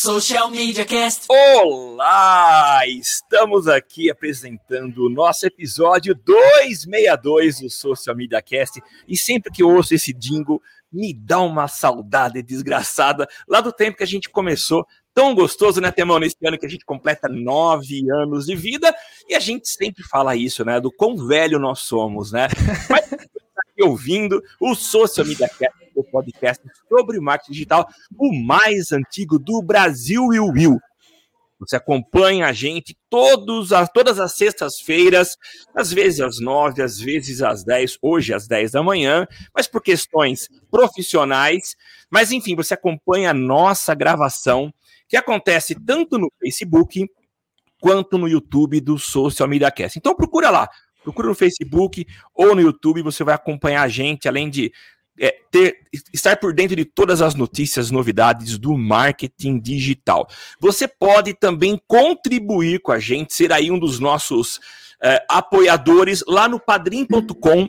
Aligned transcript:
Social 0.00 0.48
Media 0.48 0.84
Cast. 0.84 1.26
Olá! 1.28 2.86
Estamos 2.86 3.66
aqui 3.66 4.08
apresentando 4.08 5.04
o 5.04 5.10
nosso 5.10 5.44
episódio 5.44 6.14
262 6.14 7.62
do 7.62 7.68
Social 7.68 8.14
Media 8.14 8.40
Cast. 8.40 8.80
E 9.08 9.16
sempre 9.16 9.50
que 9.50 9.64
ouço 9.64 9.92
esse 9.92 10.12
jingle, 10.12 10.62
me 10.92 11.12
dá 11.12 11.40
uma 11.40 11.66
saudade 11.66 12.40
desgraçada 12.44 13.26
lá 13.48 13.60
do 13.60 13.72
tempo 13.72 13.96
que 13.96 14.04
a 14.04 14.06
gente 14.06 14.30
começou. 14.30 14.86
Tão 15.12 15.34
gostoso, 15.34 15.80
né, 15.80 15.90
Temão? 15.90 16.20
Nesse 16.20 16.36
ano 16.46 16.56
que 16.56 16.66
a 16.66 16.70
gente 16.70 16.84
completa 16.84 17.28
nove 17.28 18.08
anos 18.08 18.46
de 18.46 18.54
vida. 18.54 18.94
E 19.28 19.34
a 19.34 19.40
gente 19.40 19.68
sempre 19.68 20.04
fala 20.04 20.36
isso, 20.36 20.64
né? 20.64 20.80
Do 20.80 20.92
quão 20.92 21.26
velho 21.26 21.58
nós 21.58 21.80
somos, 21.80 22.30
né? 22.30 22.46
Mas 22.88 23.10
aqui 23.78 23.82
ouvindo 23.82 24.42
o 24.60 24.74
Social 24.74 25.24
Media 25.24 25.48
Cast, 25.48 25.78
o 25.94 26.02
podcast 26.02 26.62
sobre 26.88 27.20
marketing 27.20 27.52
digital, 27.52 27.88
o 28.18 28.34
mais 28.34 28.90
antigo 28.92 29.38
do 29.38 29.62
Brasil 29.62 30.32
e 30.32 30.40
o 30.40 30.48
Will. 30.48 30.78
Você 31.60 31.76
acompanha 31.76 32.46
a 32.46 32.52
gente 32.52 32.96
todos 33.10 33.72
a, 33.72 33.86
todas 33.86 34.20
as 34.20 34.32
sextas-feiras, 34.34 35.36
às 35.74 35.92
vezes 35.92 36.20
às 36.20 36.40
nove, 36.40 36.82
às 36.82 37.00
vezes 37.00 37.42
às 37.42 37.64
dez, 37.64 37.98
hoje 38.00 38.32
às 38.32 38.46
dez 38.46 38.72
da 38.72 38.82
manhã, 38.82 39.26
mas 39.54 39.66
por 39.66 39.82
questões 39.82 40.48
profissionais. 40.70 41.74
Mas 42.10 42.30
enfim, 42.30 42.54
você 42.54 42.74
acompanha 42.74 43.30
a 43.30 43.34
nossa 43.34 43.92
gravação, 43.94 44.72
que 45.08 45.16
acontece 45.16 45.74
tanto 45.74 46.16
no 46.16 46.30
Facebook 46.40 47.08
quanto 47.80 48.18
no 48.18 48.28
YouTube 48.28 48.80
do 48.80 48.98
Social 48.98 49.48
Media 49.48 49.70
Cast. 49.70 49.98
Então 49.98 50.14
procura 50.14 50.50
lá, 50.50 50.68
procura 51.08 51.28
no 51.28 51.34
Facebook 51.34 52.06
ou 52.34 52.54
no 52.54 52.60
YouTube, 52.60 53.02
você 53.02 53.24
vai 53.24 53.34
acompanhar 53.34 53.82
a 53.82 53.88
gente, 53.88 54.28
além 54.28 54.50
de 54.50 54.70
é, 55.18 55.34
ter, 55.50 55.78
estar 56.12 56.36
por 56.36 56.52
dentro 56.52 56.76
de 56.76 56.84
todas 56.84 57.22
as 57.22 57.34
notícias, 57.34 57.90
novidades 57.90 58.58
do 58.58 58.76
marketing 58.76 59.58
digital. 59.58 60.28
Você 60.60 60.86
pode 60.86 61.32
também 61.32 61.80
contribuir 61.86 62.80
com 62.80 62.92
a 62.92 62.98
gente, 62.98 63.34
ser 63.34 63.52
aí 63.52 63.70
um 63.70 63.78
dos 63.78 63.98
nossos 63.98 64.60
é, 65.02 65.24
apoiadores 65.30 66.22
lá 66.26 66.46
no 66.46 66.60
padrim.com 66.60 67.68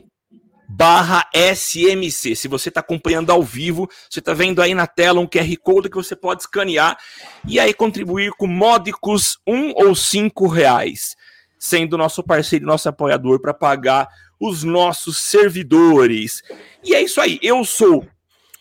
barra 0.68 1.28
SMC. 1.34 2.36
Se 2.36 2.46
você 2.46 2.68
está 2.68 2.80
acompanhando 2.80 3.30
ao 3.30 3.42
vivo, 3.42 3.88
você 4.08 4.20
está 4.20 4.32
vendo 4.32 4.62
aí 4.62 4.72
na 4.72 4.86
tela 4.86 5.18
um 5.18 5.26
QR 5.26 5.56
Code 5.60 5.90
que 5.90 5.96
você 5.96 6.14
pode 6.14 6.42
escanear 6.42 6.96
e 7.44 7.58
aí 7.58 7.74
contribuir 7.74 8.30
com 8.38 8.46
módicos 8.46 9.38
um 9.44 9.72
ou 9.74 9.94
cinco 9.96 10.46
reais, 10.46 11.16
sendo 11.60 11.98
nosso 11.98 12.24
parceiro, 12.24 12.64
nosso 12.64 12.88
apoiador 12.88 13.38
para 13.38 13.52
pagar 13.52 14.08
os 14.40 14.64
nossos 14.64 15.18
servidores. 15.18 16.42
E 16.82 16.94
é 16.94 17.02
isso 17.02 17.20
aí, 17.20 17.38
eu 17.42 17.62
sou 17.64 18.06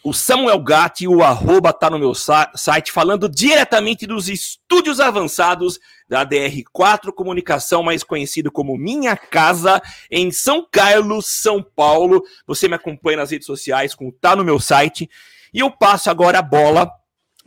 o 0.04 0.14
Samuel 0.14 0.60
Gatti, 0.60 1.08
o 1.08 1.22
arroba 1.22 1.74
tá 1.74 1.90
no 1.90 2.00
meu 2.00 2.14
site, 2.14 2.92
falando 2.92 3.28
diretamente 3.28 4.08
dos 4.08 4.30
estúdios 4.30 5.00
avançados 5.00 5.78
da 6.08 6.26
DR4 6.26 7.12
Comunicação, 7.14 7.84
mais 7.84 8.02
conhecido 8.02 8.50
como 8.50 8.78
Minha 8.78 9.18
Casa, 9.18 9.82
em 10.10 10.32
São 10.32 10.66
Carlos, 10.70 11.28
São 11.28 11.62
Paulo. 11.62 12.24
Você 12.48 12.68
me 12.68 12.76
acompanha 12.76 13.18
nas 13.18 13.32
redes 13.32 13.46
sociais 13.46 13.94
com 13.94 14.10
Tá 14.10 14.38
no 14.38 14.44
meu 14.44 14.60
site. 14.60 15.10
E 15.54 15.60
eu 15.60 15.70
passo 15.70 16.10
agora 16.10 16.40
a 16.40 16.44
bola 16.44 16.90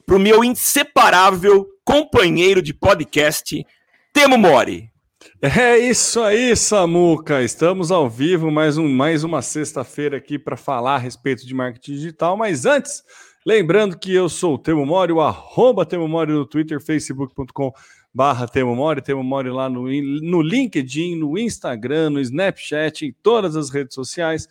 pro 0.05 0.19
meu 0.19 0.45
inseparável 0.45 1.67
companheiro 1.85 2.61
de 2.61 2.75
podcast, 2.75 3.67
Temo 4.13 4.37
Mori. 4.37 4.92
É 5.41 5.79
isso 5.79 6.21
aí, 6.21 6.55
Samuca. 6.55 7.43
Estamos 7.43 7.91
ao 7.91 8.09
vivo 8.09 8.51
mais, 8.51 8.79
um, 8.79 8.89
mais 8.89 9.25
uma 9.25 9.43
sexta-feira 9.43 10.17
aqui 10.17 10.39
para 10.39 10.57
falar 10.57 10.95
a 10.95 10.99
respeito 10.99 11.47
de 11.47 11.55
marketing 11.55 11.95
digital. 11.95 12.37
Mas 12.37 12.65
antes, 12.65 13.03
lembrando 13.45 13.99
que 13.99 14.15
eu 14.15 14.29
sou 14.29 14.55
o 14.55 14.59
Temo 14.59 14.87
Mori, 14.87 15.13
o 15.13 15.21
arroba 15.21 15.85
Temo 15.85 16.07
Mori 16.07 16.33
no 16.33 16.47
Twitter, 16.47 16.81
facebook.com 16.81 17.73
barra 18.15 18.47
Temo 18.47 18.77
Mori, 18.77 19.03
Temo 19.03 19.25
Mori 19.25 19.51
lá 19.51 19.69
no, 19.69 19.83
no 19.83 20.43
LinkedIn, 20.43 21.17
no 21.17 21.39
Instagram, 21.39 22.11
no 22.11 22.21
Snapchat, 22.21 23.07
em 23.07 23.13
todas 23.23 23.57
as 23.57 23.71
redes 23.71 23.95
sociais, 23.95 24.49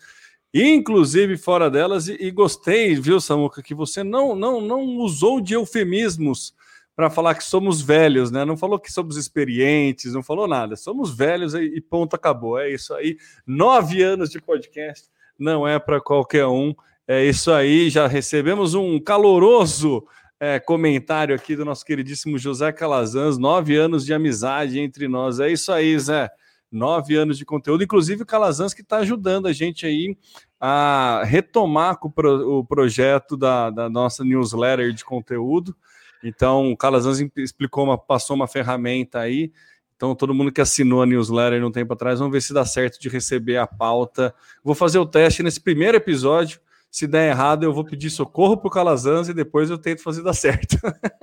inclusive 0.53 1.37
fora 1.37 1.69
delas. 1.69 2.07
E, 2.07 2.17
e 2.19 2.31
gostei, 2.31 2.95
viu, 2.95 3.21
Samuca, 3.21 3.61
que 3.61 3.73
você 3.73 4.03
não, 4.03 4.35
não, 4.35 4.59
não 4.59 4.81
usou 4.97 5.39
de 5.39 5.53
eufemismos 5.53 6.53
para 7.01 7.09
falar 7.09 7.33
que 7.33 7.43
somos 7.43 7.81
velhos, 7.81 8.29
né? 8.29 8.45
Não 8.45 8.55
falou 8.55 8.79
que 8.79 8.91
somos 8.91 9.17
experientes, 9.17 10.13
não 10.13 10.21
falou 10.21 10.47
nada. 10.47 10.75
Somos 10.75 11.09
velhos 11.09 11.55
e 11.55 11.81
ponto, 11.81 12.15
acabou. 12.15 12.59
É 12.59 12.69
isso 12.69 12.93
aí. 12.93 13.17
Nove 13.43 14.03
anos 14.03 14.29
de 14.29 14.39
podcast 14.39 15.09
não 15.37 15.67
é 15.67 15.79
para 15.79 15.99
qualquer 15.99 16.45
um. 16.45 16.75
É 17.07 17.25
isso 17.25 17.51
aí. 17.51 17.89
Já 17.89 18.05
recebemos 18.05 18.75
um 18.75 18.99
caloroso 18.99 20.05
é, 20.39 20.59
comentário 20.59 21.33
aqui 21.33 21.55
do 21.55 21.65
nosso 21.65 21.83
queridíssimo 21.83 22.37
José 22.37 22.71
Calazans. 22.71 23.39
Nove 23.39 23.75
anos 23.75 24.05
de 24.05 24.13
amizade 24.13 24.79
entre 24.79 25.07
nós. 25.07 25.39
É 25.39 25.51
isso 25.51 25.71
aí, 25.71 25.97
Zé. 25.97 26.29
Nove 26.71 27.15
anos 27.15 27.35
de 27.35 27.45
conteúdo. 27.45 27.83
Inclusive 27.83 28.21
o 28.21 28.27
Calazans 28.27 28.75
que 28.75 28.81
está 28.83 28.97
ajudando 28.97 29.47
a 29.47 29.53
gente 29.53 29.87
aí 29.87 30.15
a 30.59 31.23
retomar 31.25 31.97
o 31.99 32.63
projeto 32.63 33.35
da, 33.35 33.71
da 33.71 33.89
nossa 33.89 34.23
newsletter 34.23 34.93
de 34.93 35.03
conteúdo. 35.03 35.75
Então, 36.23 36.71
o 36.71 36.77
Calazans 36.77 37.19
explicou, 37.37 37.83
uma, 37.83 37.97
passou 37.97 38.35
uma 38.35 38.47
ferramenta 38.47 39.19
aí. 39.19 39.51
Então, 39.95 40.15
todo 40.15 40.33
mundo 40.33 40.51
que 40.51 40.61
assinou 40.61 41.01
a 41.01 41.05
newsletter 41.05 41.63
um 41.63 41.71
tempo 41.71 41.93
atrás, 41.93 42.19
vamos 42.19 42.33
ver 42.33 42.41
se 42.41 42.53
dá 42.53 42.65
certo 42.65 42.99
de 42.99 43.07
receber 43.07 43.57
a 43.57 43.67
pauta. 43.67 44.33
Vou 44.63 44.73
fazer 44.73 44.97
o 44.97 45.05
teste 45.05 45.43
nesse 45.43 45.59
primeiro 45.59 45.97
episódio. 45.97 46.59
Se 46.89 47.07
der 47.07 47.29
errado, 47.29 47.63
eu 47.63 47.71
vou 47.71 47.85
pedir 47.85 48.09
socorro 48.09 48.57
para 48.57 48.67
o 48.67 48.71
Calazans 48.71 49.29
e 49.29 49.33
depois 49.33 49.69
eu 49.69 49.77
tento 49.77 50.03
fazer 50.03 50.23
dar 50.23 50.33
certo. 50.33 50.75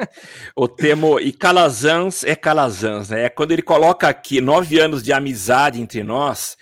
o 0.56 0.66
Temo, 0.66 1.20
e 1.20 1.30
Calazans 1.30 2.24
é 2.24 2.34
Calazans, 2.34 3.10
né? 3.10 3.24
É 3.24 3.28
quando 3.28 3.52
ele 3.52 3.62
coloca 3.62 4.08
aqui 4.08 4.40
nove 4.40 4.78
anos 4.78 5.02
de 5.02 5.12
amizade 5.12 5.80
entre 5.80 6.02
nós, 6.02 6.56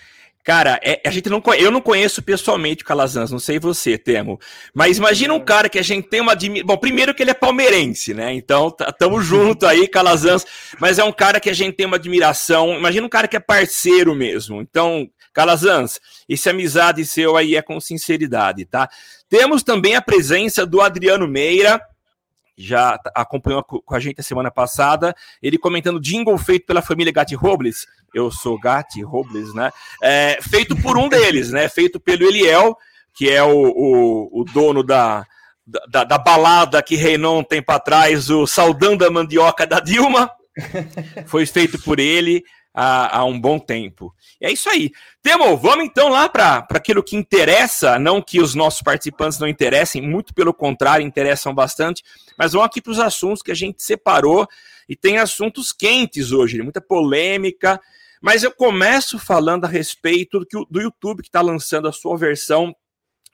Cara, 0.47 0.79
é, 0.81 1.01
a 1.05 1.11
gente 1.11 1.27
não 1.29 1.43
eu 1.59 1.69
não 1.69 1.81
conheço 1.81 2.21
pessoalmente 2.21 2.81
o 2.81 2.85
Calazans, 2.85 3.29
não 3.29 3.37
sei 3.37 3.59
você, 3.59 3.97
Temo. 3.97 4.39
Mas 4.73 4.97
imagina 4.97 5.33
um 5.33 5.41
cara 5.41 5.67
que 5.67 5.77
a 5.77 5.83
gente 5.83 6.07
tem 6.07 6.21
uma 6.21 6.31
admiração. 6.31 6.67
Bom, 6.67 6.77
primeiro 6.77 7.13
que 7.13 7.21
ele 7.21 7.31
é 7.31 7.33
palmeirense, 7.33 8.13
né? 8.13 8.33
Então, 8.33 8.71
tamo 8.97 9.19
junto 9.19 9.67
aí, 9.67 9.89
Calazans. 9.89 10.45
Mas 10.79 10.99
é 10.99 11.03
um 11.03 11.11
cara 11.11 11.41
que 11.41 11.49
a 11.49 11.53
gente 11.53 11.75
tem 11.75 11.85
uma 11.85 11.97
admiração. 11.97 12.77
Imagina 12.77 13.05
um 13.05 13.09
cara 13.09 13.27
que 13.27 13.35
é 13.35 13.41
parceiro 13.41 14.15
mesmo. 14.15 14.61
Então, 14.61 15.09
Calazans, 15.33 15.99
esse 16.29 16.49
amizade 16.49 17.05
seu 17.05 17.35
aí 17.35 17.57
é 17.57 17.61
com 17.61 17.77
sinceridade, 17.81 18.63
tá? 18.63 18.87
Temos 19.27 19.63
também 19.63 19.95
a 19.95 20.01
presença 20.01 20.65
do 20.65 20.79
Adriano 20.79 21.27
Meira, 21.27 21.81
já 22.57 22.99
acompanhou 23.13 23.63
com 23.63 23.93
a 23.93 23.99
gente 23.99 24.19
a 24.19 24.23
semana 24.23 24.49
passada, 24.49 25.15
ele 25.41 25.57
comentando 25.57 25.99
jingle 25.99 26.37
feito 26.37 26.65
pela 26.65 26.81
família 26.81 27.13
Gatti 27.13 27.35
Robles, 27.35 27.85
eu 28.13 28.31
sou 28.31 28.59
Gatti 28.59 29.01
Robles, 29.03 29.53
né? 29.53 29.71
É, 30.01 30.39
feito 30.41 30.75
por 30.75 30.97
um 30.97 31.07
deles, 31.07 31.51
né? 31.51 31.69
Feito 31.69 31.99
pelo 31.99 32.23
Eliel, 32.23 32.75
que 33.13 33.29
é 33.29 33.43
o, 33.43 33.49
o, 33.51 34.41
o 34.41 34.43
dono 34.45 34.81
da, 34.81 35.25
da, 35.87 36.03
da, 36.03 36.17
balada 36.17 36.81
que 36.81 36.95
reinou 36.95 37.39
um 37.39 37.43
tempo 37.43 37.71
atrás, 37.71 38.29
o 38.29 38.47
Saudão 38.47 38.97
da 38.97 39.09
Mandioca 39.11 39.67
da 39.67 39.79
Dilma. 39.79 40.31
Foi 41.27 41.45
feito 41.45 41.79
por 41.79 41.99
ele 41.99 42.43
há, 42.77 43.17
há 43.17 43.25
um 43.25 43.39
bom 43.39 43.57
tempo. 43.57 44.13
E 44.39 44.45
é 44.45 44.51
isso 44.51 44.69
aí. 44.69 44.91
Temo, 45.23 45.57
vamos 45.57 45.85
então 45.85 46.09
lá 46.09 46.29
para 46.29 46.67
aquilo 46.69 47.01
que 47.01 47.15
interessa, 47.15 47.97
não 47.97 48.21
que 48.21 48.39
os 48.39 48.53
nossos 48.53 48.83
participantes 48.83 49.39
não 49.39 49.47
interessem, 49.47 49.99
muito 49.99 50.31
pelo 50.31 50.53
contrário, 50.53 51.03
interessam 51.03 51.55
bastante, 51.55 52.03
mas 52.37 52.53
vamos 52.53 52.67
aqui 52.67 52.79
para 52.79 52.91
os 52.91 52.99
assuntos 52.99 53.41
que 53.41 53.51
a 53.51 53.55
gente 53.55 53.81
separou 53.81 54.47
e 54.87 54.95
tem 54.95 55.17
assuntos 55.17 55.71
quentes 55.71 56.31
hoje, 56.31 56.61
muita 56.61 56.79
polêmica. 56.79 57.81
Mas 58.21 58.43
eu 58.43 58.51
começo 58.51 59.17
falando 59.17 59.65
a 59.65 59.67
respeito 59.67 60.39
do, 60.39 60.67
do 60.69 60.79
YouTube 60.79 61.23
que 61.23 61.29
está 61.29 61.41
lançando 61.41 61.87
a 61.87 61.91
sua 61.91 62.15
versão 62.15 62.75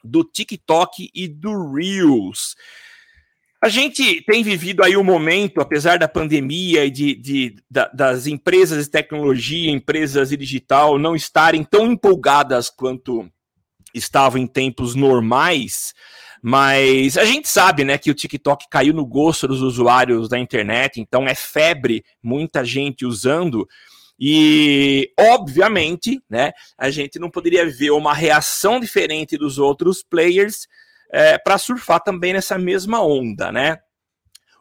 do 0.02 0.24
TikTok 0.24 1.10
e 1.14 1.28
do 1.28 1.74
Reels. 1.74 2.56
A 3.64 3.70
gente 3.70 4.22
tem 4.24 4.44
vivido 4.44 4.84
aí 4.84 4.98
um 4.98 5.06
momento, 5.06 5.62
apesar 5.62 5.98
da 5.98 6.06
pandemia 6.06 6.84
e 6.84 6.92
de, 6.92 7.16
de 7.16 7.56
da, 7.72 7.88
das 7.88 8.28
empresas 8.28 8.84
de 8.84 8.92
tecnologia, 8.92 9.72
empresas 9.72 10.32
de 10.32 10.36
digital 10.36 11.00
não 11.00 11.16
estarem 11.16 11.64
tão 11.64 11.90
empolgadas 11.90 12.70
quanto 12.70 13.26
estavam 13.94 14.42
em 14.42 14.46
tempos 14.46 14.96
normais, 14.96 15.94
mas 16.42 17.18
a 17.18 17.24
gente 17.24 17.48
sabe, 17.48 17.86
né, 17.86 17.98
que 17.98 18.12
o 18.12 18.14
TikTok 18.14 18.66
caiu 18.70 18.94
no 18.94 19.06
gosto 19.06 19.48
dos 19.48 19.62
usuários 19.62 20.28
da 20.28 20.38
internet, 20.38 21.00
então 21.00 21.26
é 21.26 21.34
febre, 21.34 22.04
muita 22.22 22.66
gente 22.66 23.06
usando. 23.06 23.66
E, 24.20 25.10
obviamente, 25.18 26.22
né, 26.30 26.52
a 26.78 26.90
gente 26.90 27.18
não 27.18 27.30
poderia 27.30 27.66
ver 27.66 27.92
uma 27.92 28.14
reação 28.14 28.78
diferente 28.78 29.38
dos 29.38 29.58
outros 29.58 30.04
players 30.04 30.68
é, 31.14 31.38
para 31.38 31.60
surfar 31.60 32.02
também 32.02 32.34
nessa 32.34 32.58
mesma 32.58 33.00
onda, 33.06 33.52
né? 33.52 33.78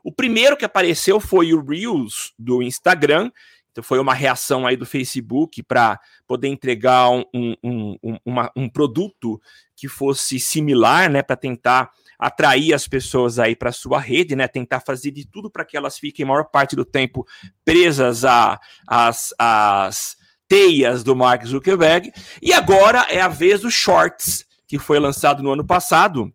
O 0.05 0.13
primeiro 0.13 0.55
que 0.55 0.67
apareceu 0.67 1.19
foi 1.19 1.55
o 1.55 1.65
Reels 1.65 2.35
do 2.39 2.63
Instagram, 2.63 3.31
Então 3.71 3.83
foi 3.83 3.99
uma 3.99 4.13
reação 4.13 4.67
aí 4.67 4.77
do 4.77 4.85
Facebook 4.85 5.63
para 5.63 5.99
poder 6.27 6.49
entregar 6.49 7.09
um, 7.09 7.25
um, 7.33 7.97
um, 8.03 8.19
uma, 8.23 8.53
um 8.55 8.69
produto 8.69 9.41
que 9.75 9.89
fosse 9.89 10.39
similar, 10.39 11.09
né, 11.09 11.23
para 11.23 11.37
tentar 11.37 11.91
atrair 12.19 12.75
as 12.75 12.87
pessoas 12.87 13.39
aí 13.39 13.57
para 13.57 13.73
sua 13.73 13.99
rede, 13.99 14.37
né, 14.37 14.47
tentar 14.47 14.81
fazer 14.81 15.11
de 15.11 15.27
tudo 15.27 15.51
para 15.51 15.65
que 15.65 15.77
elas 15.77 15.99
fiquem 15.99 16.25
a 16.25 16.29
maior 16.29 16.45
parte 16.45 16.77
do 16.77 16.85
tempo 16.85 17.27
presas 17.65 18.25
a, 18.25 18.61
as, 18.87 19.35
as 19.39 20.17
teias 20.47 21.03
do 21.03 21.17
Mark 21.17 21.45
Zuckerberg. 21.47 22.13
E 22.43 22.53
agora 22.53 23.07
é 23.09 23.21
a 23.21 23.29
vez 23.29 23.63
do 23.63 23.71
Shorts, 23.71 24.45
que 24.67 24.79
foi 24.79 24.99
lançado 24.99 25.43
no 25.43 25.53
ano 25.53 25.65
passado. 25.67 26.33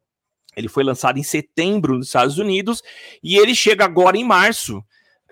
Ele 0.57 0.67
foi 0.67 0.83
lançado 0.83 1.19
em 1.19 1.23
setembro 1.23 1.95
nos 1.95 2.07
Estados 2.07 2.39
Unidos 2.39 2.81
e 3.23 3.37
ele 3.37 3.53
chega 3.53 3.85
agora 3.85 4.17
em 4.17 4.25
março 4.25 4.83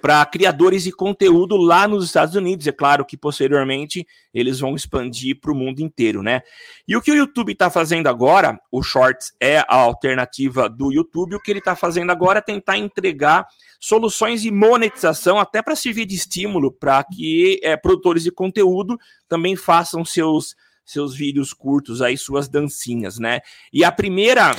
para 0.06 0.24
criadores 0.24 0.84
de 0.84 0.92
conteúdo 0.92 1.58
lá 1.58 1.88
nos 1.88 2.06
Estados 2.06 2.36
Unidos. 2.36 2.68
É 2.68 2.72
claro 2.72 3.04
que 3.04 3.18
posteriormente 3.18 4.06
eles 4.32 4.60
vão 4.60 4.76
expandir 4.76 5.40
para 5.40 5.52
o 5.52 5.56
mundo 5.56 5.80
inteiro, 5.80 6.22
né? 6.22 6.42
E 6.88 6.96
o 6.96 7.02
que 7.02 7.12
o 7.12 7.16
YouTube 7.16 7.54
está 7.54 7.72
fazendo 7.72 8.06
agora, 8.06 8.60
o 8.72 8.84
Shorts 8.84 9.34
é 9.40 9.58
a 9.58 9.76
alternativa 9.76 10.70
do 10.70 10.94
YouTube. 10.94 11.36
O 11.36 11.40
que 11.40 11.52
ele 11.52 11.58
está 11.58 11.76
fazendo 11.76 12.12
agora 12.12 12.38
é 12.38 12.42
tentar 12.44 12.78
entregar 12.78 13.48
soluções 13.80 14.44
de 14.44 14.52
monetização, 14.52 15.40
até 15.40 15.62
para 15.64 15.76
servir 15.76 16.06
de 16.06 16.14
estímulo 16.14 16.72
para 16.72 17.04
que 17.04 17.60
é, 17.64 17.76
produtores 17.76 18.22
de 18.22 18.32
conteúdo 18.32 19.00
também 19.28 19.56
façam 19.56 20.06
seus, 20.06 20.56
seus 20.86 21.16
vídeos 21.16 21.52
curtos 21.52 22.04
aí, 22.04 22.16
suas 22.16 22.48
dancinhas, 22.48 23.18
né? 23.18 23.42
E 23.74 23.84
a 23.84 23.92
primeira 23.92 24.56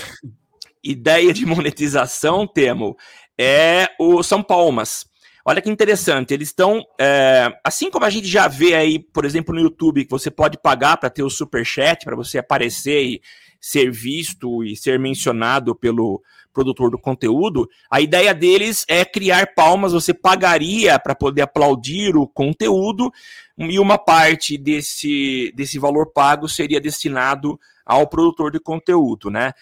ideia 0.82 1.32
de 1.32 1.44
monetização, 1.46 2.46
Temo, 2.46 2.96
é 3.38 3.88
o 3.98 4.22
São 4.22 4.42
Palmas. 4.42 5.06
Olha 5.44 5.62
que 5.62 5.70
interessante, 5.70 6.34
eles 6.34 6.48
estão. 6.48 6.84
É, 7.00 7.56
assim 7.62 7.88
como 7.88 8.04
a 8.04 8.10
gente 8.10 8.26
já 8.26 8.48
vê 8.48 8.74
aí, 8.74 8.98
por 8.98 9.24
exemplo, 9.24 9.54
no 9.54 9.60
YouTube, 9.60 10.04
que 10.04 10.10
você 10.10 10.28
pode 10.30 10.58
pagar 10.58 10.96
para 10.96 11.08
ter 11.08 11.22
o 11.22 11.30
super 11.30 11.64
chat, 11.64 12.04
para 12.04 12.16
você 12.16 12.38
aparecer 12.38 13.04
e 13.04 13.22
ser 13.60 13.90
visto 13.90 14.64
e 14.64 14.76
ser 14.76 14.98
mencionado 14.98 15.74
pelo 15.74 16.20
produtor 16.52 16.90
do 16.90 16.98
conteúdo, 16.98 17.68
a 17.90 18.00
ideia 18.00 18.32
deles 18.32 18.84
é 18.88 19.04
criar 19.04 19.54
palmas, 19.54 19.92
você 19.92 20.14
pagaria 20.14 20.98
para 20.98 21.14
poder 21.14 21.42
aplaudir 21.42 22.16
o 22.16 22.26
conteúdo, 22.26 23.12
e 23.58 23.78
uma 23.78 23.98
parte 23.98 24.56
desse, 24.56 25.52
desse 25.54 25.78
valor 25.78 26.12
pago 26.12 26.48
seria 26.48 26.80
destinado 26.80 27.60
ao 27.84 28.06
produtor 28.06 28.50
de 28.50 28.58
conteúdo, 28.58 29.30
né? 29.30 29.52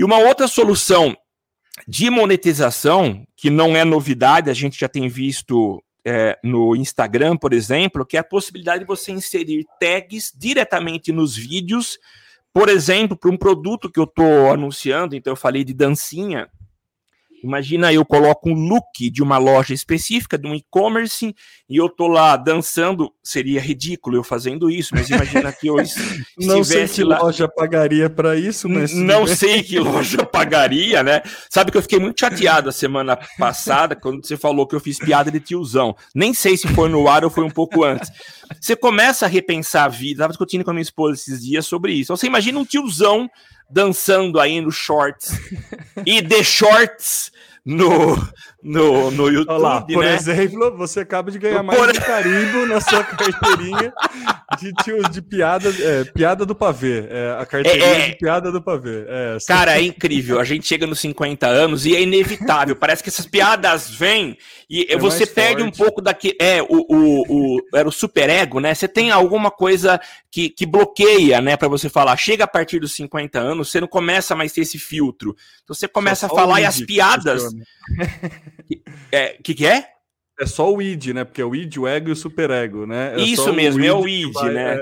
E 0.00 0.02
uma 0.02 0.16
outra 0.16 0.48
solução 0.48 1.14
de 1.86 2.08
monetização, 2.08 3.22
que 3.36 3.50
não 3.50 3.76
é 3.76 3.84
novidade, 3.84 4.48
a 4.48 4.54
gente 4.54 4.80
já 4.80 4.88
tem 4.88 5.10
visto 5.10 5.84
é, 6.02 6.38
no 6.42 6.74
Instagram, 6.74 7.36
por 7.36 7.52
exemplo, 7.52 8.06
que 8.06 8.16
é 8.16 8.20
a 8.20 8.24
possibilidade 8.24 8.80
de 8.80 8.86
você 8.86 9.12
inserir 9.12 9.66
tags 9.78 10.32
diretamente 10.34 11.12
nos 11.12 11.36
vídeos, 11.36 11.98
por 12.50 12.70
exemplo, 12.70 13.14
para 13.14 13.30
um 13.30 13.36
produto 13.36 13.92
que 13.92 14.00
eu 14.00 14.04
estou 14.04 14.50
anunciando, 14.50 15.14
então 15.14 15.34
eu 15.34 15.36
falei 15.36 15.64
de 15.64 15.74
dancinha, 15.74 16.48
Imagina 17.42 17.92
eu 17.92 18.04
coloco 18.04 18.50
um 18.50 18.54
look 18.54 19.10
de 19.10 19.22
uma 19.22 19.38
loja 19.38 19.72
específica, 19.72 20.36
de 20.36 20.46
um 20.46 20.54
e-commerce, 20.54 21.34
e 21.68 21.76
eu 21.76 21.88
tô 21.88 22.06
lá 22.06 22.36
dançando. 22.36 23.12
Seria 23.22 23.60
ridículo 23.60 24.16
eu 24.16 24.24
fazendo 24.24 24.70
isso, 24.70 24.94
mas 24.94 25.08
imagina 25.08 25.52
que 25.52 25.68
eu 25.68 25.76
Não 26.38 26.62
sei 26.62 26.86
que 26.86 27.02
lá... 27.02 27.20
loja 27.20 27.48
pagaria 27.48 28.10
para 28.10 28.36
isso, 28.36 28.68
mas. 28.68 28.92
Não 28.92 29.26
sei 29.26 29.62
que 29.62 29.78
loja 29.78 30.24
pagaria, 30.24 31.02
né? 31.02 31.22
Sabe 31.48 31.70
que 31.70 31.78
eu 31.78 31.82
fiquei 31.82 31.98
muito 31.98 32.20
chateado 32.20 32.68
a 32.68 32.72
semana 32.72 33.16
passada 33.38 33.96
quando 33.96 34.26
você 34.26 34.36
falou 34.36 34.66
que 34.66 34.74
eu 34.74 34.80
fiz 34.80 34.98
piada 34.98 35.30
de 35.30 35.40
tiozão. 35.40 35.96
Nem 36.14 36.34
sei 36.34 36.56
se 36.56 36.68
foi 36.68 36.88
no 36.88 37.08
ar 37.08 37.24
ou 37.24 37.30
foi 37.30 37.44
um 37.44 37.50
pouco 37.50 37.84
antes. 37.84 38.10
Você 38.60 38.76
começa 38.76 39.26
a 39.26 39.28
repensar 39.28 39.84
a 39.84 39.88
vida. 39.88 40.12
Estava 40.12 40.32
discutindo 40.32 40.64
com 40.64 40.70
a 40.70 40.74
minha 40.74 40.82
esposa 40.82 41.14
esses 41.14 41.42
dias 41.42 41.66
sobre 41.66 41.92
isso. 41.92 42.14
Você 42.16 42.26
imagina 42.26 42.58
um 42.58 42.64
tiozão 42.64 43.30
dançando 43.70 44.40
aí 44.40 44.60
no 44.60 44.70
shorts. 44.70 45.32
E 46.06 46.22
de 46.22 46.42
shorts 46.42 47.30
no, 47.64 48.16
no, 48.62 49.10
no 49.10 49.28
YouTube. 49.28 49.54
Olá, 49.54 49.80
por 49.80 50.04
né? 50.04 50.14
exemplo, 50.14 50.76
você 50.76 51.00
acaba 51.00 51.30
de 51.30 51.38
ganhar 51.38 51.62
mais 51.62 51.78
por... 51.78 51.88
um 51.88 52.00
carimbo 52.00 52.66
na 52.66 52.80
sua 52.80 53.02
carteirinha 53.04 53.92
de, 54.58 54.72
de, 54.72 55.10
de 55.10 55.22
piada, 55.22 55.68
é, 55.68 56.04
piada 56.04 56.44
do 56.44 56.54
pavê. 56.54 57.06
É, 57.08 57.36
a 57.38 57.46
carteirinha 57.46 57.86
é, 57.86 58.00
é... 58.00 58.08
de 58.10 58.16
piada 58.16 58.52
do 58.52 58.60
pavê. 58.60 59.04
É, 59.08 59.36
Cara, 59.46 59.78
é 59.78 59.82
incrível. 59.82 60.38
A 60.38 60.44
gente 60.44 60.66
chega 60.66 60.86
nos 60.86 61.00
50 61.00 61.46
anos 61.46 61.86
e 61.86 61.96
é 61.96 62.02
inevitável. 62.02 62.76
Parece 62.76 63.02
que 63.02 63.08
essas 63.08 63.26
piadas 63.26 63.90
vêm 63.90 64.36
e 64.68 64.86
é 64.90 64.96
você 64.96 65.26
perde 65.26 65.62
forte. 65.62 65.82
um 65.82 65.84
pouco 65.84 66.02
daquele. 66.02 66.36
É, 66.40 66.62
o, 66.62 66.66
o, 66.68 67.22
o, 67.28 67.60
era 67.74 67.88
o 67.88 67.92
superego, 67.92 68.60
né? 68.60 68.74
Você 68.74 68.86
tem 68.86 69.10
alguma 69.10 69.50
coisa 69.50 70.00
que, 70.30 70.48
que 70.48 70.64
bloqueia, 70.64 71.40
né, 71.40 71.56
para 71.56 71.68
você 71.68 71.88
falar. 71.88 72.16
Chega 72.16 72.44
a 72.44 72.48
partir 72.48 72.78
dos 72.78 72.94
50 72.94 73.38
anos, 73.38 73.70
você 73.70 73.80
não 73.80 73.88
começa 73.88 74.36
mais 74.36 74.52
a 74.52 74.54
ter 74.54 74.60
esse 74.60 74.78
filtro. 74.78 75.34
Então 75.64 75.74
você 75.74 75.88
começa 75.88 76.28
Só 76.28 76.34
a 76.34 76.38
falar 76.38 76.60
e 76.60 76.64
as 76.64 76.80
piadas. 76.80 77.42
O 78.60 78.92
é, 79.12 79.36
que, 79.42 79.54
que 79.54 79.66
é? 79.66 79.86
É 80.38 80.46
só 80.46 80.72
o 80.72 80.80
id, 80.80 81.08
né? 81.08 81.22
Porque 81.22 81.42
é 81.42 81.44
o 81.44 81.54
id, 81.54 81.76
o 81.76 81.86
ego 81.86 82.08
e 82.08 82.12
o 82.12 82.16
superego, 82.16 82.86
né? 82.86 83.12
É 83.14 83.20
Isso 83.20 83.52
mesmo, 83.52 83.82
o 83.82 83.86
é 83.86 83.92
o 83.92 84.08
id, 84.08 84.32
vai, 84.32 84.50
né? 84.50 84.76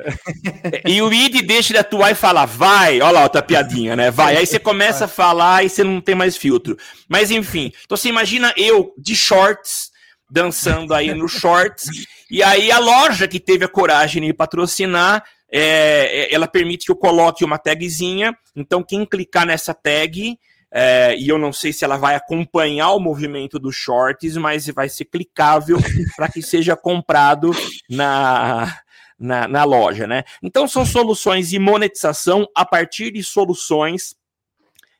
É... 0.84 0.88
E 0.88 1.02
o 1.02 1.12
id 1.12 1.42
deixa 1.42 1.72
de 1.72 1.80
atuar 1.80 2.12
e 2.12 2.14
fala, 2.14 2.46
vai, 2.46 3.00
olha 3.00 3.10
lá 3.10 3.22
outra 3.24 3.42
piadinha, 3.42 3.96
né? 3.96 4.08
Vai. 4.08 4.36
Aí 4.36 4.46
você 4.46 4.60
começa 4.60 5.06
a 5.06 5.08
falar 5.08 5.64
e 5.64 5.68
você 5.68 5.82
não 5.82 6.00
tem 6.00 6.14
mais 6.14 6.36
filtro. 6.36 6.76
Mas 7.08 7.32
enfim, 7.32 7.72
então 7.84 7.96
você 7.96 8.08
imagina 8.08 8.54
eu 8.56 8.94
de 8.96 9.16
shorts, 9.16 9.90
dançando 10.30 10.94
aí 10.94 11.12
no 11.12 11.26
shorts, 11.26 11.88
e 12.30 12.40
aí 12.40 12.70
a 12.70 12.78
loja 12.78 13.26
que 13.26 13.40
teve 13.40 13.64
a 13.64 13.68
coragem 13.68 14.22
de 14.24 14.32
patrocinar 14.32 15.24
é, 15.50 16.32
ela 16.32 16.46
permite 16.46 16.86
que 16.86 16.92
eu 16.92 16.96
coloque 16.96 17.44
uma 17.44 17.58
tagzinha. 17.58 18.36
Então, 18.54 18.82
quem 18.82 19.04
clicar 19.04 19.46
nessa 19.46 19.72
tag 19.72 20.38
é, 20.70 21.16
e 21.16 21.28
eu 21.28 21.38
não 21.38 21.52
sei 21.52 21.72
se 21.72 21.84
ela 21.84 21.96
vai 21.96 22.14
acompanhar 22.14 22.92
o 22.92 23.00
movimento 23.00 23.58
dos 23.58 23.74
shorts, 23.74 24.36
mas 24.36 24.66
vai 24.66 24.88
ser 24.88 25.06
clicável 25.06 25.78
para 26.16 26.28
que 26.28 26.42
seja 26.42 26.76
comprado 26.76 27.50
na, 27.88 28.78
na, 29.18 29.48
na, 29.48 29.64
loja, 29.64 30.06
né? 30.06 30.24
Então 30.42 30.68
são 30.68 30.84
soluções 30.84 31.48
de 31.48 31.58
monetização 31.58 32.46
a 32.54 32.66
partir 32.66 33.10
de 33.10 33.22
soluções 33.22 34.14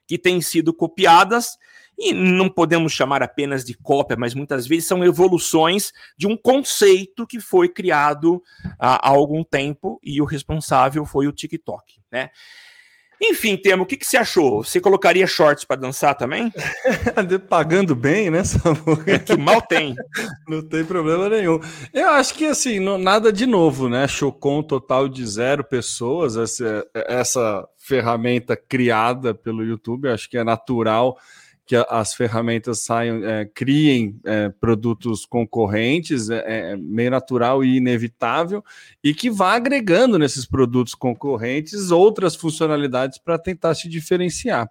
que 0.06 0.16
têm 0.16 0.40
sido 0.40 0.72
copiadas 0.72 1.58
e 1.98 2.14
não 2.14 2.48
podemos 2.48 2.92
chamar 2.92 3.22
apenas 3.22 3.64
de 3.64 3.74
cópia, 3.74 4.16
mas 4.16 4.32
muitas 4.32 4.66
vezes 4.66 4.86
são 4.86 5.04
evoluções 5.04 5.92
de 6.16 6.26
um 6.26 6.36
conceito 6.36 7.26
que 7.26 7.40
foi 7.40 7.68
criado 7.68 8.42
há, 8.78 9.08
há 9.08 9.10
algum 9.10 9.44
tempo 9.44 10.00
e 10.02 10.22
o 10.22 10.24
responsável 10.24 11.04
foi 11.04 11.26
o 11.26 11.32
TikTok, 11.32 12.00
né? 12.10 12.30
Enfim, 13.20 13.56
Temo, 13.56 13.82
o 13.82 13.86
que, 13.86 13.96
que 13.96 14.06
você 14.06 14.16
achou? 14.16 14.62
Você 14.62 14.80
colocaria 14.80 15.26
shorts 15.26 15.64
para 15.64 15.80
dançar 15.80 16.14
também? 16.14 16.52
Pagando 17.48 17.94
bem, 17.94 18.30
né? 18.30 18.42
É 19.06 19.18
que 19.18 19.36
mal 19.36 19.60
tem. 19.60 19.94
não 20.48 20.62
tem 20.62 20.84
problema 20.84 21.28
nenhum. 21.28 21.60
Eu 21.92 22.10
acho 22.10 22.34
que, 22.34 22.46
assim, 22.46 22.78
não, 22.78 22.96
nada 22.96 23.32
de 23.32 23.46
novo, 23.46 23.88
né? 23.88 24.06
Chocou 24.06 24.60
um 24.60 24.62
total 24.62 25.08
de 25.08 25.26
zero 25.26 25.64
pessoas 25.64 26.36
essa, 26.36 26.86
essa 26.94 27.68
ferramenta 27.76 28.56
criada 28.56 29.34
pelo 29.34 29.64
YouTube. 29.64 30.08
Acho 30.08 30.30
que 30.30 30.38
é 30.38 30.44
natural 30.44 31.18
que 31.68 31.76
as 31.76 32.14
ferramentas 32.14 32.80
saiam, 32.80 33.22
é, 33.22 33.44
criem 33.44 34.18
é, 34.24 34.48
produtos 34.48 35.26
concorrentes, 35.26 36.30
é, 36.30 36.42
é, 36.46 36.76
meio 36.78 37.10
natural 37.10 37.62
e 37.62 37.76
inevitável, 37.76 38.64
e 39.04 39.12
que 39.12 39.30
vá 39.30 39.52
agregando 39.52 40.18
nesses 40.18 40.46
produtos 40.46 40.94
concorrentes 40.94 41.90
outras 41.90 42.34
funcionalidades 42.34 43.18
para 43.18 43.38
tentar 43.38 43.74
se 43.74 43.86
diferenciar. 43.86 44.66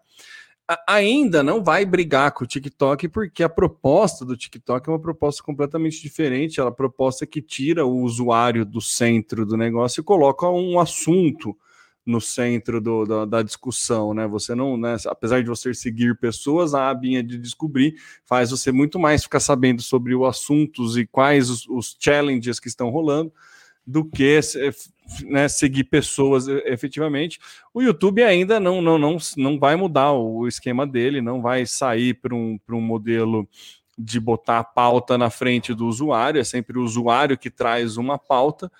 A, 0.67 0.95
ainda 0.95 1.43
não 1.43 1.63
vai 1.63 1.85
brigar 1.85 2.31
com 2.31 2.43
o 2.43 2.47
TikTok, 2.47 3.09
porque 3.09 3.43
a 3.43 3.49
proposta 3.49 4.25
do 4.25 4.35
TikTok 4.35 4.89
é 4.89 4.91
uma 4.91 4.99
proposta 4.99 5.43
completamente 5.43 6.01
diferente, 6.01 6.59
ela 6.59 6.69
é 6.69 6.71
a 6.71 6.75
proposta 6.75 7.27
que 7.27 7.43
tira 7.43 7.85
o 7.85 8.01
usuário 8.01 8.65
do 8.65 8.81
centro 8.81 9.45
do 9.45 9.55
negócio 9.55 10.01
e 10.01 10.03
coloca 10.03 10.49
um 10.49 10.79
assunto 10.79 11.55
no 12.07 12.21
centro 12.21 12.79
do, 12.79 13.05
da, 13.05 13.25
da, 13.25 13.41
discussão, 13.43 14.13
né? 14.13 14.25
Você 14.27 14.55
não, 14.55 14.77
né, 14.77 14.95
apesar 15.07 15.43
de 15.43 15.49
você 15.49 15.73
seguir 15.73 16.17
pessoas, 16.17 16.73
a 16.73 16.89
abinha 16.89 17.21
de 17.21 17.37
descobrir 17.37 17.95
faz 18.25 18.49
você 18.49 18.71
muito 18.71 18.97
mais 18.97 19.23
ficar 19.23 19.41
sabendo 19.41 19.81
sobre 19.81 20.15
os 20.15 20.25
assuntos 20.25 20.95
e 20.95 21.05
quais 21.05 21.49
os, 21.49 21.67
os 21.67 21.97
challenges 21.99 22.61
que 22.61 22.69
estão 22.69 22.89
rolando 22.89 23.31
do 23.85 24.05
que 24.05 24.39
né, 25.25 25.49
seguir 25.49 25.83
pessoas 25.83 26.47
efetivamente. 26.47 27.39
O 27.73 27.81
YouTube 27.81 28.23
ainda 28.23 28.57
não, 28.57 28.81
não, 28.81 28.97
não, 28.97 29.17
não 29.35 29.59
vai 29.59 29.75
mudar 29.75 30.13
o 30.13 30.47
esquema 30.47 30.87
dele, 30.87 31.21
não 31.21 31.41
vai 31.41 31.65
sair 31.65 32.13
para 32.13 32.33
um, 32.33 32.57
um 32.69 32.81
modelo 32.81 33.47
de 33.97 34.19
botar 34.19 34.59
a 34.59 34.63
pauta 34.63 35.17
na 35.17 35.29
frente 35.29 35.73
do 35.73 35.87
usuário, 35.87 36.39
é 36.39 36.43
sempre 36.43 36.77
o 36.77 36.83
usuário 36.83 37.37
que 37.37 37.49
traz 37.49 37.97
uma 37.97 38.17
pauta 38.17 38.71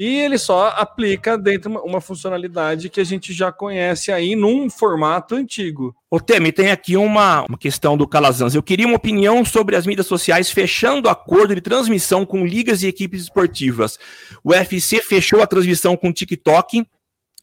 e 0.00 0.18
ele 0.18 0.38
só 0.38 0.68
aplica 0.68 1.36
dentro 1.36 1.70
uma, 1.70 1.82
uma 1.82 2.00
funcionalidade 2.00 2.88
que 2.88 3.02
a 3.02 3.04
gente 3.04 3.34
já 3.34 3.52
conhece 3.52 4.10
aí 4.10 4.34
num 4.34 4.70
formato 4.70 5.34
antigo. 5.34 5.94
O 6.10 6.18
Temi, 6.18 6.50
tem 6.52 6.70
aqui 6.70 6.96
uma, 6.96 7.44
uma 7.46 7.58
questão 7.58 7.98
do 7.98 8.08
Calazans. 8.08 8.54
Eu 8.54 8.62
queria 8.62 8.86
uma 8.86 8.96
opinião 8.96 9.44
sobre 9.44 9.76
as 9.76 9.86
mídias 9.86 10.06
sociais 10.06 10.50
fechando 10.50 11.06
acordo 11.06 11.54
de 11.54 11.60
transmissão 11.60 12.24
com 12.24 12.46
ligas 12.46 12.82
e 12.82 12.86
equipes 12.86 13.24
esportivas. 13.24 13.98
O 14.42 14.52
UFC 14.52 15.02
fechou 15.02 15.42
a 15.42 15.46
transmissão 15.46 15.94
com 15.98 16.10
TikTok, 16.10 16.82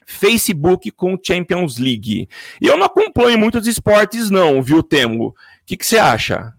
Facebook 0.07 0.89
com 0.89 1.15
Champions 1.23 1.77
League. 1.77 2.27
Eu 2.59 2.75
não 2.75 2.87
acompanho 2.87 3.37
muitos 3.37 3.67
esportes, 3.67 4.31
não, 4.31 4.63
viu, 4.63 4.81
Temo? 4.81 5.27
O 5.27 5.35
que 5.63 5.77
você 5.79 5.99
acha? 5.99 6.56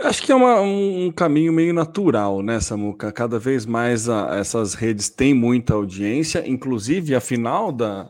Acho 0.00 0.22
que 0.22 0.30
é 0.30 0.34
uma, 0.34 0.60
um 0.60 1.10
caminho 1.10 1.52
meio 1.52 1.74
natural, 1.74 2.40
né, 2.40 2.60
Samuca? 2.60 3.10
Cada 3.10 3.36
vez 3.36 3.66
mais 3.66 4.08
a, 4.08 4.36
essas 4.36 4.74
redes 4.74 5.08
têm 5.08 5.34
muita 5.34 5.74
audiência, 5.74 6.46
inclusive 6.46 7.16
a 7.16 7.20
final 7.20 7.72
da, 7.72 8.08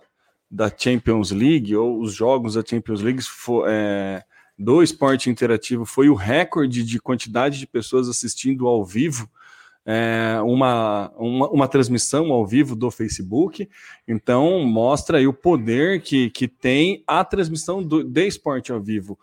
da 0.50 0.70
Champions 0.74 1.30
League, 1.30 1.74
ou 1.74 1.98
os 1.98 2.12
jogos 2.12 2.54
da 2.54 2.64
Champions 2.64 3.00
League 3.00 3.22
for, 3.22 3.64
é, 3.66 4.22
do 4.58 4.82
esporte 4.82 5.30
interativo 5.30 5.86
foi 5.86 6.10
o 6.10 6.14
recorde 6.14 6.84
de 6.84 7.00
quantidade 7.00 7.58
de 7.58 7.66
pessoas 7.66 8.06
assistindo 8.06 8.66
ao 8.66 8.84
vivo. 8.84 9.26
É, 9.86 10.38
uma, 10.42 11.10
uma, 11.16 11.48
uma, 11.48 11.68
transmissão 11.68 12.30
ao 12.30 12.46
vivo 12.46 12.76
do 12.76 12.90
Facebook, 12.90 13.66
então 14.06 14.62
mostra 14.66 15.16
aí 15.16 15.26
o 15.26 15.32
poder 15.32 16.02
que, 16.02 16.28
que 16.28 16.46
tem 16.46 17.02
a 17.06 17.24
transmissão 17.24 17.82
do, 17.82 18.04
de 18.04 18.26
esporte 18.26 18.70
ao 18.70 18.82
vivo. 18.82 19.18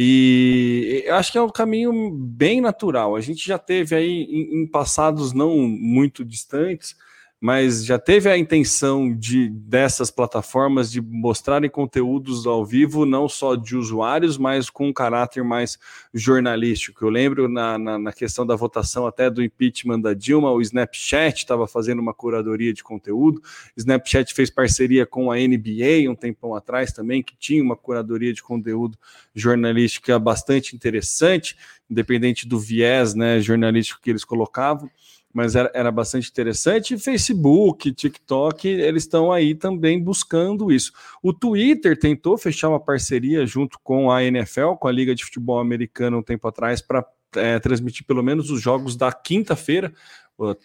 E 0.00 1.02
eu 1.06 1.16
acho 1.16 1.32
que 1.32 1.38
é 1.38 1.42
um 1.42 1.50
caminho 1.50 2.12
bem 2.12 2.60
natural. 2.60 3.16
A 3.16 3.20
gente 3.20 3.44
já 3.44 3.58
teve 3.58 3.96
aí 3.96 4.22
em, 4.30 4.62
em 4.62 4.66
passados 4.68 5.32
não 5.32 5.56
muito 5.58 6.24
distantes 6.24 6.94
mas 7.40 7.84
já 7.84 7.98
teve 8.00 8.28
a 8.28 8.36
intenção 8.36 9.14
de 9.14 9.48
dessas 9.48 10.10
plataformas 10.10 10.90
de 10.90 11.00
mostrarem 11.00 11.70
conteúdos 11.70 12.46
ao 12.46 12.66
vivo, 12.66 13.06
não 13.06 13.28
só 13.28 13.54
de 13.54 13.76
usuários, 13.76 14.36
mas 14.36 14.68
com 14.68 14.88
um 14.88 14.92
caráter 14.92 15.44
mais 15.44 15.78
jornalístico. 16.12 17.04
Eu 17.04 17.10
lembro 17.10 17.48
na, 17.48 17.78
na, 17.78 17.98
na 17.98 18.12
questão 18.12 18.44
da 18.44 18.56
votação 18.56 19.06
até 19.06 19.30
do 19.30 19.42
impeachment 19.42 20.00
da 20.00 20.14
Dilma, 20.14 20.50
o 20.50 20.60
Snapchat 20.60 21.38
estava 21.38 21.68
fazendo 21.68 22.00
uma 22.00 22.12
curadoria 22.12 22.72
de 22.72 22.82
conteúdo. 22.82 23.40
Snapchat 23.76 24.34
fez 24.34 24.50
parceria 24.50 25.06
com 25.06 25.30
a 25.30 25.36
NBA 25.36 26.10
um 26.10 26.16
tempão 26.16 26.56
atrás 26.56 26.92
também, 26.92 27.22
que 27.22 27.36
tinha 27.36 27.62
uma 27.62 27.76
curadoria 27.76 28.32
de 28.32 28.42
conteúdo 28.42 28.98
jornalística 29.32 30.18
bastante 30.18 30.74
interessante, 30.74 31.56
independente 31.88 32.48
do 32.48 32.58
viés 32.58 33.14
né, 33.14 33.40
jornalístico 33.40 34.00
que 34.02 34.10
eles 34.10 34.24
colocavam 34.24 34.90
mas 35.38 35.54
era, 35.54 35.70
era 35.72 35.92
bastante 35.92 36.28
interessante. 36.28 36.98
Facebook, 36.98 37.92
TikTok, 37.92 38.66
eles 38.66 39.04
estão 39.04 39.30
aí 39.30 39.54
também 39.54 40.02
buscando 40.02 40.72
isso. 40.72 40.90
O 41.22 41.32
Twitter 41.32 41.96
tentou 41.96 42.36
fechar 42.36 42.68
uma 42.68 42.80
parceria 42.80 43.46
junto 43.46 43.78
com 43.84 44.10
a 44.10 44.24
NFL, 44.24 44.72
com 44.80 44.88
a 44.88 44.90
Liga 44.90 45.14
de 45.14 45.24
Futebol 45.24 45.60
Americana, 45.60 46.16
um 46.16 46.24
tempo 46.24 46.48
atrás, 46.48 46.82
para 46.82 47.06
é, 47.36 47.60
transmitir 47.60 48.04
pelo 48.04 48.20
menos 48.20 48.50
os 48.50 48.60
jogos 48.60 48.96
da 48.96 49.12
quinta-feira. 49.12 49.92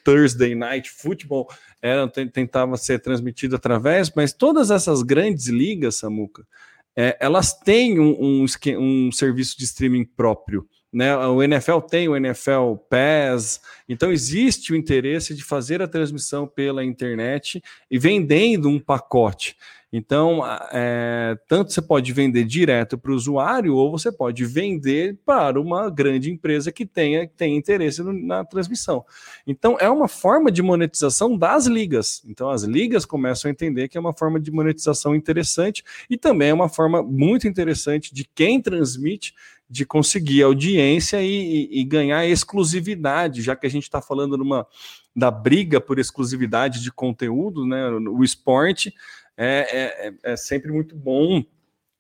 Thursday 0.04 0.56
Night 0.56 0.90
Football 0.90 1.48
era, 1.80 2.08
tentava 2.08 2.76
ser 2.76 3.00
transmitido 3.00 3.56
através, 3.56 4.12
mas 4.16 4.34
todas 4.34 4.72
essas 4.72 5.04
grandes 5.04 5.50
ligas, 5.50 5.98
Samuca, 5.98 6.48
é, 6.96 7.16
elas 7.20 7.54
têm 7.54 8.00
um, 8.00 8.44
um, 8.44 8.46
um 8.80 9.12
serviço 9.12 9.56
de 9.56 9.66
streaming 9.66 10.06
próprio. 10.06 10.68
Né? 10.94 11.16
O 11.18 11.42
NFL 11.42 11.80
tem 11.80 12.08
o 12.08 12.16
NFL 12.16 12.76
Pass, 12.88 13.60
então 13.90 14.12
existe 14.12 14.72
o 14.72 14.76
interesse 14.76 15.34
de 15.34 15.44
fazer 15.44 15.82
a 15.82 15.88
transmissão 15.88 16.48
pela 16.48 16.86
internet 16.86 17.64
e 17.90 17.98
vendendo 17.98 18.70
um 18.70 18.80
pacote. 18.80 19.58
Então, 19.96 20.42
é, 20.72 21.38
tanto 21.48 21.72
você 21.72 21.80
pode 21.80 22.12
vender 22.12 22.46
direto 22.46 22.98
para 22.98 23.12
o 23.12 23.16
usuário, 23.16 23.76
ou 23.76 23.92
você 23.92 24.12
pode 24.12 24.44
vender 24.44 25.20
para 25.24 25.62
uma 25.62 25.88
grande 25.88 26.32
empresa 26.32 26.72
que 26.72 26.84
tenha, 26.84 27.28
tem 27.28 27.56
interesse 27.56 28.02
no, 28.02 28.12
na 28.12 28.44
transmissão. 28.44 29.06
Então, 29.46 29.78
é 29.80 29.88
uma 29.88 30.08
forma 30.08 30.52
de 30.52 30.64
monetização 30.64 31.38
das 31.38 31.68
ligas. 31.68 32.24
Então, 32.26 32.50
as 32.50 32.64
ligas 32.64 33.06
começam 33.06 33.50
a 33.50 33.52
entender 33.52 33.88
que 33.88 33.96
é 33.96 34.02
uma 34.02 34.14
forma 34.18 34.40
de 34.40 34.50
monetização 34.50 35.16
interessante 35.16 35.84
e 36.10 36.18
também 36.18 36.50
é 36.50 36.54
uma 36.56 36.70
forma 36.70 37.04
muito 37.04 37.48
interessante 37.48 38.16
de 38.16 38.28
quem 38.34 38.60
transmite 38.60 39.36
de 39.74 39.88
conseguir 39.88 40.44
audiência 40.44 41.20
e, 41.24 41.68
e, 41.72 41.84
ganhar 41.84 42.28
exclusividade, 42.28 43.42
já 43.42 43.56
que 43.56 43.66
a 43.66 43.70
gente 43.70 43.86
está 43.86 44.00
falando 44.00 44.38
numa, 44.38 44.68
da 45.16 45.32
briga 45.32 45.82
por 45.82 45.98
exclusividade 45.98 46.80
de 46.80 46.92
conteúdo, 46.92 47.66
né? 47.66 47.90
O 47.90 48.24
esporte 48.24 48.94
é, 49.36 50.14
é, 50.24 50.34
é 50.34 50.38
sempre 50.38 50.72
muito 50.72 50.96
bom 50.96 51.44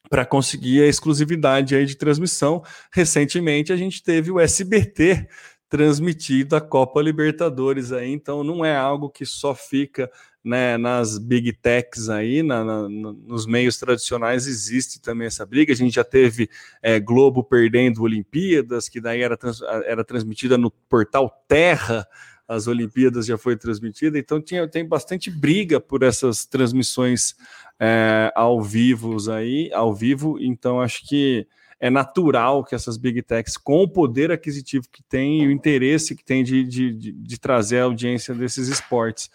para 0.07 0.23
conseguir 0.23 0.83
a 0.83 0.87
exclusividade 0.87 1.75
aí 1.75 1.87
de 1.87 1.95
transmissão. 1.95 2.63
Recentemente 2.91 3.73
a 3.73 3.75
gente 3.75 4.03
teve 4.03 4.29
o 4.29 4.39
SBT 4.39 5.27
transmitido 5.69 6.55
a 6.55 6.61
Copa 6.61 7.01
Libertadores 7.01 7.91
aí, 7.91 8.11
então 8.11 8.43
não 8.43 8.63
é 8.63 8.75
algo 8.75 9.09
que 9.09 9.25
só 9.25 9.55
fica 9.55 10.09
né, 10.43 10.77
nas 10.77 11.17
big 11.17 11.53
techs 11.53 12.09
aí, 12.09 12.43
na, 12.43 12.63
na, 12.63 12.89
nos 12.89 13.45
meios 13.45 13.77
tradicionais 13.77 14.45
existe 14.45 15.01
também 15.01 15.27
essa 15.27 15.45
briga. 15.45 15.71
A 15.71 15.75
gente 15.75 15.95
já 15.95 16.03
teve 16.03 16.49
é, 16.81 16.99
Globo 16.99 17.43
perdendo 17.43 18.03
Olimpíadas, 18.03 18.89
que 18.89 18.99
daí 18.99 19.21
era, 19.21 19.37
trans, 19.37 19.61
era 19.85 20.03
transmitida 20.03 20.57
no 20.57 20.69
portal 20.69 21.43
Terra. 21.47 22.05
As 22.45 22.67
Olimpíadas 22.67 23.25
já 23.25 23.37
foi 23.37 23.55
transmitida, 23.55 24.19
então 24.19 24.41
tinha, 24.41 24.67
tem 24.67 24.85
bastante 24.85 25.31
briga 25.31 25.79
por 25.79 26.03
essas 26.03 26.45
transmissões 26.45 27.35
é, 27.79 28.31
ao 28.35 28.61
vivo 28.61 29.15
aí, 29.31 29.71
ao 29.73 29.93
vivo, 29.93 30.37
então 30.41 30.81
acho 30.81 31.07
que 31.07 31.47
é 31.83 31.89
natural 31.89 32.63
que 32.63 32.73
essas 32.73 32.95
big 32.95 33.21
techs, 33.23 33.57
com 33.57 33.83
o 33.83 33.87
poder 33.89 34.31
aquisitivo 34.31 34.87
que 34.89 35.03
tem 35.03 35.43
e 35.43 35.47
o 35.47 35.51
interesse 35.51 36.15
que 36.15 36.23
tem 36.23 36.41
de, 36.41 36.63
de, 36.63 36.93
de, 36.93 37.11
de 37.11 37.37
trazer 37.37 37.79
a 37.79 37.83
audiência 37.83 38.33
desses 38.33 38.69
esportes. 38.69 39.29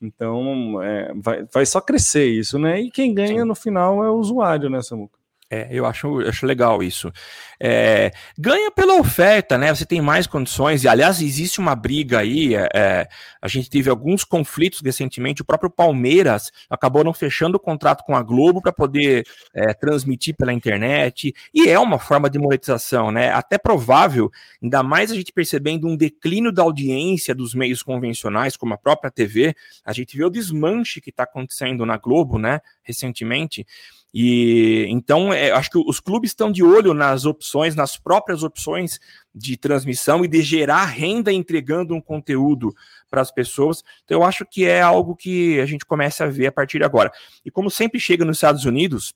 Então, 0.00 0.80
é, 0.80 1.12
vai, 1.16 1.44
vai 1.52 1.66
só 1.66 1.80
crescer 1.80 2.26
isso, 2.26 2.56
né? 2.56 2.80
E 2.80 2.88
quem 2.88 3.12
ganha 3.12 3.42
Sim. 3.42 3.48
no 3.48 3.54
final 3.56 4.04
é 4.04 4.08
o 4.08 4.14
usuário, 4.14 4.70
né, 4.70 4.80
Samuca? 4.80 5.17
É, 5.50 5.66
eu 5.70 5.86
acho, 5.86 6.20
eu 6.20 6.28
acho 6.28 6.44
legal 6.44 6.82
isso. 6.82 7.10
É, 7.58 8.12
ganha 8.38 8.70
pela 8.70 8.96
oferta, 8.96 9.56
né? 9.56 9.74
Você 9.74 9.86
tem 9.86 9.98
mais 9.98 10.26
condições, 10.26 10.84
e 10.84 10.88
aliás, 10.88 11.22
existe 11.22 11.58
uma 11.58 11.74
briga 11.74 12.18
aí. 12.18 12.54
É, 12.54 12.68
é, 12.74 13.08
a 13.40 13.48
gente 13.48 13.70
teve 13.70 13.88
alguns 13.88 14.24
conflitos 14.24 14.82
recentemente. 14.82 15.40
O 15.40 15.46
próprio 15.46 15.70
Palmeiras 15.70 16.52
acabou 16.68 17.02
não 17.02 17.14
fechando 17.14 17.56
o 17.56 17.60
contrato 17.60 18.04
com 18.04 18.14
a 18.14 18.22
Globo 18.22 18.60
para 18.60 18.72
poder 18.72 19.26
é, 19.54 19.72
transmitir 19.72 20.36
pela 20.36 20.52
internet, 20.52 21.34
e 21.54 21.66
é 21.66 21.78
uma 21.78 21.98
forma 21.98 22.28
de 22.28 22.38
monetização, 22.38 23.10
né? 23.10 23.32
Até 23.32 23.56
provável, 23.56 24.30
ainda 24.62 24.82
mais 24.82 25.10
a 25.10 25.14
gente 25.14 25.32
percebendo 25.32 25.88
um 25.88 25.96
declínio 25.96 26.52
da 26.52 26.62
audiência 26.62 27.34
dos 27.34 27.54
meios 27.54 27.82
convencionais, 27.82 28.54
como 28.54 28.74
a 28.74 28.78
própria 28.78 29.10
TV. 29.10 29.54
A 29.82 29.94
gente 29.94 30.14
vê 30.14 30.24
o 30.24 30.30
desmanche 30.30 31.00
que 31.00 31.08
está 31.08 31.22
acontecendo 31.22 31.86
na 31.86 31.96
Globo, 31.96 32.38
né? 32.38 32.60
Recentemente. 32.82 33.66
E 34.12 34.86
então 34.88 35.32
é, 35.32 35.50
acho 35.50 35.70
que 35.70 35.78
os 35.78 36.00
clubes 36.00 36.30
estão 36.30 36.50
de 36.50 36.62
olho 36.62 36.94
nas 36.94 37.26
opções, 37.26 37.74
nas 37.74 37.96
próprias 37.96 38.42
opções 38.42 38.98
de 39.34 39.56
transmissão 39.56 40.24
e 40.24 40.28
de 40.28 40.40
gerar 40.40 40.86
renda 40.86 41.32
entregando 41.32 41.94
um 41.94 42.00
conteúdo 42.00 42.74
para 43.10 43.20
as 43.20 43.30
pessoas. 43.30 43.84
Então 44.04 44.18
eu 44.18 44.24
acho 44.24 44.46
que 44.46 44.64
é 44.64 44.80
algo 44.80 45.14
que 45.14 45.60
a 45.60 45.66
gente 45.66 45.84
começa 45.84 46.24
a 46.24 46.28
ver 46.28 46.46
a 46.46 46.52
partir 46.52 46.78
de 46.78 46.84
agora. 46.84 47.12
E 47.44 47.50
como 47.50 47.70
sempre 47.70 48.00
chega 48.00 48.24
nos 48.24 48.38
Estados 48.38 48.64
Unidos, 48.64 49.14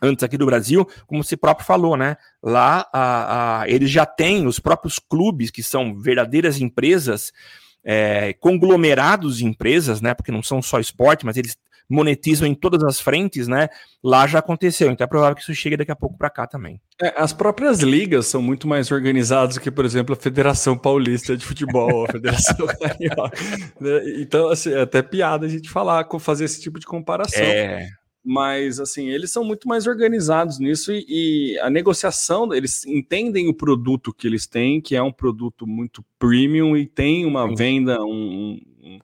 antes 0.00 0.22
aqui 0.22 0.38
do 0.38 0.46
Brasil, 0.46 0.86
como 1.06 1.24
você 1.24 1.36
próprio 1.36 1.66
falou, 1.66 1.96
né? 1.96 2.16
Lá 2.40 2.88
a, 2.92 3.62
a, 3.62 3.68
eles 3.68 3.90
já 3.90 4.06
têm 4.06 4.46
os 4.46 4.60
próprios 4.60 4.98
clubes 4.98 5.50
que 5.50 5.62
são 5.62 5.98
verdadeiras 5.98 6.60
empresas. 6.60 7.32
É, 7.82 8.34
conglomerados 8.34 9.38
de 9.38 9.46
empresas, 9.46 10.02
né? 10.02 10.12
Porque 10.12 10.30
não 10.30 10.42
são 10.42 10.60
só 10.60 10.78
esporte, 10.78 11.24
mas 11.24 11.38
eles 11.38 11.56
monetizam 11.90 12.46
em 12.46 12.54
todas 12.54 12.84
as 12.84 13.00
frentes, 13.00 13.48
né? 13.48 13.68
Lá 14.02 14.26
já 14.26 14.38
aconteceu, 14.38 14.90
então 14.90 15.04
é 15.04 15.08
provável 15.08 15.34
que 15.34 15.42
isso 15.42 15.54
chegue 15.54 15.76
daqui 15.76 15.90
a 15.90 15.96
pouco 15.96 16.16
para 16.16 16.30
cá 16.30 16.46
também. 16.46 16.80
É, 17.02 17.12
as 17.20 17.32
próprias 17.32 17.80
ligas 17.80 18.26
são 18.26 18.40
muito 18.40 18.68
mais 18.68 18.90
organizadas 18.92 19.58
que, 19.58 19.70
por 19.70 19.84
exemplo, 19.84 20.14
a 20.14 20.16
Federação 20.16 20.78
Paulista 20.78 21.36
de 21.36 21.44
Futebol, 21.44 22.04
a 22.04 22.12
Federação 22.12 22.66
Carioca. 22.80 23.36
Né? 23.80 24.20
Então, 24.20 24.48
assim, 24.48 24.72
é 24.72 24.82
até 24.82 25.02
piada 25.02 25.46
a 25.46 25.48
gente 25.48 25.68
falar, 25.68 26.06
fazer 26.20 26.44
esse 26.44 26.60
tipo 26.60 26.78
de 26.78 26.86
comparação. 26.86 27.42
É. 27.42 27.88
Mas, 28.22 28.78
assim, 28.78 29.08
eles 29.08 29.32
são 29.32 29.42
muito 29.42 29.66
mais 29.66 29.86
organizados 29.86 30.58
nisso 30.58 30.92
e, 30.92 31.04
e, 31.08 31.58
a 31.60 31.70
negociação, 31.70 32.52
eles 32.52 32.84
entendem 32.84 33.48
o 33.48 33.54
produto 33.54 34.12
que 34.12 34.26
eles 34.26 34.46
têm, 34.46 34.80
que 34.80 34.94
é 34.94 35.02
um 35.02 35.10
produto 35.10 35.66
muito 35.66 36.04
premium 36.18 36.76
e 36.76 36.86
tem 36.86 37.24
uma 37.24 37.48
Sim. 37.48 37.54
venda, 37.54 38.04
um, 38.04 38.60
um 38.82 38.98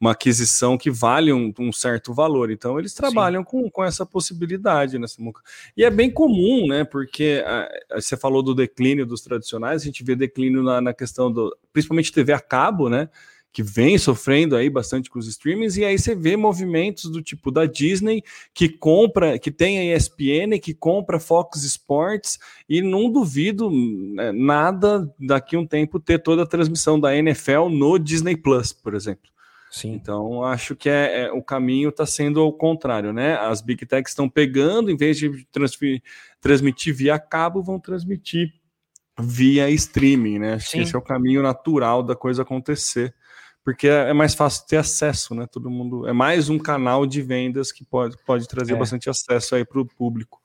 uma 0.00 0.12
aquisição 0.12 0.78
que 0.78 0.90
vale 0.90 1.32
um, 1.32 1.52
um 1.58 1.72
certo 1.72 2.14
valor. 2.14 2.50
Então, 2.50 2.78
eles 2.78 2.94
trabalham 2.94 3.42
com, 3.42 3.68
com 3.68 3.84
essa 3.84 4.06
possibilidade 4.06 4.98
nessa 4.98 5.20
né, 5.20 5.32
E 5.76 5.84
é 5.84 5.90
bem 5.90 6.10
comum, 6.10 6.66
né? 6.66 6.84
Porque 6.84 7.42
a, 7.44 7.68
a, 7.90 8.00
você 8.00 8.16
falou 8.16 8.42
do 8.42 8.54
declínio 8.54 9.04
dos 9.04 9.22
tradicionais, 9.22 9.82
a 9.82 9.84
gente 9.84 10.04
vê 10.04 10.14
declínio 10.14 10.62
na, 10.62 10.80
na 10.80 10.94
questão 10.94 11.32
do. 11.32 11.56
Principalmente 11.72 12.12
TV 12.12 12.32
a 12.32 12.40
cabo, 12.40 12.88
né? 12.88 13.08
que 13.50 13.62
vem 13.62 13.98
sofrendo 13.98 14.54
aí 14.54 14.68
bastante 14.68 15.10
com 15.10 15.18
os 15.18 15.26
streamings, 15.26 15.76
e 15.76 15.84
aí 15.84 15.98
você 15.98 16.14
vê 16.14 16.36
movimentos 16.36 17.10
do 17.10 17.22
tipo 17.22 17.50
da 17.50 17.66
Disney, 17.66 18.22
que 18.52 18.68
compra, 18.68 19.38
que 19.38 19.50
tem 19.50 19.78
a 19.78 19.96
ESPN, 19.96 20.60
que 20.62 20.74
compra 20.74 21.18
Fox 21.18 21.64
Sports, 21.64 22.38
e 22.68 22.82
não 22.82 23.10
duvido 23.10 23.70
né, 23.70 24.32
nada 24.32 25.12
daqui 25.18 25.56
a 25.56 25.58
um 25.58 25.66
tempo 25.66 25.98
ter 25.98 26.22
toda 26.22 26.42
a 26.42 26.46
transmissão 26.46 27.00
da 27.00 27.16
NFL 27.16 27.68
no 27.70 27.98
Disney 27.98 28.36
Plus, 28.36 28.72
por 28.72 28.94
exemplo. 28.94 29.30
Sim. 29.70 29.92
Então, 29.92 30.42
acho 30.42 30.74
que 30.74 30.88
é, 30.88 31.22
é 31.22 31.32
o 31.32 31.42
caminho 31.42 31.90
está 31.90 32.06
sendo 32.06 32.44
o 32.44 32.52
contrário, 32.52 33.12
né? 33.12 33.36
As 33.36 33.60
Big 33.60 33.84
Techs 33.84 34.12
estão 34.12 34.28
pegando, 34.28 34.90
em 34.90 34.96
vez 34.96 35.18
de 35.18 35.46
transmitir 36.40 36.94
via 36.94 37.18
cabo, 37.18 37.62
vão 37.62 37.78
transmitir 37.78 38.52
via 39.18 39.68
streaming, 39.70 40.38
né? 40.38 40.54
Acho 40.54 40.70
Sim. 40.70 40.78
que 40.78 40.84
esse 40.84 40.94
é 40.94 40.98
o 40.98 41.02
caminho 41.02 41.42
natural 41.42 42.02
da 42.02 42.14
coisa 42.14 42.42
acontecer, 42.42 43.14
porque 43.64 43.88
é, 43.88 44.10
é, 44.10 44.12
mais 44.12 44.34
fácil 44.34 44.66
ter 44.66 44.76
acesso, 44.76 45.34
né? 45.34 45.46
Todo 45.50 45.70
mundo 45.70 46.06
é 46.06 46.12
mais 46.12 46.48
um 46.48 46.58
canal 46.58 47.06
de 47.06 47.20
vendas 47.20 47.70
que 47.70 47.84
pode, 47.84 48.16
pode 48.24 48.48
trazer 48.48 48.74
é. 48.74 48.76
bastante 48.76 49.10
acesso 49.10 49.54
aí 49.54 49.64
para 49.64 49.80
o 49.80 49.86
público. 49.86 50.40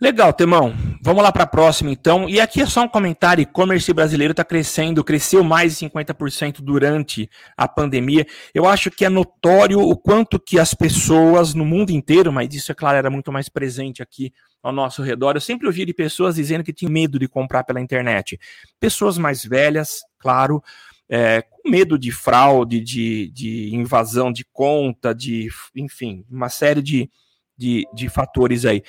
Legal, 0.00 0.32
Temão. 0.32 0.76
Vamos 1.02 1.24
lá 1.24 1.32
para 1.32 1.42
a 1.42 1.46
próxima, 1.46 1.90
então. 1.90 2.28
E 2.28 2.40
aqui 2.40 2.60
é 2.60 2.66
só 2.66 2.84
um 2.84 2.88
comentário: 2.88 3.42
e-commerce 3.42 3.92
brasileiro 3.92 4.30
está 4.30 4.44
crescendo, 4.44 5.02
cresceu 5.02 5.42
mais 5.42 5.76
de 5.76 5.88
50% 5.88 6.60
durante 6.60 7.28
a 7.56 7.66
pandemia. 7.66 8.24
Eu 8.54 8.64
acho 8.64 8.92
que 8.92 9.04
é 9.04 9.08
notório 9.08 9.80
o 9.80 9.96
quanto 9.96 10.38
que 10.38 10.56
as 10.56 10.72
pessoas 10.72 11.52
no 11.52 11.64
mundo 11.64 11.90
inteiro, 11.90 12.32
mas 12.32 12.54
isso, 12.54 12.70
é 12.70 12.76
claro, 12.76 12.96
era 12.96 13.10
muito 13.10 13.32
mais 13.32 13.48
presente 13.48 14.00
aqui 14.00 14.32
ao 14.62 14.70
nosso 14.70 15.02
redor. 15.02 15.34
Eu 15.34 15.40
sempre 15.40 15.66
ouvi 15.66 15.84
de 15.84 15.92
pessoas 15.92 16.36
dizendo 16.36 16.62
que 16.62 16.72
tinham 16.72 16.92
medo 16.92 17.18
de 17.18 17.26
comprar 17.26 17.64
pela 17.64 17.80
internet. 17.80 18.38
Pessoas 18.78 19.18
mais 19.18 19.44
velhas, 19.44 20.02
claro, 20.16 20.62
é, 21.08 21.42
com 21.42 21.68
medo 21.68 21.98
de 21.98 22.12
fraude, 22.12 22.80
de, 22.80 23.32
de 23.32 23.74
invasão 23.74 24.30
de 24.30 24.44
conta, 24.52 25.12
de, 25.12 25.48
enfim, 25.74 26.24
uma 26.30 26.48
série 26.48 26.82
de, 26.82 27.10
de, 27.56 27.84
de 27.92 28.08
fatores 28.08 28.64
aí. 28.64 28.80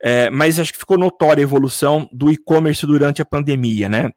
É, 0.00 0.30
mas 0.30 0.58
acho 0.60 0.72
que 0.72 0.78
ficou 0.78 0.96
notória 0.96 1.40
a 1.40 1.42
evolução 1.42 2.08
do 2.12 2.30
e-commerce 2.30 2.86
durante 2.86 3.20
a 3.20 3.24
pandemia, 3.24 3.88
né? 3.88 4.10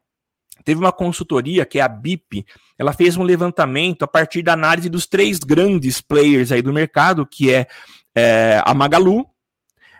Teve 0.64 0.80
uma 0.80 0.92
consultoria, 0.92 1.66
que 1.66 1.78
é 1.78 1.82
a 1.82 1.88
BIP, 1.88 2.46
ela 2.78 2.92
fez 2.92 3.16
um 3.16 3.22
levantamento 3.22 4.04
a 4.04 4.08
partir 4.08 4.42
da 4.42 4.52
análise 4.52 4.88
dos 4.88 5.06
três 5.06 5.38
grandes 5.40 6.00
players 6.00 6.52
aí 6.52 6.62
do 6.62 6.72
mercado, 6.72 7.26
que 7.26 7.52
é, 7.52 7.66
é 8.14 8.62
a 8.64 8.72
Magalu, 8.72 9.26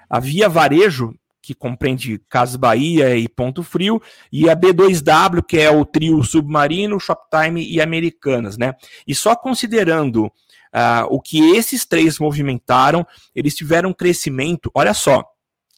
a 0.08 0.20
Via 0.20 0.48
Varejo, 0.48 1.14
que 1.42 1.54
compreende 1.54 2.20
Casas 2.28 2.54
Bahia 2.54 3.16
e 3.16 3.28
Ponto 3.28 3.64
Frio, 3.64 4.00
e 4.30 4.48
a 4.48 4.54
B2W, 4.54 5.42
que 5.42 5.58
é 5.58 5.68
o 5.68 5.84
trio 5.84 6.22
Submarino, 6.22 7.00
Shoptime 7.00 7.66
e 7.68 7.80
Americanas, 7.80 8.56
né? 8.56 8.74
E 9.04 9.14
só 9.14 9.34
considerando 9.34 10.26
uh, 10.26 11.06
o 11.10 11.20
que 11.20 11.56
esses 11.56 11.84
três 11.84 12.20
movimentaram, 12.20 13.04
eles 13.34 13.56
tiveram 13.56 13.90
um 13.90 13.94
crescimento, 13.94 14.70
olha 14.72 14.94
só, 14.94 15.31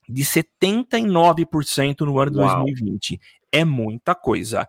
de 0.08 0.22
79% 0.24 2.00
no 2.00 2.18
ano 2.18 2.30
de 2.30 2.36
2020. 2.38 3.20
É 3.50 3.64
muita 3.64 4.14
coisa. 4.14 4.66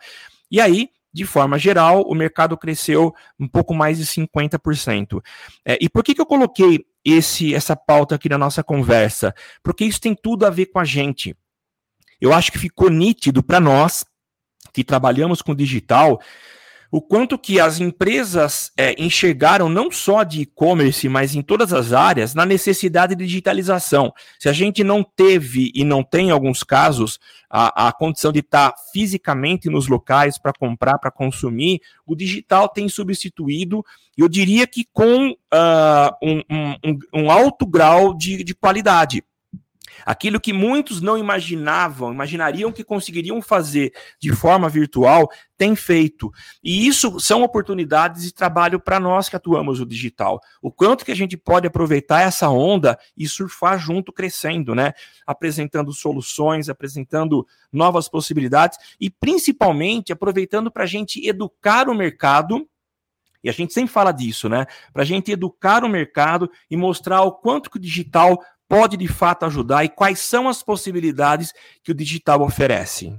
E 0.50 0.62
aí, 0.62 0.90
de 1.14 1.26
forma 1.26 1.58
geral, 1.58 2.02
o 2.02 2.14
mercado 2.14 2.58
cresceu 2.58 3.14
um 3.40 3.48
pouco 3.48 3.74
mais 3.74 3.98
de 3.98 4.06
50%. 4.06 5.24
É, 5.66 5.78
e 5.82 5.90
por 5.90 6.04
que, 6.04 6.14
que 6.14 6.22
eu 6.22 6.26
coloquei 6.26 6.86
esse, 7.04 7.56
essa 7.56 7.76
pauta 7.76 8.16
aqui 8.16 8.28
na 8.28 8.38
nossa 8.38 8.64
conversa? 8.64 9.34
Porque 9.64 9.86
isso 9.86 10.02
tem 10.02 10.14
tudo 10.14 10.46
a 10.46 10.50
ver 10.50 10.68
com 10.68 10.80
a 10.80 10.84
gente. 10.84 11.36
Eu 12.20 12.34
acho 12.34 12.52
que 12.52 12.60
ficou 12.60 12.90
nítido 12.90 13.42
para 13.42 13.60
nós 13.60 14.06
que 14.74 14.84
trabalhamos 14.84 15.42
com 15.42 15.56
digital 15.56 16.20
o 16.96 17.02
quanto 17.02 17.38
que 17.38 17.60
as 17.60 17.82
empresas 17.82 18.72
é, 18.78 18.96
enxergaram 18.98 19.68
não 19.68 19.92
só 19.92 20.24
de 20.24 20.44
e-commerce, 20.44 21.10
mas 21.10 21.36
em 21.36 21.42
todas 21.42 21.74
as 21.74 21.92
áreas, 21.92 22.34
na 22.34 22.46
necessidade 22.46 23.14
de 23.16 23.26
digitalização. 23.26 24.14
Se 24.40 24.48
a 24.48 24.54
gente 24.54 24.82
não 24.82 25.04
teve 25.04 25.74
e 25.76 25.84
não 25.84 26.02
tem, 26.02 26.30
em 26.30 26.32
alguns 26.32 26.64
casos, 26.64 27.20
a, 27.50 27.90
a 27.90 27.92
condição 27.92 28.32
de 28.32 28.40
estar 28.40 28.74
fisicamente 28.94 29.70
nos 29.70 29.90
locais 29.90 30.38
para 30.38 30.54
comprar, 30.58 30.98
para 30.98 31.12
consumir, 31.12 31.82
o 32.06 32.16
digital 32.16 32.70
tem 32.70 32.88
substituído, 32.88 33.84
eu 34.18 34.30
diria 34.30 34.66
que 34.66 34.88
com 34.94 35.32
uh, 35.32 36.16
um, 36.24 36.42
um, 36.50 37.00
um 37.14 37.30
alto 37.30 37.66
grau 37.66 38.14
de, 38.14 38.42
de 38.42 38.56
qualidade. 38.56 39.22
Aquilo 40.06 40.40
que 40.40 40.52
muitos 40.52 41.02
não 41.02 41.18
imaginavam, 41.18 42.12
imaginariam 42.12 42.72
que 42.72 42.84
conseguiriam 42.84 43.42
fazer 43.42 43.94
de 44.20 44.32
forma 44.34 44.68
virtual, 44.68 45.30
tem 45.58 45.76
feito. 45.76 46.32
E 46.64 46.88
isso 46.88 47.20
são 47.20 47.44
oportunidades 47.44 48.24
de 48.24 48.34
trabalho 48.34 48.80
para 48.80 49.00
nós 49.00 49.30
que 49.30 49.36
atuamos 49.36 49.80
no 49.80 49.86
digital. 49.86 50.42
O 50.62 50.72
quanto 50.72 51.06
que 51.06 51.12
a 51.12 51.16
gente 51.16 51.38
pode 51.38 51.68
aproveitar 51.68 52.22
essa 52.22 52.50
onda 52.50 52.98
e 53.16 53.28
surfar 53.28 53.80
junto 53.80 54.12
crescendo, 54.12 54.74
né? 54.74 54.94
Apresentando 55.26 55.94
soluções, 55.94 56.70
apresentando 56.70 57.48
novas 57.72 58.10
possibilidades 58.10 58.78
e 59.00 59.10
principalmente 59.10 60.12
aproveitando 60.12 60.72
para 60.72 60.84
a 60.84 60.88
gente 60.88 61.26
educar 61.28 61.90
o 61.90 61.96
mercado 61.96 62.68
e 63.46 63.50
a 63.50 63.52
gente 63.52 63.76
sempre 63.76 63.94
fala 63.94 64.12
disso, 64.12 64.50
né? 64.50 64.66
Para 64.92 65.04
a 65.04 65.06
gente 65.06 65.32
educar 65.32 65.84
o 65.84 65.88
mercado 65.88 66.50
e 66.68 66.76
mostrar 66.76 67.22
o 67.22 67.32
quanto 67.32 67.70
que 67.70 67.78
o 67.78 67.80
digital 67.80 68.44
pode 68.68 68.98
de 68.98 69.08
fato 69.08 69.46
ajudar 69.46 69.84
e 69.84 69.90
quais 69.90 70.20
são 70.20 70.50
as 70.50 70.64
possibilidades 70.64 71.54
que 71.84 71.92
o 71.92 71.96
digital 71.96 72.42
oferece. 72.42 73.14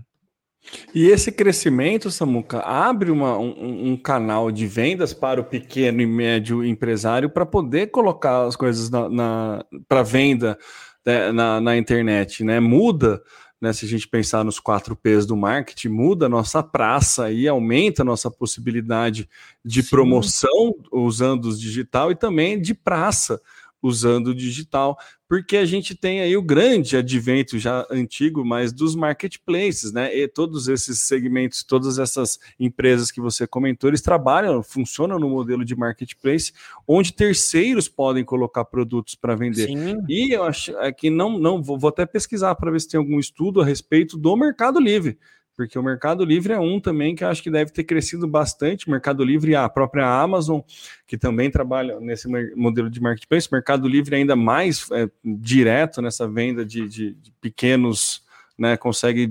E 0.94 1.06
esse 1.06 1.30
crescimento, 1.30 2.10
Samuca, 2.10 2.60
abre 2.60 3.10
uma, 3.10 3.38
um, 3.38 3.92
um, 3.92 3.96
canal 3.96 4.50
de 4.50 4.66
vendas 4.66 5.12
para 5.12 5.40
o 5.40 5.44
pequeno 5.44 6.00
e 6.00 6.06
médio 6.06 6.64
empresário 6.64 7.30
para 7.30 7.46
poder 7.46 7.88
colocar 7.88 8.46
as 8.46 8.56
coisas 8.56 8.90
na, 8.90 9.08
na 9.08 9.64
para 9.88 10.02
venda 10.02 10.58
né, 11.04 11.30
na, 11.30 11.60
na, 11.60 11.76
internet, 11.76 12.42
né? 12.42 12.58
Muda, 12.58 13.22
né? 13.60 13.72
Se 13.72 13.84
a 13.84 13.88
gente 13.88 14.08
pensar 14.08 14.44
nos 14.44 14.58
quatro 14.58 14.96
P's 14.96 15.24
do 15.24 15.36
marketing, 15.36 15.88
muda 15.88 16.26
a 16.26 16.28
nossa 16.28 16.62
praça 16.62 17.30
e 17.30 17.46
aumenta 17.46 18.02
a 18.02 18.04
nossa 18.04 18.30
possibilidade 18.30 19.28
de 19.64 19.82
Sim. 19.82 19.90
promoção 19.90 20.74
usando 20.90 21.44
os 21.44 21.60
digital 21.60 22.10
e 22.10 22.16
também 22.16 22.60
de 22.60 22.74
praça 22.74 23.40
usando 23.86 24.28
o 24.28 24.34
digital, 24.34 24.98
porque 25.28 25.56
a 25.56 25.64
gente 25.64 25.94
tem 25.94 26.20
aí 26.20 26.36
o 26.36 26.42
grande 26.42 26.96
advento 26.96 27.58
já 27.58 27.86
antigo, 27.90 28.44
mas 28.44 28.72
dos 28.72 28.94
marketplaces, 28.94 29.92
né? 29.92 30.16
E 30.16 30.28
todos 30.28 30.68
esses 30.68 31.00
segmentos, 31.00 31.64
todas 31.64 31.98
essas 31.98 32.38
empresas 32.58 33.10
que 33.10 33.20
você 33.20 33.46
comentou, 33.46 33.90
eles 33.90 34.02
trabalham, 34.02 34.62
funcionam 34.62 35.18
no 35.18 35.28
modelo 35.28 35.64
de 35.64 35.74
marketplace, 35.74 36.52
onde 36.86 37.12
terceiros 37.12 37.88
podem 37.88 38.24
colocar 38.24 38.64
produtos 38.64 39.14
para 39.14 39.34
vender. 39.34 39.66
Sim. 39.66 39.96
E 40.08 40.32
eu 40.32 40.44
acho 40.44 40.72
que 40.96 41.10
não, 41.10 41.38
não 41.38 41.62
vou, 41.62 41.78
vou 41.78 41.88
até 41.88 42.06
pesquisar 42.06 42.54
para 42.54 42.70
ver 42.70 42.80
se 42.80 42.88
tem 42.88 42.98
algum 42.98 43.18
estudo 43.18 43.60
a 43.60 43.64
respeito 43.64 44.16
do 44.16 44.36
Mercado 44.36 44.78
Livre 44.78 45.18
porque 45.56 45.78
o 45.78 45.82
Mercado 45.82 46.24
Livre 46.24 46.52
é 46.52 46.60
um 46.60 46.78
também 46.78 47.14
que 47.14 47.24
acho 47.24 47.42
que 47.42 47.50
deve 47.50 47.70
ter 47.70 47.84
crescido 47.84 48.28
bastante. 48.28 48.90
Mercado 48.90 49.24
Livre 49.24 49.52
e 49.52 49.56
a 49.56 49.68
própria 49.68 50.06
Amazon, 50.06 50.60
que 51.06 51.16
também 51.16 51.50
trabalha 51.50 51.98
nesse 51.98 52.28
modelo 52.54 52.90
de 52.90 53.00
marketplace. 53.00 53.48
Mercado 53.50 53.88
Livre 53.88 54.14
ainda 54.14 54.36
mais 54.36 54.90
é, 54.92 55.08
direto 55.24 56.02
nessa 56.02 56.28
venda 56.28 56.64
de, 56.64 56.86
de, 56.86 57.14
de 57.14 57.32
pequenos, 57.40 58.22
né, 58.58 58.76
consegue 58.76 59.30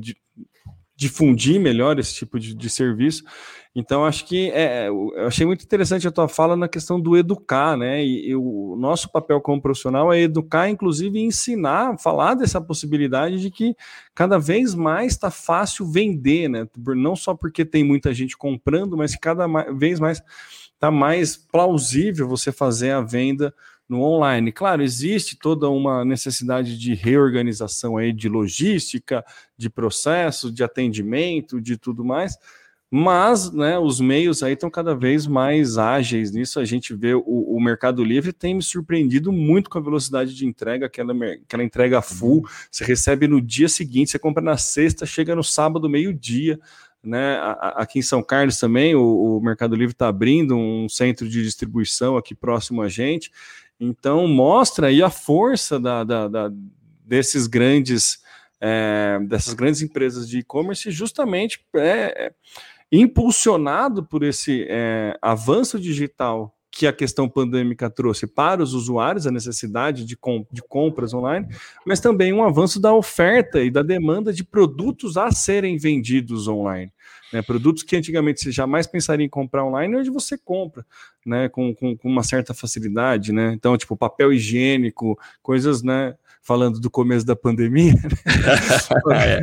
difundir 0.96 1.60
melhor 1.60 2.00
esse 2.00 2.16
tipo 2.16 2.40
de, 2.40 2.56
de 2.56 2.70
serviço. 2.70 3.24
Então, 3.78 4.06
acho 4.06 4.26
que 4.26 4.50
é, 4.52 4.88
eu 4.88 5.12
achei 5.28 5.46
muito 5.46 5.66
interessante 5.66 6.08
a 6.08 6.12
tua 6.12 6.30
fala 6.30 6.56
na 6.56 6.66
questão 6.66 6.98
do 6.98 7.18
educar, 7.18 7.76
né? 7.76 8.02
E, 8.02 8.30
e, 8.30 8.36
o 8.36 8.78
nosso 8.80 9.12
papel 9.12 9.42
como 9.42 9.62
profissional 9.62 10.14
é 10.14 10.22
educar, 10.22 10.70
inclusive 10.70 11.20
ensinar, 11.20 11.98
falar 12.00 12.36
dessa 12.36 12.62
possibilidade 12.62 13.38
de 13.38 13.52
que 13.52 13.76
cada 14.14 14.40
vez 14.40 14.74
mais 14.74 15.12
está 15.12 15.30
fácil 15.30 15.86
vender, 15.86 16.48
né? 16.48 16.66
Não 16.96 17.18
só 17.18 17.36
porque 17.36 17.66
tem 17.66 17.84
muita 17.84 18.14
gente 18.14 18.38
comprando, 18.38 18.96
mas 18.96 19.14
cada 19.18 19.46
vez 19.74 20.00
mais 20.00 20.24
está 20.74 20.90
mais 20.90 21.36
plausível 21.36 22.30
você 22.30 22.54
fazer 22.54 22.92
a 22.92 23.02
venda 23.02 23.54
no 23.90 24.02
online. 24.02 24.54
Claro, 24.54 24.84
existe 24.84 25.38
toda 25.38 25.70
uma 25.70 26.06
necessidade 26.06 26.78
de 26.78 26.94
reorganização 26.94 27.98
aí 27.98 28.14
de 28.14 28.30
logística, 28.30 29.24
de 29.58 29.70
processo, 29.70 30.50
de 30.50 30.64
atendimento, 30.64 31.60
de 31.60 31.78
tudo 31.78 32.06
mais 32.06 32.38
mas 32.98 33.52
né, 33.52 33.78
os 33.78 34.00
meios 34.00 34.42
aí 34.42 34.54
estão 34.54 34.70
cada 34.70 34.96
vez 34.96 35.28
mais 35.28 35.78
ágeis 35.78 36.32
nisso. 36.32 36.62
A 36.62 36.64
gente 36.64 36.94
vê 36.94 37.14
o, 37.14 37.22
o, 37.26 37.60
Mercado 37.60 38.02
Livre 38.02 38.32
tem 38.32 38.56
me 38.56 38.62
surpreendido 38.62 39.34
muito 39.34 39.70
com 39.70 39.78
a 39.78 39.82
velocidade 39.82 40.34
de 40.34 40.46
entrega, 40.46 40.86
aquela, 40.86 41.14
aquela 41.44 41.62
entrega 41.62 42.02
full. 42.02 42.38
Uhum. 42.38 42.46
Você 42.72 42.86
recebe 42.86 43.28
no 43.28 43.42
dia 43.42 43.68
seguinte, 43.68 44.12
você 44.12 44.18
compra 44.18 44.42
na 44.42 44.56
sexta, 44.56 45.06
chega 45.06 45.36
no 45.36 45.44
sábado, 45.44 45.90
meio-dia. 45.90 46.58
Né? 47.04 47.38
Aqui 47.76 48.00
em 48.00 48.02
São 48.02 48.24
Carlos 48.24 48.58
também, 48.60 48.96
o, 48.96 49.40
o 49.40 49.42
Mercado 49.42 49.76
Livre 49.76 49.92
está 49.92 50.08
abrindo 50.08 50.56
um 50.56 50.88
centro 50.88 51.28
de 51.28 51.44
distribuição 51.44 52.16
aqui 52.16 52.34
próximo 52.34 52.82
a 52.82 52.88
gente. 52.88 53.30
Então, 53.78 54.26
mostra 54.26 54.88
aí 54.88 55.04
a 55.04 55.10
força 55.10 55.78
da, 55.78 56.06
da, 56.06 56.30
da 56.30 56.52
desses 57.04 57.46
grandes. 57.46 58.24
É, 58.62 59.20
dessas 59.28 59.54
grandes 59.54 59.82
empresas 59.82 60.30
de 60.30 60.40
e-commerce, 60.40 60.90
justamente 60.90 61.60
é, 61.76 62.32
impulsionado 62.92 64.04
por 64.04 64.24
esse 64.24 64.66
é, 64.70 65.18
avanço 65.22 65.80
digital 65.80 66.56
que 66.76 66.86
a 66.86 66.92
questão 66.92 67.30
pandêmica 67.30 67.90
trouxe 67.90 68.28
para 68.28 68.62
os 68.62 68.74
usuários, 68.74 69.26
a 69.26 69.32
necessidade 69.32 70.04
de, 70.04 70.18
de 70.52 70.62
compras 70.62 71.14
online, 71.14 71.48
mas 71.86 72.02
também 72.02 72.34
um 72.34 72.44
avanço 72.44 72.82
da 72.82 72.94
oferta 72.94 73.64
e 73.64 73.72
da 73.72 73.82
demanda 73.82 74.34
de 74.34 74.44
produtos 74.44 75.16
a 75.16 75.32
serem 75.32 75.78
vendidos 75.78 76.50
online. 76.50 76.92
Né, 77.32 77.42
produtos 77.42 77.82
que 77.82 77.96
antigamente 77.96 78.42
você 78.42 78.52
jamais 78.52 78.86
pensaria 78.86 79.26
em 79.26 79.30
comprar 79.30 79.66
online, 79.66 79.96
hoje 79.96 80.10
você 80.10 80.38
compra, 80.38 80.86
né, 81.26 81.48
com, 81.48 81.74
com, 81.74 81.96
com 81.96 82.10
uma 82.10 82.24
certa 82.24 82.54
facilidade, 82.54 83.32
né? 83.32 83.54
Então, 83.54 83.76
tipo, 83.78 83.98
papel 83.98 84.32
higiênico, 84.32 85.18
coisas, 85.42 85.82
né, 85.82 86.16
falando 86.46 86.80
do 86.80 86.92
começo 86.92 87.26
da 87.26 87.36
pandemia, 87.36 87.94
né? 87.94 88.10
é. 89.12 89.42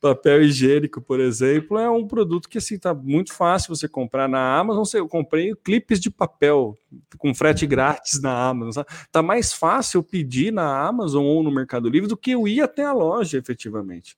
papel 0.00 0.44
higiênico, 0.44 1.02
por 1.02 1.18
exemplo, 1.18 1.76
é 1.76 1.90
um 1.90 2.06
produto 2.06 2.48
que 2.48 2.58
assim 2.58 2.78
tá 2.78 2.94
muito 2.94 3.34
fácil 3.34 3.74
você 3.74 3.88
comprar 3.88 4.28
na 4.28 4.56
Amazon. 4.56 4.84
Eu 4.94 5.08
comprei 5.08 5.52
clipes 5.64 5.98
de 5.98 6.10
papel 6.10 6.78
com 7.18 7.34
frete 7.34 7.66
grátis 7.66 8.22
na 8.22 8.48
Amazon. 8.48 8.70
Sabe? 8.70 8.88
Tá 9.10 9.20
mais 9.20 9.52
fácil 9.52 10.00
pedir 10.00 10.52
na 10.52 10.86
Amazon 10.86 11.24
ou 11.24 11.42
no 11.42 11.50
Mercado 11.50 11.88
Livre 11.88 12.08
do 12.08 12.16
que 12.16 12.30
eu 12.30 12.46
ir 12.46 12.60
até 12.60 12.84
a 12.84 12.92
loja, 12.92 13.36
efetivamente. 13.36 14.16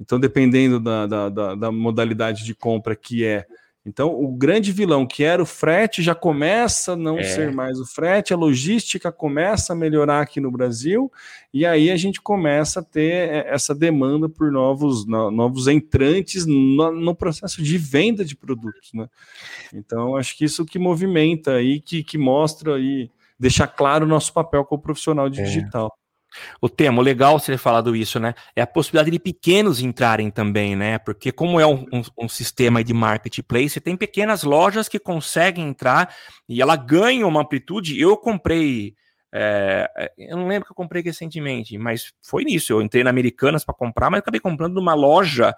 Então, 0.00 0.20
dependendo 0.20 0.78
da, 0.78 1.08
da, 1.08 1.28
da, 1.28 1.54
da 1.56 1.72
modalidade 1.72 2.44
de 2.44 2.54
compra 2.54 2.94
que 2.94 3.24
é 3.24 3.46
então, 3.84 4.14
o 4.14 4.28
grande 4.28 4.70
vilão, 4.70 5.04
que 5.04 5.24
era 5.24 5.42
o 5.42 5.46
frete, 5.46 6.02
já 6.02 6.14
começa 6.14 6.92
a 6.92 6.96
não 6.96 7.18
é. 7.18 7.24
ser 7.24 7.52
mais 7.52 7.80
o 7.80 7.86
frete, 7.86 8.32
a 8.32 8.36
logística 8.36 9.10
começa 9.10 9.72
a 9.72 9.76
melhorar 9.76 10.20
aqui 10.20 10.40
no 10.40 10.52
Brasil, 10.52 11.10
e 11.52 11.66
aí 11.66 11.90
a 11.90 11.96
gente 11.96 12.20
começa 12.20 12.78
a 12.78 12.82
ter 12.82 13.28
é, 13.28 13.48
essa 13.52 13.74
demanda 13.74 14.28
por 14.28 14.52
novos, 14.52 15.04
novos 15.04 15.66
entrantes 15.66 16.46
no, 16.46 16.92
no 16.92 17.14
processo 17.14 17.60
de 17.60 17.76
venda 17.76 18.24
de 18.24 18.36
produtos. 18.36 18.92
Né? 18.94 19.08
Então, 19.74 20.16
acho 20.16 20.36
que 20.36 20.44
isso 20.44 20.64
que 20.64 20.78
movimenta 20.78 21.54
aí, 21.54 21.80
que, 21.80 22.04
que 22.04 22.16
mostra 22.16 22.76
aí, 22.76 23.10
deixa 23.36 23.66
claro 23.66 24.04
o 24.04 24.08
nosso 24.08 24.32
papel 24.32 24.64
como 24.64 24.80
profissional 24.80 25.28
de 25.28 25.40
é. 25.40 25.44
digital. 25.44 25.92
O 26.60 26.68
Temo, 26.68 27.00
legal 27.00 27.38
você 27.38 27.52
ter 27.52 27.58
falado 27.58 27.94
isso, 27.94 28.18
né? 28.18 28.34
É 28.54 28.62
a 28.62 28.66
possibilidade 28.66 29.10
de 29.10 29.18
pequenos 29.18 29.80
entrarem 29.80 30.30
também, 30.30 30.76
né? 30.76 30.98
Porque 30.98 31.32
como 31.32 31.60
é 31.60 31.66
um, 31.66 31.84
um, 31.92 32.02
um, 32.18 32.28
sistema 32.28 32.82
de 32.82 32.92
marketplace, 32.92 33.80
tem 33.80 33.96
pequenas 33.96 34.42
lojas 34.42 34.88
que 34.88 34.98
conseguem 34.98 35.68
entrar 35.68 36.14
e 36.48 36.62
ela 36.62 36.76
ganha 36.76 37.26
uma 37.26 37.42
amplitude. 37.42 38.00
Eu 38.00 38.16
comprei, 38.16 38.94
é 39.32 40.12
eu 40.16 40.36
não 40.36 40.48
lembro 40.48 40.66
que 40.66 40.72
eu 40.72 40.76
comprei 40.76 41.02
recentemente, 41.02 41.76
mas 41.78 42.12
foi 42.22 42.44
nisso. 42.44 42.72
Eu 42.72 42.82
entrei 42.82 43.04
na 43.04 43.10
Americanas 43.10 43.64
para 43.64 43.74
comprar, 43.74 44.10
mas 44.10 44.20
acabei 44.20 44.40
comprando 44.40 44.74
numa 44.74 44.94
loja 44.94 45.54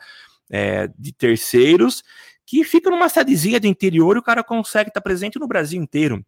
é, 0.50 0.88
de 0.98 1.12
terceiros 1.12 2.02
que 2.46 2.62
fica 2.64 2.90
numa 2.90 3.08
cidadezinha 3.08 3.58
do 3.58 3.66
interior 3.66 4.16
e 4.16 4.18
o 4.18 4.22
cara 4.22 4.44
consegue 4.44 4.90
estar 4.90 5.00
presente 5.00 5.38
no 5.38 5.48
Brasil 5.48 5.82
inteiro. 5.82 6.24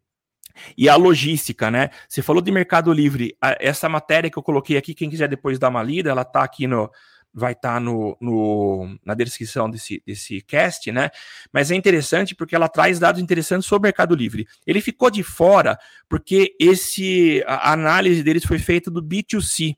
E 0.77 0.89
a 0.89 0.97
logística, 0.97 1.71
né? 1.71 1.91
Você 2.09 2.23
falou 2.23 2.43
de 2.43 2.51
Mercado 2.51 2.93
Livre. 2.93 3.37
Essa 3.61 3.89
matéria 3.89 4.31
que 4.31 4.39
eu 4.39 4.43
coloquei 4.43 4.77
aqui, 4.77 4.95
quem 4.95 5.11
quiser 5.11 5.29
depois 5.29 5.59
dar 5.59 5.69
uma 5.69 5.83
lida, 5.83 6.11
ela 6.11 6.25
tá 6.25 6.43
aqui 6.43 6.67
no. 6.67 6.91
Vai 7.39 7.53
estar 7.53 7.75
tá 7.75 7.81
no, 7.81 8.17
no, 8.19 8.99
na 9.05 9.13
descrição 9.13 9.69
desse, 9.69 10.03
desse 10.07 10.41
cast, 10.41 10.91
né? 10.91 11.11
Mas 11.53 11.71
é 11.71 11.75
interessante 11.75 12.35
porque 12.35 12.57
ela 12.57 12.67
traz 12.67 12.99
dados 12.99 13.21
interessantes 13.21 13.69
sobre 13.69 13.87
o 13.87 13.89
Mercado 13.89 14.15
Livre. 14.15 14.47
Ele 14.67 14.81
ficou 14.81 15.11
de 15.11 15.23
fora 15.23 15.79
porque 16.09 16.57
esse 16.59 17.45
a 17.47 17.73
análise 17.73 18.23
deles 18.23 18.43
foi 18.43 18.59
feita 18.59 18.91
do 18.91 19.03
B2C, 19.03 19.77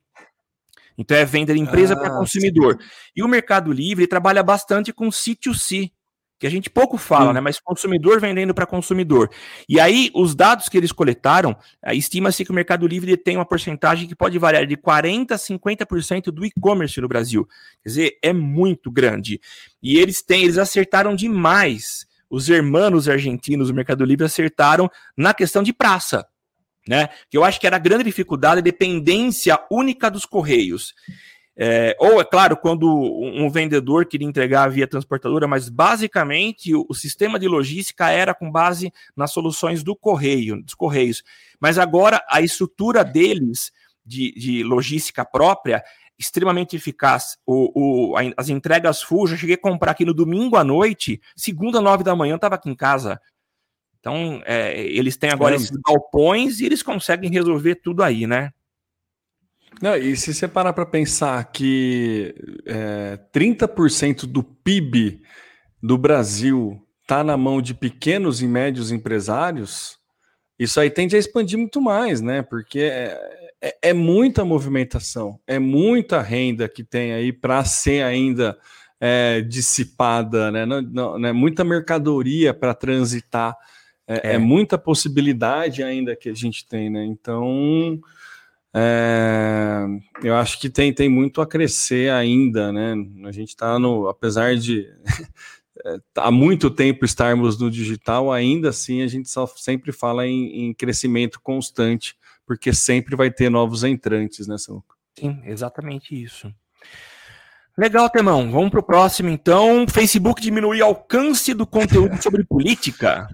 então 0.99 1.17
é 1.17 1.25
venda 1.25 1.55
de 1.55 1.61
empresa 1.61 1.95
ah, 1.95 1.97
para 1.97 2.11
consumidor. 2.11 2.77
Sim. 2.81 2.88
E 3.17 3.23
o 3.23 3.29
Mercado 3.29 3.73
Livre 3.73 4.07
trabalha 4.09 4.43
bastante 4.43 4.93
com 4.93 5.09
C2C, 5.09 5.93
que 6.38 6.46
a 6.46 6.51
gente 6.51 6.70
pouco 6.70 6.96
fala, 6.96 7.33
né? 7.33 7.40
Mas 7.40 7.59
consumidor 7.59 8.20
vendendo 8.20 8.55
para 8.55 8.64
consumidor. 8.64 9.29
E 9.68 9.81
aí, 9.81 10.11
os 10.14 10.35
dados 10.35 10.68
que 10.68 10.79
eles 10.79 10.92
coletaram, 10.92 11.57
eh, 11.83 11.94
estima-se 11.94 12.44
que 12.44 12.51
o 12.51 12.55
Mercado 12.55 12.87
Livre 12.87 13.16
tem 13.16 13.37
uma 13.37 13.44
porcentagem 13.44 14.07
que 14.07 14.14
pode 14.14 14.38
variar 14.38 14.64
de 14.64 14.77
40% 14.77 15.33
a 15.33 15.38
50% 15.38 16.31
do 16.31 16.44
e-commerce 16.46 17.01
no 17.01 17.09
Brasil. 17.09 17.46
Quer 17.83 17.88
dizer, 17.88 18.18
é 18.22 18.33
muito 18.33 18.90
grande. 18.90 19.40
E 19.83 19.98
eles 19.98 20.22
têm, 20.22 20.44
eles 20.44 20.59
acertaram 20.59 21.14
demais. 21.16 22.07
Os 22.31 22.48
hermanos 22.48 23.09
argentinos 23.09 23.68
do 23.68 23.74
Mercado 23.74 24.05
Livre 24.05 24.27
acertaram 24.27 24.88
na 25.16 25.35
questão 25.35 25.62
de 25.62 25.72
praça. 25.72 26.27
Né? 26.87 27.09
Que 27.29 27.37
eu 27.37 27.44
acho 27.44 27.61
que 27.61 27.66
era 27.66 27.77
a 27.77 27.81
grande 27.81 28.05
dificuldade, 28.05 28.61
a 28.61 28.62
dependência 28.62 29.59
única 29.70 30.11
dos 30.11 30.24
correios. 30.24 30.94
É, 31.61 31.97
ou, 31.99 32.21
é 32.21 32.25
claro, 32.25 32.57
quando 32.57 32.88
um 32.88 33.51
vendedor 33.51 34.07
queria 34.07 34.29
entregar 34.29 34.71
via 34.71 34.87
transportadora, 34.87 35.49
mas 35.49 35.68
basicamente 35.68 36.73
o, 36.73 36.87
o, 36.88 36.94
sistema 36.94 37.37
de 37.37 37.49
logística 37.49 38.09
era 38.11 38.33
com 38.33 38.49
base 38.49 38.92
nas 39.16 39.33
soluções 39.33 39.83
do 39.83 39.97
correio, 39.97 40.62
dos 40.62 40.75
correios. 40.75 41.25
Mas 41.59 41.77
agora 41.77 42.25
a 42.29 42.40
estrutura 42.40 43.05
deles 43.05 43.73
de, 44.07 44.33
de 44.35 44.62
logística 44.62 45.25
própria 45.25 45.83
extremamente 46.16 46.77
eficaz. 46.77 47.37
O, 47.44 48.12
o, 48.12 48.14
as 48.37 48.49
entregas 48.49 49.03
full, 49.03 49.27
já 49.27 49.37
cheguei 49.37 49.57
a 49.57 49.61
comprar 49.61 49.90
aqui 49.90 50.05
no 50.05 50.14
domingo 50.14 50.57
à 50.57 50.62
noite, 50.62 51.21
segunda, 51.35 51.81
nove 51.81 52.05
da 52.05 52.14
manhã, 52.14 52.37
estava 52.37 52.55
aqui 52.55 52.71
em 52.71 52.77
casa. 52.77 53.21
Então, 53.99 54.40
é, 54.44 54.81
eles 54.81 55.16
têm 55.16 55.31
agora 55.31 55.55
é. 55.55 55.57
esses 55.57 55.77
galpões 55.85 56.61
e 56.61 56.66
eles 56.66 56.85
conseguem 56.85 57.31
resolver 57.31 57.77
tudo 57.77 58.05
aí, 58.05 58.29
né? 58.29 58.53
Não, 59.81 59.97
e 59.97 60.17
se 60.17 60.35
você 60.35 60.49
parar 60.49 60.73
para 60.73 60.85
pensar 60.85 61.45
que 61.53 62.35
é, 62.67 63.19
30% 63.33 64.27
do 64.27 64.43
PIB 64.43 65.23
do 65.83 65.97
Brasil 65.97 66.83
está 67.03 67.23
na 67.23 67.37
mão 67.37 67.62
de 67.62 67.75
pequenos 67.75 68.43
e 68.43 68.47
médios 68.47 68.91
empresários, 68.91 69.99
isso 70.59 70.81
aí 70.81 70.91
tende 70.91 71.14
a 71.14 71.19
expandir 71.19 71.59
muito 71.59 71.81
mais, 71.81 72.21
né? 72.21 72.43
Porque 72.43 72.81
é, 72.81 73.19
é, 73.62 73.79
é 73.91 73.93
muita 73.93 74.45
movimentação, 74.45 75.38
é 75.47 75.59
muita 75.59 76.21
renda 76.21 76.69
que 76.69 76.83
tem 76.83 77.12
aí 77.12 77.33
para 77.33 77.64
ser 77.64 78.03
ainda 78.03 78.59
é, 79.01 79.41
dissipada, 79.41 80.51
né? 80.51 80.67
Não, 80.67 80.83
não, 80.83 81.19
né? 81.19 81.33
Muita 81.33 81.62
mercadoria 81.62 82.53
para 82.53 82.75
transitar, 82.75 83.57
é, 84.07 84.31
é, 84.31 84.35
é, 84.35 84.38
muita 84.38 84.77
possibilidade 84.77 85.83
ainda 85.83 86.17
que 86.17 86.29
a 86.29 86.35
gente 86.35 86.67
tem, 86.67 86.91
né? 86.91 87.05
Então 87.05 88.01
é, 88.74 89.85
eu 90.22 90.35
acho 90.35 90.61
que 90.61 90.68
tem, 90.68 90.92
tem 90.92 91.09
muito 91.09 91.40
a 91.40 91.46
crescer 91.46 92.11
ainda, 92.11 92.72
né? 92.72 92.94
A 93.24 93.33
gente 93.33 93.48
está 93.48 93.78
no, 93.78 94.09
apesar 94.09 94.57
de 94.57 94.87
há 96.16 96.31
muito 96.31 96.70
tempo 96.70 97.04
estarmos 97.04 97.59
no 97.59 97.70
digital, 97.70 98.33
ainda 98.33 98.68
assim 98.68 99.02
a 99.02 99.07
gente 99.07 99.28
só 99.28 99.46
sempre 99.46 99.92
fala 99.92 100.26
em, 100.26 100.66
em 100.66 100.74
crescimento 100.74 101.40
constante, 101.40 102.16
porque 102.46 102.72
sempre 102.72 103.16
vai 103.16 103.31
ter 103.31 103.50
novos 103.50 103.85
entrantes, 103.85 104.46
né, 104.46 104.59
Samuca? 104.59 104.96
Sim, 105.18 105.40
exatamente 105.44 106.20
isso. 106.20 106.52
Legal, 107.76 108.11
Temão. 108.11 108.50
Vamos 108.50 108.70
para 108.70 108.81
o 108.81 108.83
próximo, 108.83 109.28
então. 109.28 109.87
Facebook 109.88 110.42
diminui 110.42 110.83
alcance 110.83 111.54
do 111.54 111.64
conteúdo 111.64 112.20
sobre 112.20 112.44
política. 112.44 113.28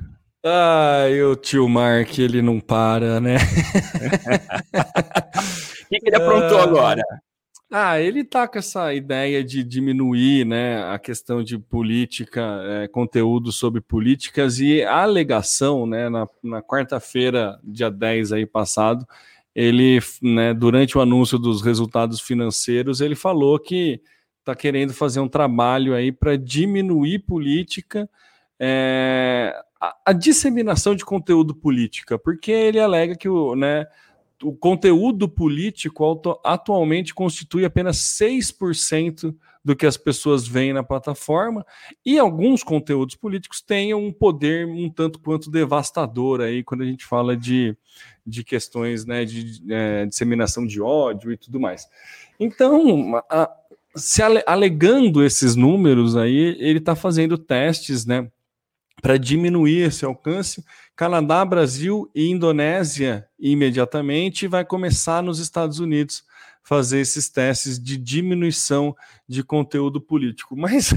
Ah, 0.47 1.07
o 1.33 1.37
tio 1.37 1.67
Mark, 1.67 2.19
ele 2.19 2.43
não 2.43 2.61
para, 2.61 3.21
né? 3.21 3.37
O 5.85 5.89
que, 5.89 6.01
que 6.01 6.09
ele 6.09 6.17
aprontou 6.17 6.59
ah, 6.59 6.65
agora? 6.65 7.03
Ah, 7.71 8.01
ele 8.01 8.25
tá 8.25 8.49
com 8.49 8.59
essa 8.59 8.95
ideia 8.95 9.45
de 9.45 9.63
diminuir 9.63 10.45
né, 10.45 10.83
a 10.85 10.99
questão 10.99 11.43
de 11.43 11.59
política, 11.59 12.41
é, 12.65 12.89
conteúdo 12.89 13.53
sobre 13.53 13.81
políticas 13.81 14.61
e 14.61 14.83
a 14.83 15.03
alegação, 15.03 15.87
né, 15.87 16.09
na, 16.09 16.27
na 16.43 16.63
quarta-feira, 16.63 17.59
dia 17.63 17.91
10 17.91 18.33
aí 18.33 18.47
passado, 18.47 19.07
ele, 19.55 20.01
né, 20.23 20.55
durante 20.55 20.97
o 20.97 21.01
anúncio 21.01 21.39
dos 21.39 21.63
resultados 21.63 22.21
financeiros, 22.21 23.01
ele 23.01 23.15
falou 23.15 23.59
que 23.59 24.01
está 24.41 24.55
querendo 24.55 24.93
fazer 24.93 25.21
um 25.21 25.29
trabalho 25.29 25.95
aí 25.95 26.11
para 26.11 26.37
diminuir 26.37 27.21
política, 27.21 28.09
é, 28.59 29.55
a, 30.05 30.13
disseminação 30.13 30.95
de 30.95 31.05
conteúdo 31.05 31.55
política, 31.55 32.19
porque 32.19 32.51
ele 32.51 32.79
alega 32.79 33.17
que 33.17 33.29
o, 33.29 33.55
né, 33.55 33.87
o 34.43 34.55
conteúdo 34.55 35.29
político 35.29 36.21
atualmente 36.45 37.15
constitui 37.15 37.65
apenas 37.65 37.97
6% 38.21 39.35
do 39.65 39.75
que 39.75 39.87
as 39.87 39.97
pessoas 39.97 40.47
veem 40.47 40.75
na 40.75 40.83
plataforma, 40.83 41.65
e 42.05 42.19
alguns 42.19 42.63
conteúdos 42.63 43.17
políticos 43.17 43.63
têm 43.63 43.95
um 43.95 44.13
poder 44.13 44.67
um 44.67 44.91
tanto 44.91 45.19
quanto 45.19 45.51
devastador 45.51 46.43
aí 46.43 46.63
quando 46.63 46.83
a 46.83 46.87
gente 46.87 47.05
fala 47.05 47.35
de, 47.35 47.75
de 48.27 48.45
questões 48.45 49.07
né, 49.07 49.25
de 49.25 49.63
é, 49.73 50.05
disseminação 50.05 50.67
de 50.67 50.83
ódio 50.83 51.33
e 51.33 51.37
tudo 51.37 51.59
mais. 51.59 51.89
Então, 52.39 53.17
a, 53.31 53.51
se 53.97 54.23
alegando 54.47 55.25
esses 55.25 55.55
números 55.55 56.17
aí, 56.17 56.57
ele 56.59 56.79
está 56.79 56.95
fazendo 56.95 57.39
testes, 57.39 58.05
né? 58.05 58.29
Para 59.05 59.19
diminuir 59.19 59.81
esse 59.81 60.03
alcance. 60.03 60.65
Canadá, 60.97 61.45
Brasil 61.45 62.11
e 62.15 62.31
Indonésia 62.31 63.29
imediatamente 63.39 64.47
vai 64.47 64.65
começar 64.65 65.23
nos 65.23 65.39
Estados 65.39 65.79
Unidos 65.79 66.25
fazer 66.63 67.01
esses 67.01 67.29
testes 67.29 67.79
de 67.79 67.99
diminuição 67.99 68.97
de 69.29 69.45
conteúdo 69.45 70.01
político. 70.01 70.57
Mas, 70.57 70.95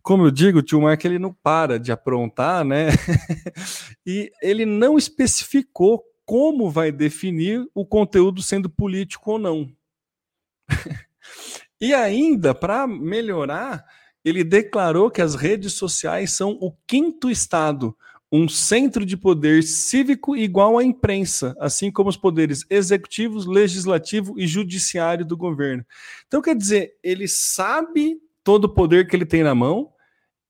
como 0.00 0.26
eu 0.26 0.30
digo, 0.30 0.60
o 0.60 0.62
tio 0.62 0.80
Mark 0.80 1.04
ele 1.04 1.18
não 1.18 1.32
para 1.32 1.76
de 1.76 1.90
aprontar, 1.90 2.64
né? 2.64 2.90
e 4.06 4.30
ele 4.40 4.64
não 4.64 4.96
especificou 4.96 6.04
como 6.24 6.70
vai 6.70 6.92
definir 6.92 7.68
o 7.74 7.84
conteúdo 7.84 8.40
sendo 8.40 8.70
político 8.70 9.32
ou 9.32 9.38
não. 9.40 9.68
e 11.80 11.92
ainda, 11.92 12.54
para 12.54 12.86
melhorar, 12.86 13.84
ele 14.24 14.44
declarou 14.44 15.10
que 15.10 15.22
as 15.22 15.34
redes 15.34 15.72
sociais 15.74 16.32
são 16.32 16.58
o 16.60 16.72
quinto 16.86 17.30
estado, 17.30 17.96
um 18.32 18.48
centro 18.48 19.04
de 19.04 19.16
poder 19.16 19.62
cívico 19.62 20.36
igual 20.36 20.78
à 20.78 20.84
imprensa, 20.84 21.56
assim 21.58 21.90
como 21.90 22.08
os 22.08 22.16
poderes 22.16 22.64
executivos, 22.70 23.44
legislativo 23.44 24.38
e 24.38 24.46
judiciário 24.46 25.24
do 25.24 25.36
governo. 25.36 25.84
Então, 26.28 26.40
quer 26.40 26.54
dizer, 26.54 26.94
ele 27.02 27.26
sabe 27.26 28.18
todo 28.44 28.66
o 28.66 28.74
poder 28.74 29.08
que 29.08 29.16
ele 29.16 29.26
tem 29.26 29.42
na 29.42 29.54
mão, 29.54 29.92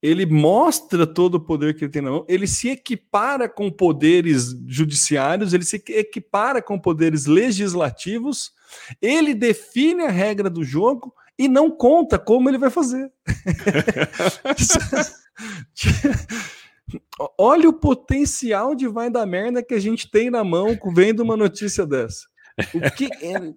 ele 0.02 0.24
mostra 0.26 1.06
todo 1.06 1.36
o 1.36 1.40
poder 1.40 1.74
que 1.74 1.84
ele 1.84 1.92
tem 1.92 2.02
na 2.02 2.10
mão, 2.10 2.26
ele 2.28 2.46
se 2.46 2.68
equipara 2.68 3.48
com 3.48 3.70
poderes 3.70 4.54
judiciários, 4.66 5.52
ele 5.52 5.64
se 5.64 5.82
equipara 5.88 6.60
com 6.60 6.78
poderes 6.78 7.26
legislativos, 7.26 8.52
ele 9.00 9.34
define 9.34 10.02
a 10.02 10.10
regra 10.10 10.50
do 10.50 10.64
jogo 10.64 11.14
e 11.40 11.48
não 11.48 11.70
conta 11.70 12.18
como 12.18 12.50
ele 12.50 12.58
vai 12.58 12.68
fazer. 12.68 13.10
Olha 17.38 17.68
o 17.68 17.72
potencial 17.72 18.74
de 18.74 18.86
vai 18.86 19.08
da 19.08 19.24
merda 19.24 19.62
que 19.62 19.72
a 19.72 19.80
gente 19.80 20.10
tem 20.10 20.28
na 20.28 20.44
mão 20.44 20.78
vendo 20.94 21.20
uma 21.20 21.38
notícia 21.38 21.86
dessa. 21.86 22.26
O 22.74 22.80
que 22.94 23.08
é, 23.22 23.54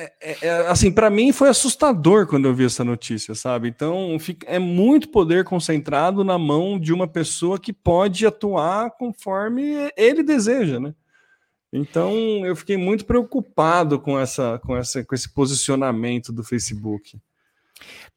é, 0.00 0.12
é, 0.22 0.46
é, 0.46 0.66
assim, 0.68 0.90
para 0.90 1.10
mim 1.10 1.32
foi 1.32 1.50
assustador 1.50 2.26
quando 2.26 2.46
eu 2.46 2.54
vi 2.54 2.64
essa 2.64 2.82
notícia, 2.82 3.34
sabe? 3.34 3.68
Então, 3.68 4.16
fica, 4.18 4.46
é 4.48 4.58
muito 4.58 5.08
poder 5.08 5.44
concentrado 5.44 6.24
na 6.24 6.38
mão 6.38 6.78
de 6.78 6.94
uma 6.94 7.06
pessoa 7.06 7.58
que 7.58 7.74
pode 7.74 8.26
atuar 8.26 8.92
conforme 8.92 9.92
ele 9.96 10.22
deseja, 10.22 10.80
né? 10.80 10.94
Então, 11.72 12.12
eu 12.46 12.56
fiquei 12.56 12.76
muito 12.76 13.04
preocupado 13.04 14.00
com 14.00 14.18
essa, 14.18 14.58
com 14.64 14.76
essa, 14.76 15.04
com 15.04 15.14
esse 15.14 15.28
posicionamento 15.28 16.32
do 16.32 16.42
Facebook. 16.42 17.18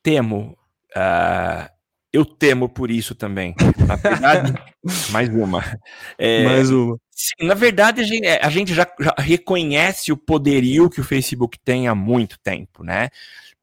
Temo, 0.02 0.58
uh, 0.96 1.70
eu 2.14 2.26
temo 2.26 2.70
por 2.70 2.90
isso 2.90 3.14
também. 3.14 3.56
Na 3.86 3.96
verdade, 3.96 4.54
mais 5.12 5.30
uma. 5.30 5.64
É, 6.18 6.46
mais 6.46 6.70
uma. 6.70 6.98
Na 7.42 7.54
verdade, 7.54 8.02
a 8.02 8.04
gente, 8.04 8.28
a 8.28 8.50
gente 8.50 8.74
já, 8.74 8.88
já, 9.00 9.14
reconhece 9.18 10.12
o 10.12 10.18
poderio 10.18 10.90
que 10.90 11.02
o 11.02 11.04
Facebook 11.04 11.60
tem 11.60 11.88
há 11.88 11.94
muito 11.94 12.40
tempo, 12.40 12.84
né? 12.84 13.10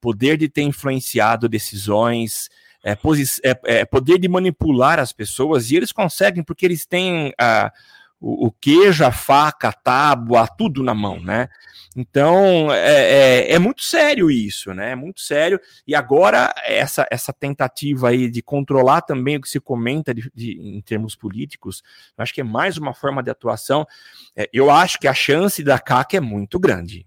Poder 0.01 0.37
de 0.37 0.49
ter 0.49 0.63
influenciado 0.63 1.49
decisões, 1.49 2.49
é, 2.85 2.93
é, 2.93 3.61
é, 3.65 3.85
poder 3.85 4.19
de 4.19 4.29
manipular 4.29 4.99
as 5.01 5.13
pessoas, 5.13 5.71
e 5.71 5.77
eles 5.77 5.93
conseguem 5.93 6.45
porque 6.45 6.67
eles 6.67 6.85
têm 6.87 7.33
a. 7.39 7.73
Uh, 7.75 7.98
o, 8.21 8.47
o 8.47 8.53
queijo, 8.53 9.05
a 9.05 9.13
faca, 9.13 9.69
a 9.69 9.73
tábua, 9.73 10.47
tudo 10.47 10.83
na 10.83 10.95
mão, 10.95 11.21
né? 11.21 11.49
Então 11.97 12.73
é, 12.73 13.49
é, 13.49 13.53
é, 13.55 13.59
muito 13.59 13.83
sério 13.83 14.31
isso, 14.31 14.73
né? 14.73 14.93
É 14.93 14.95
muito 14.95 15.21
sério. 15.21 15.61
E 15.87 15.95
agora 15.95 16.55
essa, 16.65 17.07
essa 17.11 17.33
tentativa 17.33 18.11
aí 18.11 18.31
de 18.31 18.43
controlar 18.43 19.03
também 19.03 19.37
o 19.37 19.41
que 19.41 19.49
se 19.49 19.59
comenta 19.59 20.15
de, 20.15 20.31
de, 20.35 20.53
em 20.61 20.81
termos 20.81 21.17
políticos, 21.17 21.83
acho 22.17 22.35
que 22.35 22.41
é 22.41 22.45
mais 22.45 22.77
uma 22.77 22.95
forma 22.95 23.23
de 23.23 23.31
atuação. 23.31 23.87
É, 24.37 24.49
eu 24.53 24.71
acho 24.71 24.99
que 24.99 25.09
a 25.09 25.15
chance 25.15 25.63
da 25.63 25.79
CAC 25.79 26.17
é 26.17 26.21
muito 26.21 26.59
grande. 26.59 27.07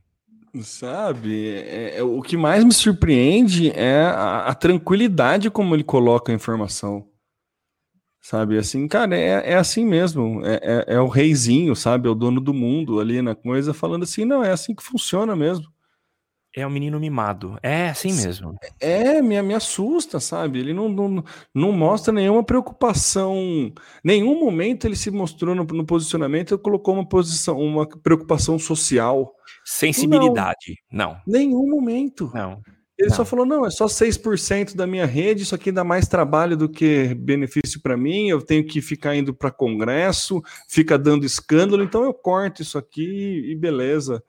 Sabe, 0.62 1.47
é, 1.47 2.00
é, 2.00 2.04
o 2.04 2.21
que 2.21 2.36
mais 2.36 2.62
me 2.65 2.74
surpreende 2.74 3.71
é 3.71 4.02
a, 4.02 4.47
a 4.47 4.54
tranquilidade 4.54 5.50
como 5.50 5.74
ele 5.74 5.84
coloca 5.84 6.32
a 6.32 6.36
informação. 6.36 7.08
Sabe, 8.21 8.57
assim, 8.57 8.88
cara, 8.88 9.17
é, 9.17 9.51
é 9.51 9.55
assim 9.55 9.84
mesmo. 9.84 10.45
É, 10.45 10.60
é, 10.62 10.95
é, 10.95 11.01
o 11.01 11.07
reizinho, 11.07 11.75
sabe? 11.75 12.07
É 12.07 12.12
o 12.12 12.15
dono 12.15 12.39
do 12.39 12.53
mundo 12.53 12.99
ali 12.99 13.19
na 13.19 13.34
coisa, 13.34 13.73
falando 13.73 14.03
assim, 14.03 14.25
não, 14.25 14.43
é 14.43 14.51
assim 14.51 14.75
que 14.75 14.84
funciona 14.84 15.36
mesmo. 15.36 15.65
É 16.55 16.65
o 16.65 16.69
um 16.69 16.71
menino 16.71 16.99
mimado. 16.99 17.57
É 17.63 17.89
assim 17.89 18.12
mesmo. 18.12 18.55
É, 18.79 19.21
me, 19.21 19.41
me 19.41 19.53
assusta, 19.53 20.19
sabe? 20.19 20.60
Ele 20.60 20.73
não, 20.73 20.89
não, 20.89 21.23
não 21.55 21.71
mostra 21.71 22.13
nenhuma 22.13 22.43
preocupação. 22.43 23.73
Nenhum 24.03 24.38
momento 24.38 24.86
ele 24.86 24.97
se 24.97 25.10
mostrou 25.10 25.55
no, 25.55 25.63
no 25.63 25.86
posicionamento, 25.86 26.53
ele 26.53 26.62
colocou 26.62 26.93
uma 26.93 27.07
posição, 27.07 27.57
uma 27.57 27.88
preocupação 27.88 28.60
social. 28.60 29.34
Sensibilidade. 29.63 30.75
Não. 30.91 31.13
não. 31.13 31.21
Nenhum 31.25 31.69
momento. 31.69 32.29
Não. 32.34 32.62
Ele 33.01 33.09
não. 33.09 33.15
só 33.15 33.25
falou: 33.25 33.45
não, 33.47 33.65
é 33.65 33.71
só 33.71 33.87
6% 33.87 34.75
da 34.75 34.85
minha 34.85 35.07
rede, 35.07 35.41
isso 35.41 35.55
aqui 35.55 35.71
dá 35.71 35.83
mais 35.83 36.07
trabalho 36.07 36.55
do 36.55 36.69
que 36.69 37.15
benefício 37.15 37.81
para 37.81 37.97
mim, 37.97 38.29
eu 38.29 38.39
tenho 38.39 38.63
que 38.63 38.79
ficar 38.79 39.15
indo 39.15 39.33
para 39.33 39.49
congresso, 39.49 40.39
fica 40.67 40.99
dando 40.99 41.25
escândalo, 41.25 41.83
então 41.83 42.03
eu 42.03 42.13
corto 42.13 42.61
isso 42.61 42.77
aqui 42.77 43.43
e 43.49 43.55
beleza. 43.55 44.23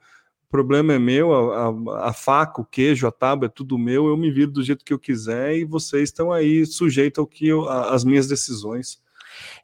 O 0.47 0.49
problema 0.49 0.93
é 0.93 0.99
meu, 0.99 1.33
a, 1.33 1.67
a, 1.67 2.09
a 2.09 2.13
faca, 2.13 2.61
o 2.61 2.65
queijo, 2.65 3.05
a 3.05 3.11
tábua 3.11 3.45
é 3.45 3.49
tudo 3.49 3.77
meu, 3.77 4.07
eu 4.07 4.17
me 4.17 4.31
viro 4.31 4.51
do 4.51 4.63
jeito 4.63 4.83
que 4.83 4.93
eu 4.93 4.99
quiser 4.99 5.55
e 5.55 5.65
vocês 5.65 6.09
estão 6.09 6.31
aí 6.31 6.65
sujeitos 6.65 7.19
ao 7.19 7.27
que 7.27 7.47
eu, 7.47 7.69
a, 7.69 7.93
as 7.93 8.03
minhas 8.03 8.27
decisões. 8.27 8.99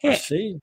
É, 0.03 0.09
Achei. 0.09 0.57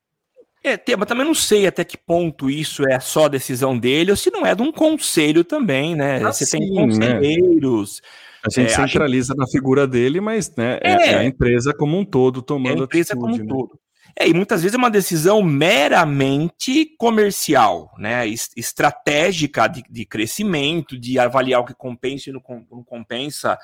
É, 0.62 0.76
tema, 0.76 1.04
também 1.06 1.24
não 1.24 1.35
sei 1.35 1.66
até 1.66 1.85
que 1.85 1.96
ponto 1.96 2.50
isso 2.50 2.82
é 2.88 2.98
só 2.98 3.28
decisão 3.28 3.78
dele 3.78 4.11
ou 4.11 4.16
se 4.16 4.30
não 4.30 4.44
é 4.44 4.52
de 4.54 4.62
um 4.62 4.72
conselho 4.72 5.44
também, 5.44 5.94
né? 5.94 6.18
Você 6.20 6.48
tem 6.48 6.70
né? 6.70 6.80
conselheiros. 6.80 8.02
Né? 8.02 8.25
A 8.46 8.50
gente 8.50 8.72
é, 8.72 8.74
centraliza 8.74 9.32
a 9.32 9.35
gente... 9.35 9.40
na 9.40 9.46
figura 9.46 9.87
dele, 9.87 10.20
mas 10.20 10.54
né, 10.56 10.78
é, 10.82 10.92
é, 10.92 11.18
a 11.18 11.24
empresa 11.24 11.74
como 11.74 11.98
um 11.98 12.04
todo 12.04 12.40
tomando 12.42 12.78
é 12.78 12.80
a 12.80 12.85
empresa 12.85 13.14
atitude, 13.14 13.20
como 13.20 13.35
um 13.35 13.38
né? 13.38 13.48
todo. 13.48 13.80
É, 14.18 14.28
e 14.28 14.32
muitas 14.32 14.62
vezes 14.62 14.74
é 14.74 14.78
uma 14.78 14.90
decisão 14.90 15.42
meramente 15.42 16.87
comercial, 16.96 17.92
né, 17.98 18.26
estratégica 18.56 19.66
de, 19.66 19.82
de 19.90 20.06
crescimento, 20.06 20.98
de 20.98 21.18
avaliar 21.18 21.61
o 21.61 21.66
que 21.66 21.74
compensa 21.74 22.30
e 22.30 22.32
não, 22.32 22.42
não 22.70 22.82
compensa 22.82 23.59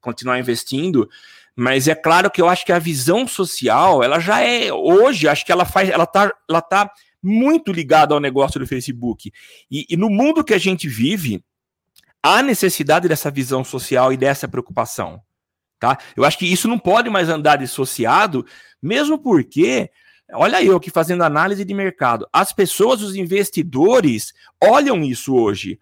continuar 0.00 0.38
investindo. 0.38 1.08
Mas 1.56 1.88
é 1.88 1.94
claro 1.94 2.30
que 2.30 2.40
eu 2.40 2.48
acho 2.48 2.64
que 2.64 2.72
a 2.72 2.78
visão 2.78 3.26
social, 3.26 4.02
ela 4.02 4.20
já 4.20 4.40
é 4.40 4.72
hoje, 4.72 5.26
acho 5.26 5.44
que 5.44 5.50
ela 5.50 5.64
faz, 5.64 5.88
ela 5.88 6.06
tá, 6.06 6.32
ela 6.48 6.60
tá 6.60 6.90
muito 7.20 7.72
ligada 7.72 8.14
ao 8.14 8.20
negócio 8.20 8.60
do 8.60 8.66
Facebook. 8.66 9.32
E, 9.68 9.86
e 9.90 9.96
no 9.96 10.08
mundo 10.08 10.44
que 10.44 10.54
a 10.54 10.58
gente 10.58 10.86
vive, 10.86 11.42
há 12.26 12.42
necessidade 12.42 13.08
dessa 13.08 13.30
visão 13.30 13.62
social 13.62 14.12
e 14.12 14.16
dessa 14.16 14.48
preocupação. 14.48 15.20
Tá? 15.78 15.98
Eu 16.16 16.24
acho 16.24 16.38
que 16.38 16.50
isso 16.50 16.66
não 16.66 16.78
pode 16.78 17.08
mais 17.08 17.28
andar 17.28 17.56
dissociado, 17.56 18.44
mesmo 18.82 19.18
porque, 19.18 19.90
olha 20.32 20.62
eu 20.62 20.76
aqui 20.76 20.90
fazendo 20.90 21.22
análise 21.22 21.64
de 21.64 21.74
mercado, 21.74 22.26
as 22.32 22.52
pessoas, 22.52 23.02
os 23.02 23.14
investidores, 23.14 24.32
olham 24.62 25.02
isso 25.02 25.34
hoje. 25.34 25.78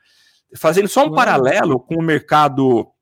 Fazendo 0.56 0.88
só 0.88 1.06
um 1.06 1.12
paralelo 1.12 1.80
com 1.80 1.96
o 1.96 2.02
mercado 2.02 2.93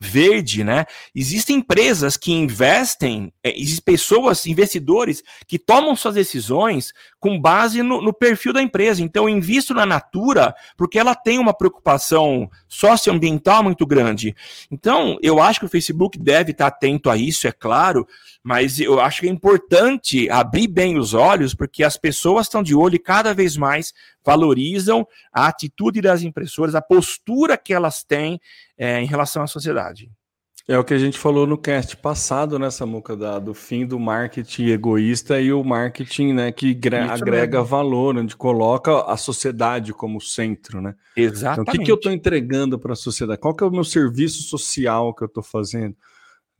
verde, 0.00 0.64
né? 0.64 0.86
Existem 1.14 1.56
empresas 1.56 2.16
que 2.16 2.32
investem, 2.32 3.30
é, 3.44 3.50
existem 3.50 3.84
pessoas, 3.84 4.46
investidores, 4.46 5.22
que 5.46 5.58
tomam 5.58 5.94
suas 5.94 6.14
decisões 6.14 6.94
com 7.18 7.38
base 7.38 7.82
no, 7.82 8.00
no, 8.00 8.12
perfil 8.12 8.54
da 8.54 8.62
empresa. 8.62 9.02
Então, 9.02 9.28
eu 9.28 9.36
invisto 9.36 9.74
na 9.74 9.84
Natura 9.84 10.54
porque 10.76 10.98
ela 10.98 11.14
tem 11.14 11.38
uma 11.38 11.52
preocupação 11.52 12.50
socioambiental 12.66 13.62
muito 13.62 13.86
grande. 13.86 14.34
Então, 14.70 15.18
eu 15.22 15.40
acho 15.40 15.60
que 15.60 15.66
o 15.66 15.70
Facebook 15.70 16.18
deve 16.18 16.52
estar 16.52 16.68
atento 16.68 17.10
a 17.10 17.16
isso, 17.16 17.46
é 17.46 17.52
claro, 17.52 18.08
mas 18.42 18.80
eu 18.80 18.98
acho 18.98 19.20
que 19.20 19.28
é 19.28 19.30
importante 19.30 20.28
abrir 20.30 20.66
bem 20.66 20.98
os 20.98 21.12
olhos, 21.12 21.54
porque 21.54 21.84
as 21.84 21.96
pessoas 21.96 22.46
estão 22.46 22.62
de 22.62 22.74
olho 22.74 22.96
e 22.96 22.98
cada 22.98 23.34
vez 23.34 23.56
mais 23.56 23.92
valorizam 24.24 25.06
a 25.32 25.46
atitude 25.46 26.00
das 26.00 26.22
impressoras, 26.22 26.74
a 26.74 26.82
postura 26.82 27.58
que 27.58 27.74
elas 27.74 28.02
têm 28.02 28.40
é, 28.78 29.00
em 29.00 29.06
relação 29.06 29.42
à 29.42 29.46
sociedade. 29.46 30.10
É 30.70 30.78
o 30.78 30.84
que 30.84 30.94
a 30.94 30.98
gente 30.98 31.18
falou 31.18 31.48
no 31.48 31.58
cast 31.58 31.96
passado, 31.96 32.56
né, 32.56 32.70
Samuca, 32.70 33.16
da, 33.16 33.40
do 33.40 33.52
fim 33.52 33.84
do 33.84 33.98
marketing 33.98 34.66
egoísta 34.66 35.40
e 35.40 35.52
o 35.52 35.64
marketing 35.64 36.32
né, 36.32 36.52
que 36.52 36.78
agrega 37.10 37.58
mesmo. 37.58 37.64
valor, 37.64 38.16
onde 38.16 38.36
coloca 38.36 39.02
a 39.02 39.16
sociedade 39.16 39.92
como 39.92 40.20
centro, 40.20 40.80
né? 40.80 40.94
Exatamente. 41.16 41.62
Então, 41.62 41.74
o 41.74 41.76
que, 41.76 41.84
que 41.84 41.90
eu 41.90 41.96
estou 41.96 42.12
entregando 42.12 42.78
para 42.78 42.92
a 42.92 42.96
sociedade? 42.96 43.40
Qual 43.40 43.52
que 43.52 43.64
é 43.64 43.66
o 43.66 43.70
meu 43.70 43.82
serviço 43.82 44.44
social 44.44 45.12
que 45.12 45.24
eu 45.24 45.26
estou 45.26 45.42
fazendo? 45.42 45.96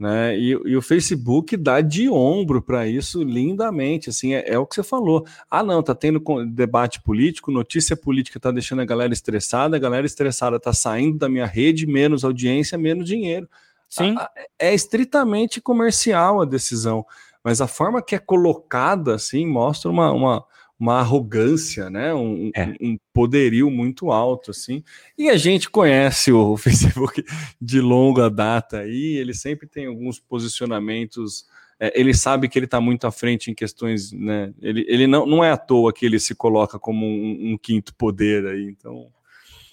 Né? 0.01 0.35
E, 0.39 0.49
e, 0.53 0.77
o 0.79 0.81
Facebook 0.81 1.59
dá 1.59 1.83
de 1.83 2.09
ombro 2.09 2.63
para 2.63 2.89
isso 2.89 3.23
lindamente, 3.23 4.09
assim, 4.09 4.33
é, 4.33 4.55
é, 4.55 4.59
o 4.59 4.65
que 4.67 4.75
você 4.75 4.83
falou. 4.83 5.27
Ah, 5.51 5.63
não, 5.63 5.83
tá 5.83 5.95
tendo 5.95 6.23
debate 6.47 7.03
político, 7.03 7.53
notícia 7.53 7.95
política 7.95 8.41
tá 8.41 8.51
deixando 8.51 8.81
a 8.81 8.87
galera 8.87 9.13
estressada, 9.13 9.77
a 9.77 9.79
galera 9.79 10.07
estressada 10.07 10.59
tá 10.59 10.73
saindo 10.73 11.19
da 11.19 11.29
minha 11.29 11.45
rede, 11.45 11.87
menos 11.87 12.25
audiência, 12.25 12.79
menos 12.79 13.07
dinheiro. 13.07 13.47
Sim. 13.91 14.17
A, 14.17 14.31
é 14.59 14.73
estritamente 14.73 15.61
comercial 15.61 16.41
a 16.41 16.47
decisão, 16.47 17.05
mas 17.45 17.61
a 17.61 17.67
forma 17.67 18.01
que 18.01 18.15
é 18.15 18.19
colocada, 18.19 19.17
assim, 19.17 19.47
mostra 19.47 19.91
uma, 19.91 20.11
uma 20.13 20.45
uma 20.81 20.99
arrogância, 21.01 21.91
né? 21.91 22.15
Um, 22.15 22.51
é. 22.57 22.75
um, 22.81 22.97
poderio 23.13 23.71
muito 23.71 24.11
alto, 24.11 24.51
assim. 24.51 24.83
E 25.17 25.29
a 25.29 25.37
gente 25.37 25.69
conhece 25.69 26.33
o 26.33 26.57
Facebook 26.59 27.23
de 27.61 27.81
longa 27.83 28.31
data 28.31 28.79
aí, 28.79 29.17
ele 29.19 29.35
sempre 29.35 29.69
tem 29.69 29.85
alguns 29.85 30.19
posicionamentos. 30.19 31.45
É, 31.79 31.99
ele 32.01 32.15
sabe 32.15 32.49
que 32.49 32.59
ele 32.59 32.65
está 32.65 32.81
muito 32.81 33.07
à 33.07 33.13
frente 33.13 33.51
em 33.51 33.55
questões, 33.55 34.11
né? 34.11 34.55
Ele, 34.63 34.87
ele 34.89 35.07
não, 35.07 35.27
não 35.27 35.45
é 35.45 35.51
à 35.51 35.57
toa 35.59 35.93
que 35.93 36.07
ele 36.07 36.19
se 36.19 36.35
coloca 36.35 36.79
como 36.79 37.05
um, 37.05 37.53
um 37.53 37.59
quinto 37.59 37.95
poder 37.95 38.47
aí, 38.47 38.65
então. 38.65 39.09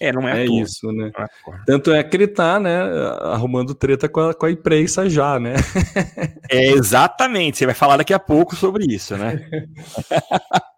É, 0.00 0.12
não 0.12 0.28
é, 0.28 0.42
é 0.42 0.46
isso, 0.46 0.92
né? 0.92 1.10
É 1.18 1.26
Tanto 1.66 1.90
é 1.92 2.04
que 2.04 2.16
ele 2.16 2.28
tá, 2.28 2.60
né, 2.60 2.78
arrumando 3.22 3.74
treta 3.74 4.08
com 4.08 4.20
a, 4.20 4.34
com 4.34 4.46
a 4.46 4.50
imprensa 4.50 5.10
já, 5.10 5.40
né? 5.40 5.54
é, 6.48 6.70
exatamente, 6.70 7.58
você 7.58 7.66
vai 7.66 7.74
falar 7.74 7.96
daqui 7.96 8.14
a 8.14 8.18
pouco 8.18 8.54
sobre 8.54 8.84
isso, 8.94 9.16
né? 9.16 9.44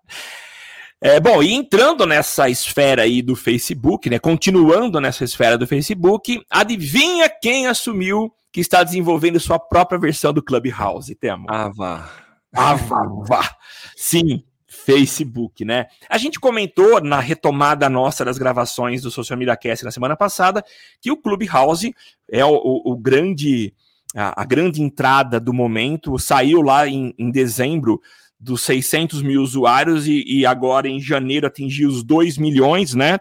É, 1.02 1.18
bom, 1.18 1.42
e 1.42 1.54
entrando 1.54 2.04
nessa 2.04 2.50
esfera 2.50 3.02
aí 3.02 3.22
do 3.22 3.34
Facebook, 3.34 4.10
né, 4.10 4.18
continuando 4.18 5.00
nessa 5.00 5.24
esfera 5.24 5.56
do 5.56 5.66
Facebook, 5.66 6.42
adivinha 6.50 7.30
quem 7.30 7.66
assumiu 7.66 8.30
que 8.52 8.60
está 8.60 8.82
desenvolvendo 8.82 9.40
sua 9.40 9.58
própria 9.58 9.98
versão 9.98 10.32
do 10.32 10.42
Clubhouse, 10.42 11.14
Temo? 11.14 11.46
Vá. 11.74 12.10
Ah, 12.54 12.74
vá. 12.74 13.56
Sim, 13.96 14.44
Facebook, 14.66 15.64
né? 15.64 15.86
A 16.08 16.18
gente 16.18 16.38
comentou 16.38 17.00
na 17.00 17.20
retomada 17.20 17.88
nossa 17.88 18.24
das 18.24 18.36
gravações 18.36 19.00
do 19.02 19.10
Social 19.10 19.38
Media 19.38 19.56
Cast 19.56 19.84
na 19.84 19.90
semana 19.90 20.16
passada 20.16 20.62
que 21.00 21.10
o 21.10 21.16
Clubhouse 21.16 21.94
é 22.30 22.44
o, 22.44 22.54
o, 22.54 22.92
o 22.92 22.96
grande 22.96 23.72
a, 24.14 24.42
a, 24.42 24.44
grande 24.44 24.82
entrada 24.82 25.38
do 25.38 25.52
momento, 25.52 26.18
saiu 26.18 26.60
lá 26.62 26.86
em, 26.88 27.14
em 27.16 27.30
dezembro 27.30 28.00
dos 28.40 28.62
600 28.62 29.22
mil 29.22 29.42
usuários 29.42 30.06
e, 30.06 30.24
e 30.26 30.46
agora 30.46 30.88
em 30.88 30.98
janeiro 30.98 31.46
atingiu 31.46 31.88
os 31.90 32.02
2 32.02 32.38
milhões, 32.38 32.94
né? 32.94 33.18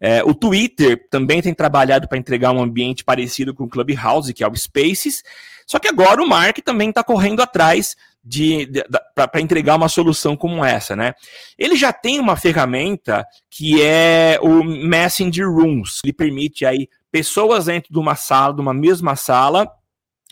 É, 0.00 0.22
o 0.22 0.34
Twitter 0.34 1.08
também 1.10 1.40
tem 1.42 1.54
trabalhado 1.54 2.06
para 2.06 2.18
entregar 2.18 2.52
um 2.52 2.62
ambiente 2.62 3.02
parecido 3.02 3.54
com 3.54 3.64
o 3.64 3.68
Clubhouse, 3.68 4.32
que 4.32 4.44
é 4.44 4.48
o 4.48 4.54
Spaces, 4.54 5.22
só 5.66 5.78
que 5.78 5.88
agora 5.88 6.22
o 6.22 6.28
Mark 6.28 6.58
também 6.58 6.90
está 6.90 7.02
correndo 7.02 7.40
atrás 7.40 7.96
de, 8.22 8.66
de 8.66 8.84
para 9.14 9.40
entregar 9.40 9.76
uma 9.76 9.88
solução 9.88 10.36
como 10.36 10.64
essa, 10.64 10.94
né? 10.94 11.14
Ele 11.58 11.76
já 11.76 11.92
tem 11.92 12.20
uma 12.20 12.36
ferramenta 12.36 13.26
que 13.50 13.82
é 13.82 14.38
o 14.42 14.62
Messenger 14.62 15.50
Rooms, 15.50 16.00
ele 16.04 16.12
permite 16.12 16.66
aí 16.66 16.88
pessoas 17.10 17.64
dentro 17.64 17.92
de 17.92 17.98
uma 17.98 18.14
sala, 18.14 18.54
de 18.54 18.60
uma 18.60 18.74
mesma 18.74 19.16
sala, 19.16 19.70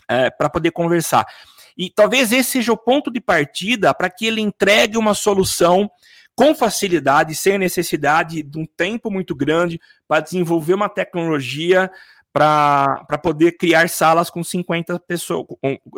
é, 0.07 0.29
para 0.29 0.49
poder 0.49 0.71
conversar. 0.71 1.25
E 1.77 1.89
talvez 1.89 2.31
esse 2.31 2.51
seja 2.51 2.73
o 2.73 2.77
ponto 2.77 3.11
de 3.11 3.19
partida 3.19 3.93
para 3.93 4.09
que 4.09 4.25
ele 4.25 4.41
entregue 4.41 4.97
uma 4.97 5.13
solução 5.13 5.89
com 6.35 6.53
facilidade, 6.53 7.33
sem 7.33 7.57
necessidade 7.57 8.43
de 8.43 8.59
um 8.59 8.65
tempo 8.65 9.09
muito 9.09 9.33
grande 9.33 9.79
para 10.07 10.21
desenvolver 10.21 10.73
uma 10.73 10.89
tecnologia 10.89 11.89
para 12.35 13.17
poder 13.23 13.53
criar 13.53 13.87
salas 13.87 14.29
com 14.29 14.43
50 14.43 14.99
pessoas, 14.99 15.45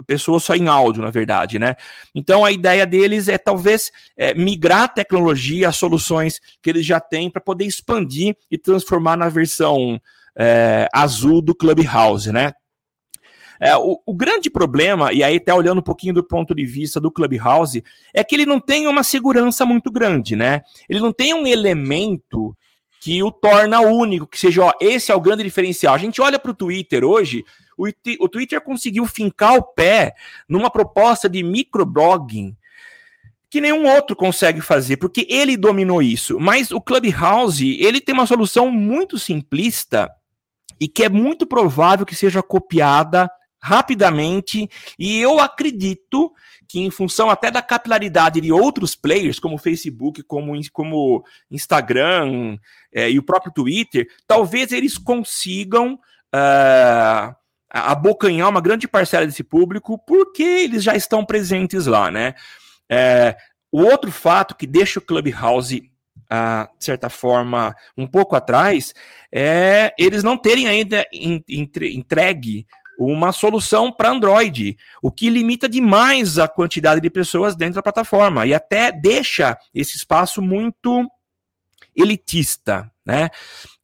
pessoas 0.05 0.43
só 0.43 0.53
em 0.53 0.67
áudio, 0.67 1.01
na 1.01 1.09
verdade, 1.09 1.57
né? 1.57 1.75
Então 2.13 2.45
a 2.45 2.51
ideia 2.51 2.85
deles 2.85 3.27
é 3.27 3.39
talvez 3.39 3.91
é, 4.15 4.35
migrar 4.35 4.83
a 4.83 4.87
tecnologia, 4.87 5.69
as 5.69 5.77
soluções 5.77 6.39
que 6.61 6.69
eles 6.69 6.85
já 6.85 6.99
têm 6.99 7.31
para 7.31 7.41
poder 7.41 7.65
expandir 7.65 8.37
e 8.51 8.57
transformar 8.59 9.17
na 9.17 9.29
versão 9.29 9.99
é, 10.37 10.87
azul 10.93 11.41
do 11.41 11.55
Clubhouse, 11.55 12.31
né? 12.31 12.53
É, 13.59 13.75
o, 13.75 13.99
o, 14.05 14.13
grande 14.13 14.49
problema, 14.49 15.11
e 15.11 15.23
aí 15.23 15.37
até 15.37 15.53
olhando 15.53 15.79
um 15.79 15.83
pouquinho 15.83 16.13
do 16.13 16.23
ponto 16.23 16.53
de 16.53 16.65
vista 16.65 16.99
do 16.99 17.11
Clubhouse, 17.11 17.83
é 18.13 18.23
que 18.23 18.35
ele 18.35 18.45
não 18.45 18.59
tem 18.59 18.87
uma 18.87 19.03
segurança 19.03 19.65
muito 19.65 19.91
grande, 19.91 20.35
né? 20.35 20.61
Ele 20.87 20.99
não 20.99 21.11
tem 21.11 21.33
um 21.33 21.47
elemento 21.47 22.55
que 22.99 23.21
o 23.23 23.31
torna 23.31 23.79
único, 23.79 24.27
que 24.27 24.39
seja, 24.39 24.65
ó, 24.65 24.73
esse 24.81 25.11
é 25.11 25.15
o 25.15 25.21
grande 25.21 25.43
diferencial. 25.43 25.93
A 25.93 25.99
gente 25.99 26.21
olha 26.21 26.39
para 26.39 26.51
o 26.51 26.55
Twitter 26.55 27.03
hoje, 27.03 27.43
o, 27.77 27.87
o 28.19 28.29
Twitter 28.29 28.59
conseguiu 28.61 29.05
fincar 29.05 29.55
o 29.55 29.63
pé 29.63 30.13
numa 30.47 30.69
proposta 30.69 31.29
de 31.29 31.43
microblogging 31.43 32.55
que 33.49 33.61
nenhum 33.61 33.87
outro 33.87 34.15
consegue 34.15 34.61
fazer, 34.61 34.97
porque 34.97 35.25
ele 35.29 35.55
dominou 35.55 36.01
isso. 36.01 36.39
Mas 36.39 36.71
o 36.71 36.81
Clubhouse, 36.81 37.79
ele 37.79 38.01
tem 38.01 38.13
uma 38.13 38.27
solução 38.27 38.69
muito 38.69 39.17
simplista 39.17 40.09
e 40.79 40.87
que 40.87 41.03
é 41.03 41.09
muito 41.09 41.47
provável 41.47 42.05
que 42.05 42.15
seja 42.15 42.43
copiada 42.43 43.29
rapidamente, 43.61 44.69
e 44.97 45.19
eu 45.19 45.39
acredito 45.39 46.31
que 46.67 46.79
em 46.81 46.91
função 46.91 47.29
até 47.29 47.49
da 47.49 47.61
capilaridade 47.61 48.41
de 48.41 48.51
outros 48.51 48.93
players, 48.93 49.39
como 49.39 49.57
Facebook, 49.57 50.21
como, 50.23 50.53
como 50.71 51.23
Instagram 51.49 52.57
é, 52.93 53.09
e 53.09 53.17
o 53.17 53.23
próprio 53.23 53.53
Twitter, 53.53 54.07
talvez 54.27 54.71
eles 54.71 54.97
consigam 54.97 55.93
uh, 55.93 57.35
abocanhar 57.69 58.49
uma 58.49 58.61
grande 58.61 58.87
parcela 58.87 59.25
desse 59.25 59.43
público, 59.43 59.97
porque 59.97 60.43
eles 60.43 60.83
já 60.83 60.95
estão 60.95 61.25
presentes 61.25 61.85
lá, 61.85 62.11
né? 62.11 62.35
É, 62.89 63.35
o 63.71 63.81
outro 63.81 64.11
fato 64.11 64.55
que 64.55 64.67
deixa 64.67 64.99
o 64.99 65.01
Clubhouse, 65.01 65.89
uh, 66.31 66.77
de 66.77 66.83
certa 66.83 67.09
forma, 67.09 67.75
um 67.97 68.07
pouco 68.07 68.35
atrás, 68.35 68.93
é 69.31 69.93
eles 69.97 70.23
não 70.23 70.37
terem 70.37 70.67
ainda 70.67 71.05
entregue 71.13 72.65
uma 72.97 73.31
solução 73.31 73.91
para 73.91 74.09
Android, 74.09 74.77
o 75.01 75.11
que 75.11 75.29
limita 75.29 75.69
demais 75.69 76.39
a 76.39 76.47
quantidade 76.47 76.99
de 76.99 77.09
pessoas 77.09 77.55
dentro 77.55 77.75
da 77.75 77.83
plataforma 77.83 78.45
e 78.45 78.53
até 78.53 78.91
deixa 78.91 79.57
esse 79.73 79.95
espaço 79.95 80.41
muito 80.41 81.07
elitista, 81.95 82.91
né? 83.05 83.29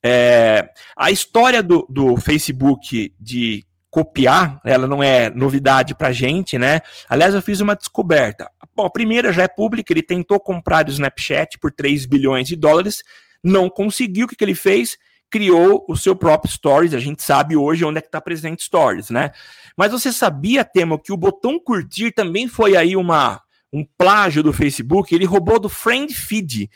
É, 0.04 0.70
a 0.96 1.12
história 1.12 1.64
do, 1.64 1.88
do 1.90 2.18
Facebook 2.18 3.14
de 3.20 3.66
copiar, 3.90 4.60
ela 4.66 4.88
não 4.88 5.04
é 5.04 5.30
novidade 5.30 5.94
para 5.94 6.12
gente, 6.12 6.58
né? 6.58 6.82
Aliás, 7.08 7.36
eu 7.36 7.42
fiz 7.42 7.60
uma 7.60 7.76
descoberta. 7.76 8.50
Bom, 8.76 8.86
a 8.86 8.90
primeira 8.90 9.32
já 9.32 9.44
é 9.44 9.48
pública, 9.48 9.94
ele 9.94 10.02
tentou 10.02 10.40
comprar 10.40 10.88
o 10.88 10.90
Snapchat 10.90 11.60
por 11.60 11.72
3 11.72 12.08
bilhões 12.08 12.48
de 12.48 12.56
dólares, 12.56 13.04
não 13.44 13.70
conseguiu, 13.70 14.26
o 14.26 14.30
que, 14.30 14.36
que 14.36 14.44
ele 14.44 14.56
fez? 14.56 14.98
Criou 15.34 15.84
o 15.90 15.98
seu 15.98 16.16
próprio 16.16 16.54
Stories. 16.54 16.94
A 16.94 17.00
gente 17.00 17.24
sabe 17.24 17.58
hoje 17.58 17.84
onde 17.84 17.98
é 17.98 18.02
que 18.02 18.08
está 18.08 18.22
presente 18.22 18.62
Stories, 18.62 19.10
né? 19.10 19.32
Mas 19.76 19.92
você 19.92 20.14
sabia, 20.14 20.64
Temo, 20.64 21.00
que 21.00 21.12
o 21.12 21.18
botão 21.18 21.60
curtir 21.60 22.12
também 22.12 22.48
foi 22.48 22.78
aí 22.78 22.96
uma, 22.96 23.42
um 23.74 23.84
plágio 23.98 24.44
do 24.44 24.54
Facebook? 24.54 25.14
Ele 25.14 25.26
roubou 25.26 25.60
do 25.60 25.70
Friend 25.70 26.14
Feed, 26.14 26.70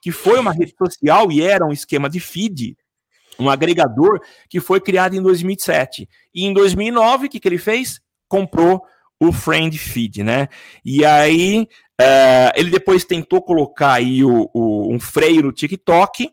que 0.00 0.12
foi 0.12 0.38
uma 0.38 0.52
rede 0.52 0.72
social 0.78 1.32
e 1.32 1.42
era 1.42 1.66
um 1.66 1.72
esquema 1.72 2.08
de 2.08 2.20
feed, 2.20 2.76
um 3.36 3.50
agregador 3.50 4.20
que 4.48 4.60
foi 4.60 4.80
criado 4.80 5.16
em 5.16 5.20
2007. 5.20 6.08
E 6.32 6.44
em 6.44 6.52
2009, 6.52 7.26
o 7.26 7.28
que, 7.28 7.40
que 7.40 7.48
ele 7.48 7.58
fez? 7.58 8.00
Comprou 8.28 8.80
o 9.18 9.32
Friend 9.32 9.76
Feed, 9.76 10.22
né? 10.22 10.48
E 10.84 11.04
aí, 11.04 11.66
uh, 12.00 12.52
ele 12.54 12.70
depois 12.70 13.04
tentou 13.04 13.42
colocar 13.42 13.94
aí 13.94 14.22
o, 14.22 14.48
o, 14.54 14.94
um 14.94 15.00
freio 15.00 15.42
no 15.42 15.50
TikTok, 15.50 16.30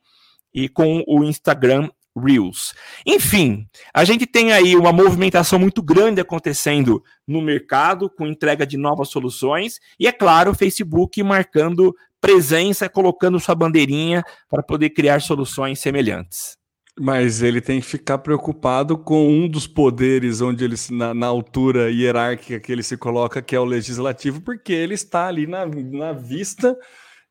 e 0.53 0.67
com 0.67 1.03
o 1.07 1.23
Instagram 1.23 1.89
Reels. 2.17 2.73
Enfim, 3.05 3.67
a 3.93 4.03
gente 4.03 4.25
tem 4.25 4.51
aí 4.51 4.75
uma 4.75 4.91
movimentação 4.91 5.57
muito 5.57 5.81
grande 5.81 6.19
acontecendo 6.19 7.01
no 7.27 7.41
mercado, 7.41 8.09
com 8.09 8.27
entrega 8.27 8.65
de 8.65 8.77
novas 8.77 9.09
soluções, 9.09 9.79
e 9.99 10.07
é 10.07 10.11
claro, 10.11 10.51
o 10.51 10.55
Facebook 10.55 11.21
marcando 11.23 11.95
presença, 12.19 12.87
colocando 12.87 13.39
sua 13.39 13.55
bandeirinha 13.55 14.23
para 14.49 14.61
poder 14.61 14.91
criar 14.91 15.21
soluções 15.21 15.79
semelhantes. 15.79 16.59
Mas 16.99 17.41
ele 17.41 17.61
tem 17.61 17.79
que 17.79 17.87
ficar 17.87 18.17
preocupado 18.17 18.97
com 18.97 19.27
um 19.27 19.47
dos 19.47 19.65
poderes 19.65 20.41
onde 20.41 20.63
ele 20.65 20.75
na, 20.91 21.13
na, 21.13 21.25
altura 21.25 21.89
hierárquica 21.89 22.59
que 22.59 22.71
ele 22.71 22.83
se 22.83 22.97
coloca, 22.97 23.41
que 23.41 23.55
é 23.55 23.59
o 23.59 23.65
legislativo, 23.65 24.41
porque 24.41 24.73
ele 24.73 24.93
está 24.93 25.27
ali 25.27 25.47
na, 25.47 25.65
na 25.65 26.11
vista 26.11 26.77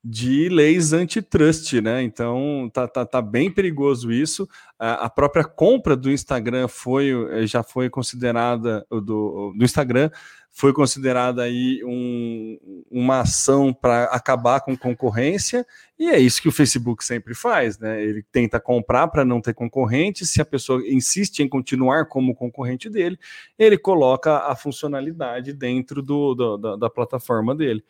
de 0.03 0.49
leis 0.49 0.93
antitrust, 0.93 1.75
né? 1.81 2.03
Então 2.03 2.71
tá, 2.73 2.89
tá, 2.89 3.05
tá 3.05 3.21
bem 3.21 3.51
perigoso 3.51 4.11
isso. 4.11 4.49
A, 4.79 5.07
a, 5.07 5.11
própria 5.11 5.45
compra 5.45 5.95
do 5.95 6.11
Instagram 6.11 6.69
foi 6.69 7.11
eh, 7.33 7.47
já 7.47 7.63
foi 7.63 7.91
considerada 7.91 8.87
do, 8.91 9.53
do 9.55 9.65
Instagram 9.65 10.11
foi 10.53 10.73
considerada 10.73 11.43
aí 11.45 11.81
um, 11.85 12.85
uma 12.91 13.21
ação 13.21 13.73
para 13.73 14.05
acabar 14.05 14.61
com 14.61 14.77
concorrência 14.77 15.65
e 15.99 16.09
é 16.09 16.19
isso 16.19 16.43
que 16.43 16.49
o 16.49 16.53
Facebook 16.53 17.05
sempre 17.05 17.35
faz, 17.35 17.79
né? 17.79 18.03
Ele 18.03 18.25
tenta 18.33 18.59
comprar 18.59 19.07
para 19.09 19.25
não 19.25 19.41
ter 19.41 19.55
concorrente. 19.55 20.27
Se 20.27 20.41
a 20.43 20.45
pessoa 20.45 20.83
insiste 20.87 21.41
em 21.41 21.49
continuar 21.49 22.07
como 22.07 22.35
concorrente 22.35 22.91
dele, 22.91 23.17
ele 23.57 23.79
coloca 23.79 24.39
a 24.39 24.57
funcionalidade 24.57 25.53
dentro 25.53 26.03
do, 26.03 26.35
do 26.35 26.57
da, 26.57 26.77
da 26.77 26.91
plataforma 26.91 27.55
dele. 27.55 27.85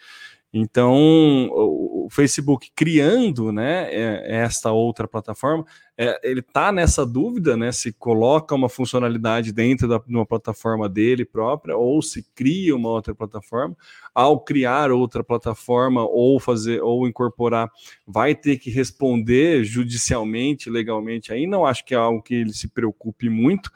Então, 0.53 1.49
o, 1.53 2.09
Facebook 2.11 2.73
criando 2.75 3.53
né, 3.53 3.89
é, 3.89 4.43
esta 4.43 4.73
outra 4.73 5.07
plataforma, 5.07 5.65
é, 5.97 6.19
ele 6.29 6.41
está 6.41 6.73
nessa 6.73 7.07
dúvida, 7.07 7.57
né, 7.57 7.71
se 7.71 7.93
coloca 7.93 8.53
uma 8.55 8.69
funcionalidade 8.69 9.53
dentro 9.53 9.87
da, 9.87 9.99
de 9.99 10.15
uma 10.15 10.27
plataforma 10.27 10.89
dele 10.89 11.25
própria 11.25 11.77
ou 11.77 12.03
se 12.03 12.27
cria 12.35 12.75
uma 12.75 12.89
outra 12.89 13.15
plataforma. 13.15 13.77
Ao 14.13 14.41
criar 14.41 14.91
outra 14.91 15.23
plataforma 15.23 16.05
ou 16.05 16.41
fazer 16.41 16.83
ou 16.83 17.07
incorporar, 17.07 17.71
vai 18.05 18.35
ter 18.35 18.59
que 18.59 18.71
responder 18.71 19.63
judicialmente, 19.63 20.69
legalmente. 20.69 21.33
Aí 21.33 21.47
não 21.47 21.65
acho 21.65 21.85
que 21.85 21.95
é 21.95 21.99
algo 21.99 22.21
que 22.21 22.35
ele 22.35 22.53
se 22.53 22.67
preocupe 22.67 23.29
muito 23.29 23.71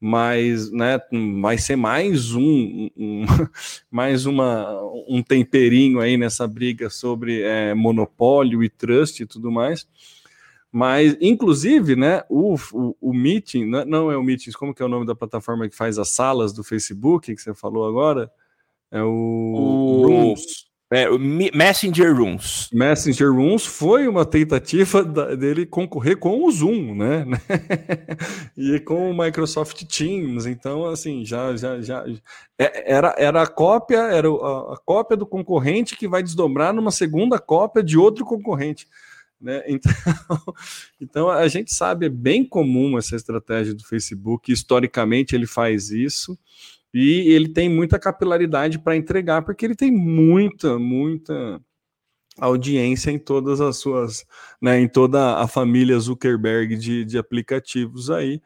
mas 0.00 0.70
né, 0.70 1.00
vai 1.40 1.58
ser 1.58 1.76
mais 1.76 2.32
um, 2.34 2.88
um, 2.96 3.24
mais 3.90 4.26
uma, 4.26 4.80
um 5.08 5.22
temperinho 5.22 6.00
aí 6.00 6.16
nessa 6.16 6.46
briga 6.46 6.88
sobre 6.88 7.42
é, 7.42 7.74
monopólio 7.74 8.62
e 8.62 8.68
trust 8.68 9.22
e 9.22 9.26
tudo 9.26 9.50
mais. 9.50 9.86
Mas, 10.70 11.16
inclusive, 11.20 11.96
né, 11.96 12.22
o, 12.28 12.54
o, 12.72 12.96
o 13.00 13.14
Meeting, 13.14 13.64
não, 13.64 13.84
não 13.84 14.12
é 14.12 14.16
o 14.16 14.22
Meetings, 14.22 14.54
como 14.54 14.74
que 14.74 14.82
é 14.82 14.84
o 14.84 14.88
nome 14.88 15.06
da 15.06 15.14
plataforma 15.14 15.68
que 15.68 15.74
faz 15.74 15.98
as 15.98 16.10
salas 16.10 16.52
do 16.52 16.62
Facebook, 16.62 17.34
que 17.34 17.40
você 17.40 17.54
falou 17.54 17.86
agora? 17.88 18.30
É 18.90 19.02
o, 19.02 19.08
o 19.08 20.06
Rooms. 20.06 20.67
É, 20.90 21.06
Messenger 21.18 22.16
Rooms. 22.16 22.70
Messenger 22.72 23.30
Rooms 23.30 23.66
foi 23.66 24.08
uma 24.08 24.24
tentativa 24.24 25.04
da, 25.04 25.34
dele 25.34 25.66
concorrer 25.66 26.16
com 26.16 26.46
o 26.46 26.50
Zoom, 26.50 26.94
né? 26.94 27.26
e 28.56 28.80
com 28.80 29.10
o 29.10 29.16
Microsoft 29.16 29.84
Teams. 29.84 30.46
Então, 30.46 30.86
assim, 30.86 31.26
já, 31.26 31.54
já, 31.54 31.78
já 31.82 32.06
é, 32.58 32.90
era, 32.90 33.14
era 33.18 33.42
a 33.42 33.46
cópia, 33.46 33.98
era 33.98 34.28
a, 34.28 34.74
a, 34.74 34.78
cópia 34.82 35.14
do 35.14 35.26
concorrente 35.26 35.94
que 35.94 36.08
vai 36.08 36.22
desdobrar 36.22 36.72
numa 36.72 36.90
segunda 36.90 37.38
cópia 37.38 37.82
de 37.82 37.98
outro 37.98 38.24
concorrente. 38.24 38.88
Né? 39.38 39.62
Então, 39.68 40.54
então 41.00 41.30
a 41.30 41.46
gente 41.48 41.72
sabe, 41.72 42.06
é 42.06 42.08
bem 42.08 42.44
comum 42.44 42.96
essa 42.96 43.14
estratégia 43.14 43.74
do 43.74 43.84
Facebook. 43.84 44.50
Historicamente, 44.50 45.34
ele 45.34 45.46
faz 45.46 45.90
isso. 45.90 46.36
E 46.92 47.32
ele 47.32 47.48
tem 47.48 47.68
muita 47.68 47.98
capilaridade 47.98 48.78
para 48.78 48.96
entregar, 48.96 49.42
porque 49.42 49.64
ele 49.64 49.74
tem 49.74 49.90
muita, 49.90 50.78
muita 50.78 51.60
audiência 52.38 53.10
em 53.10 53.18
todas 53.18 53.60
as 53.60 53.78
suas, 53.78 54.24
né, 54.60 54.80
em 54.80 54.88
toda 54.88 55.38
a 55.38 55.46
família 55.48 55.98
Zuckerberg 55.98 56.76
de, 56.76 57.04
de 57.04 57.18
aplicativos 57.18 58.10
aí. 58.10 58.40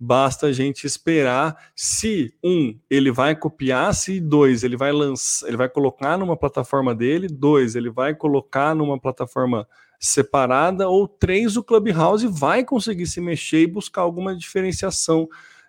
Basta 0.00 0.46
a 0.46 0.52
gente 0.52 0.86
esperar 0.86 1.56
se 1.74 2.32
um 2.44 2.78
ele 2.88 3.10
vai 3.10 3.34
copiar, 3.34 3.92
se 3.94 4.20
dois 4.20 4.62
ele 4.62 4.76
vai 4.76 4.92
lançar, 4.92 5.48
ele 5.48 5.56
vai 5.56 5.68
colocar 5.68 6.16
numa 6.16 6.36
plataforma 6.36 6.94
dele, 6.94 7.26
dois 7.26 7.74
ele 7.74 7.90
vai 7.90 8.14
colocar 8.14 8.76
numa 8.76 9.00
plataforma 9.00 9.66
separada, 9.98 10.88
ou 10.88 11.08
três 11.08 11.56
o 11.56 11.64
Clubhouse 11.64 12.28
vai 12.28 12.64
conseguir 12.64 13.06
se 13.06 13.20
mexer 13.20 13.62
e 13.62 13.66
buscar 13.66 14.02
alguma 14.02 14.36
diferenciação 14.36 15.28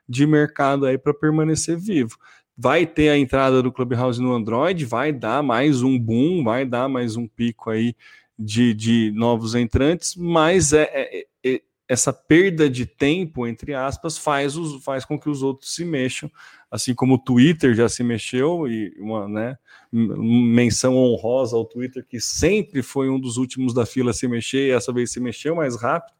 de 0.09 0.25
mercado 0.25 0.87
aí 0.87 0.97
para 0.97 1.13
permanecer 1.13 1.77
vivo. 1.77 2.17
Vai 2.57 2.85
ter 2.85 3.09
a 3.09 3.17
entrada 3.17 3.61
do 3.61 3.71
Clubhouse 3.71 4.19
no 4.19 4.33
Android, 4.33 4.83
vai 4.83 5.13
dar 5.13 5.43
mais 5.43 5.83
um 5.83 5.97
boom, 5.97 6.43
vai 6.43 6.65
dar 6.65 6.89
mais 6.89 7.15
um 7.15 7.27
pico 7.27 7.69
aí 7.69 7.95
de, 8.37 8.73
de 8.73 9.11
novos 9.15 9.53
entrantes, 9.53 10.15
mas 10.15 10.73
é, 10.73 10.89
é, 10.91 11.25
é 11.45 11.61
essa 11.87 12.11
perda 12.11 12.69
de 12.69 12.85
tempo, 12.85 13.47
entre 13.47 13.73
aspas, 13.73 14.17
faz, 14.17 14.57
os, 14.57 14.83
faz 14.83 15.05
com 15.05 15.19
que 15.19 15.29
os 15.29 15.41
outros 15.41 15.73
se 15.73 15.85
mexam, 15.85 16.29
assim 16.69 16.93
como 16.93 17.15
o 17.15 17.19
Twitter 17.19 17.73
já 17.73 17.87
se 17.87 18.03
mexeu, 18.03 18.67
e 18.67 18.93
uma 18.99 19.27
né, 19.27 19.57
menção 19.91 20.95
honrosa 20.95 21.55
ao 21.55 21.65
Twitter, 21.65 22.05
que 22.05 22.19
sempre 22.19 22.81
foi 22.81 23.09
um 23.09 23.19
dos 23.19 23.37
últimos 23.37 23.73
da 23.73 23.85
fila 23.85 24.11
a 24.11 24.13
se 24.13 24.27
mexer, 24.27 24.67
e 24.67 24.71
essa 24.71 24.91
vez 24.91 25.11
se 25.11 25.19
mexeu 25.19 25.55
mais 25.55 25.75
rápido 25.75 26.13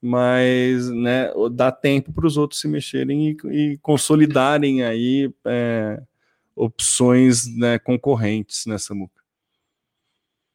mas 0.00 0.88
né, 0.88 1.30
dá 1.52 1.70
tempo 1.70 2.12
para 2.12 2.26
os 2.26 2.36
outros 2.36 2.60
se 2.60 2.68
mexerem 2.68 3.30
e, 3.30 3.72
e 3.72 3.78
consolidarem 3.78 4.82
aí 4.82 5.32
é, 5.44 6.00
opções 6.56 7.46
né, 7.56 7.78
concorrentes 7.78 8.64
nessa 8.66 8.94
muca. 8.94 9.20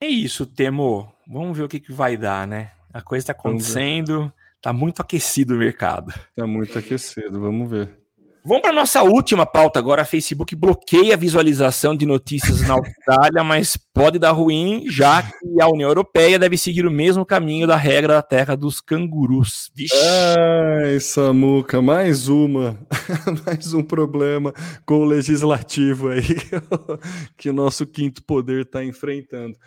É 0.02 0.08
isso, 0.08 0.46
Temo. 0.46 1.12
Vamos 1.28 1.58
ver 1.58 1.64
o 1.64 1.70
que, 1.70 1.80
que 1.80 1.92
vai 1.92 2.18
dar, 2.18 2.48
né? 2.48 2.72
A 2.94 3.02
coisa 3.02 3.24
está 3.24 3.34
acontecendo, 3.34 4.32
está 4.56 4.72
muito 4.72 5.02
aquecido 5.02 5.56
o 5.56 5.58
mercado. 5.58 6.14
Está 6.30 6.46
muito 6.46 6.78
aquecido, 6.78 7.40
vamos 7.40 7.70
ver. 7.70 8.05
Vamos 8.48 8.62
para 8.62 8.72
nossa 8.72 9.02
última 9.02 9.44
pauta 9.44 9.80
agora. 9.80 10.04
A 10.04 10.06
Facebook 10.06 10.56
bloqueia 10.56 11.16
a 11.16 11.18
visualização 11.18 11.96
de 11.96 12.06
notícias 12.06 12.62
na 12.62 12.76
Austrália, 12.76 13.44
mas 13.44 13.76
pode 13.76 14.20
dar 14.20 14.34
ruim, 14.34 14.86
já 14.88 15.24
que 15.24 15.60
a 15.60 15.68
União 15.68 15.90
Europeia 15.90 16.38
deve 16.38 16.56
seguir 16.56 16.86
o 16.86 16.92
mesmo 16.92 17.26
caminho 17.26 17.66
da 17.66 17.76
regra 17.76 18.14
da 18.14 18.22
terra 18.22 18.56
dos 18.56 18.80
cangurus. 18.80 19.72
Vixe. 19.74 19.96
Ai, 19.96 21.00
Samuca, 21.00 21.82
mais 21.82 22.28
uma, 22.28 22.80
mais 23.48 23.74
um 23.74 23.82
problema 23.82 24.54
com 24.86 25.00
o 25.00 25.06
legislativo 25.06 26.10
aí 26.10 26.22
que 27.36 27.50
o 27.50 27.54
nosso 27.54 27.84
quinto 27.88 28.22
poder 28.22 28.62
está 28.62 28.86
enfrentando. 28.86 29.58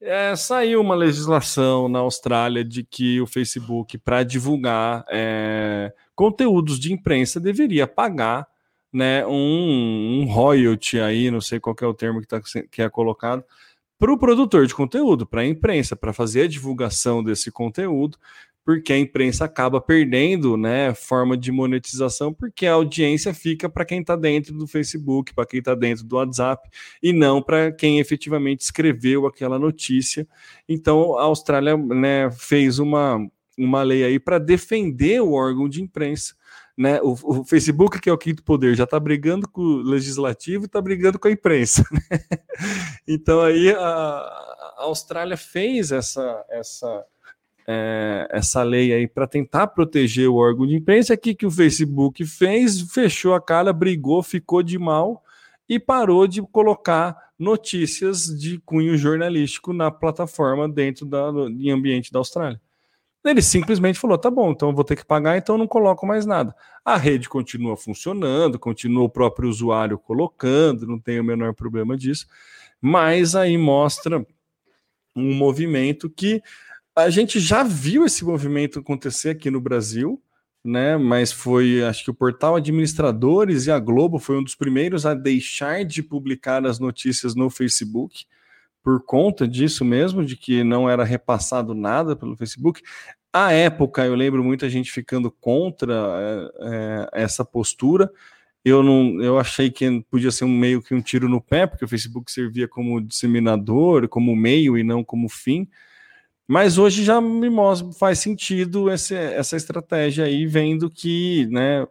É, 0.00 0.36
saiu 0.36 0.80
uma 0.80 0.94
legislação 0.94 1.88
na 1.88 1.98
Austrália 1.98 2.64
de 2.64 2.84
que 2.84 3.20
o 3.20 3.26
Facebook, 3.26 3.98
para 3.98 4.22
divulgar 4.22 5.04
é, 5.10 5.92
conteúdos 6.18 6.80
de 6.80 6.92
imprensa, 6.92 7.38
deveria 7.38 7.86
pagar 7.86 8.44
né, 8.92 9.24
um, 9.24 10.22
um 10.22 10.24
royalty 10.24 10.98
aí, 10.98 11.30
não 11.30 11.40
sei 11.40 11.60
qual 11.60 11.76
é 11.80 11.86
o 11.86 11.94
termo 11.94 12.20
que, 12.20 12.26
tá, 12.26 12.40
que 12.68 12.82
é 12.82 12.90
colocado, 12.90 13.44
para 13.96 14.12
o 14.12 14.18
produtor 14.18 14.66
de 14.66 14.74
conteúdo, 14.74 15.24
para 15.24 15.42
a 15.42 15.46
imprensa, 15.46 15.94
para 15.94 16.12
fazer 16.12 16.42
a 16.42 16.48
divulgação 16.48 17.22
desse 17.22 17.52
conteúdo 17.52 18.18
porque 18.68 18.92
a 18.92 18.98
imprensa 18.98 19.46
acaba 19.46 19.80
perdendo 19.80 20.54
né, 20.54 20.92
forma 20.92 21.38
de 21.38 21.50
monetização, 21.50 22.34
porque 22.34 22.66
a 22.66 22.74
audiência 22.74 23.32
fica 23.32 23.66
para 23.66 23.82
quem 23.82 24.02
está 24.02 24.14
dentro 24.14 24.52
do 24.52 24.66
Facebook, 24.66 25.32
para 25.32 25.46
quem 25.46 25.60
está 25.60 25.74
dentro 25.74 26.04
do 26.04 26.16
WhatsApp, 26.16 26.68
e 27.02 27.10
não 27.10 27.40
para 27.40 27.72
quem 27.72 27.98
efetivamente 27.98 28.60
escreveu 28.60 29.26
aquela 29.26 29.58
notícia. 29.58 30.28
Então, 30.68 31.16
a 31.16 31.22
Austrália 31.22 31.78
né, 31.78 32.30
fez 32.30 32.78
uma, 32.78 33.26
uma 33.58 33.82
lei 33.82 34.04
aí 34.04 34.18
para 34.20 34.38
defender 34.38 35.20
o 35.20 35.32
órgão 35.32 35.68
de 35.68 35.82
imprensa. 35.82 36.34
Né? 36.76 37.00
O, 37.02 37.40
o, 37.40 37.44
Facebook, 37.44 38.00
que 38.00 38.08
é 38.08 38.12
o 38.12 38.18
quinto 38.18 38.44
poder, 38.44 38.76
já 38.76 38.84
está 38.84 39.00
brigando 39.00 39.48
com 39.48 39.60
o 39.60 39.82
legislativo 39.82 40.64
e 40.64 40.66
está 40.66 40.80
brigando 40.80 41.18
com 41.18 41.28
a 41.28 41.32
imprensa. 41.32 41.84
Né? 41.92 42.00
Então 43.06 43.40
aí 43.40 43.70
a, 43.70 43.78
a 43.78 44.74
Austrália 44.78 45.36
fez 45.36 45.92
essa, 45.92 46.44
essa 46.50 47.04
é, 47.70 48.26
essa 48.30 48.62
lei 48.62 48.94
aí 48.94 49.06
para 49.06 49.26
tentar 49.26 49.66
proteger 49.66 50.26
o 50.26 50.36
órgão 50.36 50.66
de 50.66 50.74
imprensa. 50.74 51.12
O 51.12 51.18
que, 51.18 51.44
o 51.44 51.50
Facebook 51.50 52.24
fez? 52.24 52.80
Fechou 52.80 53.34
a 53.34 53.40
cara, 53.40 53.74
brigou, 53.74 54.22
ficou 54.22 54.62
de 54.62 54.78
mal 54.78 55.22
e 55.68 55.78
parou 55.78 56.26
de 56.26 56.40
colocar 56.40 57.28
notícias 57.38 58.26
de 58.26 58.58
cunho 58.60 58.96
jornalístico 58.96 59.74
na 59.74 59.90
plataforma 59.90 60.66
dentro 60.66 61.04
da, 61.04 61.30
do 61.30 61.70
ambiente 61.70 62.10
da 62.10 62.18
Austrália. 62.18 62.60
Ele 63.24 63.42
simplesmente 63.42 63.98
falou: 63.98 64.16
tá 64.16 64.30
bom, 64.30 64.50
então 64.52 64.70
eu 64.70 64.74
vou 64.74 64.84
ter 64.84 64.96
que 64.96 65.04
pagar, 65.04 65.36
então 65.36 65.58
não 65.58 65.66
coloco 65.66 66.06
mais 66.06 66.24
nada. 66.24 66.54
A 66.84 66.96
rede 66.96 67.28
continua 67.28 67.76
funcionando, 67.76 68.58
continua 68.58 69.04
o 69.04 69.08
próprio 69.08 69.48
usuário 69.48 69.98
colocando, 69.98 70.86
não 70.86 70.98
tem 70.98 71.20
o 71.20 71.24
menor 71.24 71.54
problema 71.54 71.96
disso, 71.96 72.26
mas 72.80 73.34
aí 73.34 73.58
mostra 73.58 74.24
um 75.14 75.34
movimento 75.34 76.08
que 76.08 76.40
a 76.94 77.10
gente 77.10 77.38
já 77.38 77.62
viu 77.62 78.04
esse 78.04 78.24
movimento 78.24 78.78
acontecer 78.80 79.30
aqui 79.30 79.50
no 79.50 79.60
Brasil, 79.60 80.20
né? 80.64 80.96
Mas 80.96 81.32
foi, 81.32 81.82
acho 81.84 82.04
que 82.04 82.10
o 82.10 82.14
portal 82.14 82.56
Administradores 82.56 83.66
e 83.66 83.70
a 83.70 83.78
Globo 83.78 84.18
foi 84.18 84.38
um 84.38 84.42
dos 84.42 84.54
primeiros 84.54 85.06
a 85.06 85.14
deixar 85.14 85.84
de 85.84 86.02
publicar 86.02 86.64
as 86.66 86.78
notícias 86.78 87.34
no 87.34 87.50
Facebook 87.50 88.26
por 88.82 89.04
conta 89.04 89.46
disso 89.46 89.84
mesmo, 89.84 90.24
de 90.24 90.36
que 90.36 90.64
não 90.64 90.88
era 90.88 91.04
repassado 91.04 91.74
nada 91.74 92.16
pelo 92.16 92.36
Facebook. 92.36 92.82
À 93.32 93.52
época, 93.52 94.04
eu 94.04 94.14
lembro 94.14 94.42
muita 94.42 94.68
gente 94.70 94.90
ficando 94.90 95.30
contra 95.30 96.50
é, 96.60 97.08
essa 97.12 97.44
postura. 97.44 98.10
Eu 98.64 98.82
não, 98.82 99.22
eu 99.22 99.38
achei 99.38 99.70
que 99.70 100.02
podia 100.10 100.30
ser 100.30 100.44
um 100.44 100.48
meio 100.48 100.82
que 100.82 100.94
um 100.94 101.00
tiro 101.00 101.28
no 101.28 101.40
pé, 101.40 101.66
porque 101.66 101.84
o 101.84 101.88
Facebook 101.88 102.30
servia 102.30 102.66
como 102.66 103.00
disseminador, 103.00 104.08
como 104.08 104.34
meio 104.34 104.76
e 104.76 104.82
não 104.82 105.04
como 105.04 105.28
fim. 105.28 105.68
Mas 106.46 106.78
hoje 106.78 107.04
já 107.04 107.20
me 107.20 107.50
mostra, 107.50 107.92
faz 107.92 108.20
sentido 108.20 108.90
esse, 108.90 109.14
essa 109.14 109.56
estratégia 109.56 110.24
aí, 110.24 110.46
vendo 110.46 110.90
que 110.90 111.46
né, 111.50 111.86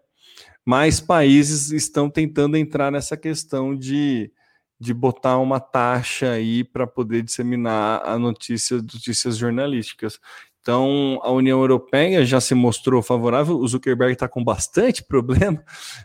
mais 0.66 1.00
países 1.00 1.72
estão 1.72 2.10
tentando 2.10 2.58
entrar 2.58 2.92
nessa 2.92 3.16
questão 3.16 3.76
de, 3.76 4.32
de 4.80 4.93
botar 4.93 5.38
uma 5.38 5.59
taxa 5.59 6.32
aí 6.32 6.63
para 6.63 6.86
poder 6.86 7.23
disseminar 7.23 8.01
a 8.05 8.17
notícia, 8.17 8.78
notícias 8.78 9.38
jornalísticas. 9.38 10.19
Então, 10.61 11.17
a 11.23 11.32
União 11.32 11.61
Europeia 11.61 12.25
já 12.25 12.41
se 12.41 12.53
mostrou 12.53 13.01
favorável. 13.01 13.57
O 13.57 13.65
Zuckerberg 13.65 14.13
está 14.13 14.28
com 14.28 14.43
bastante 14.43 15.01
problema 15.07 15.63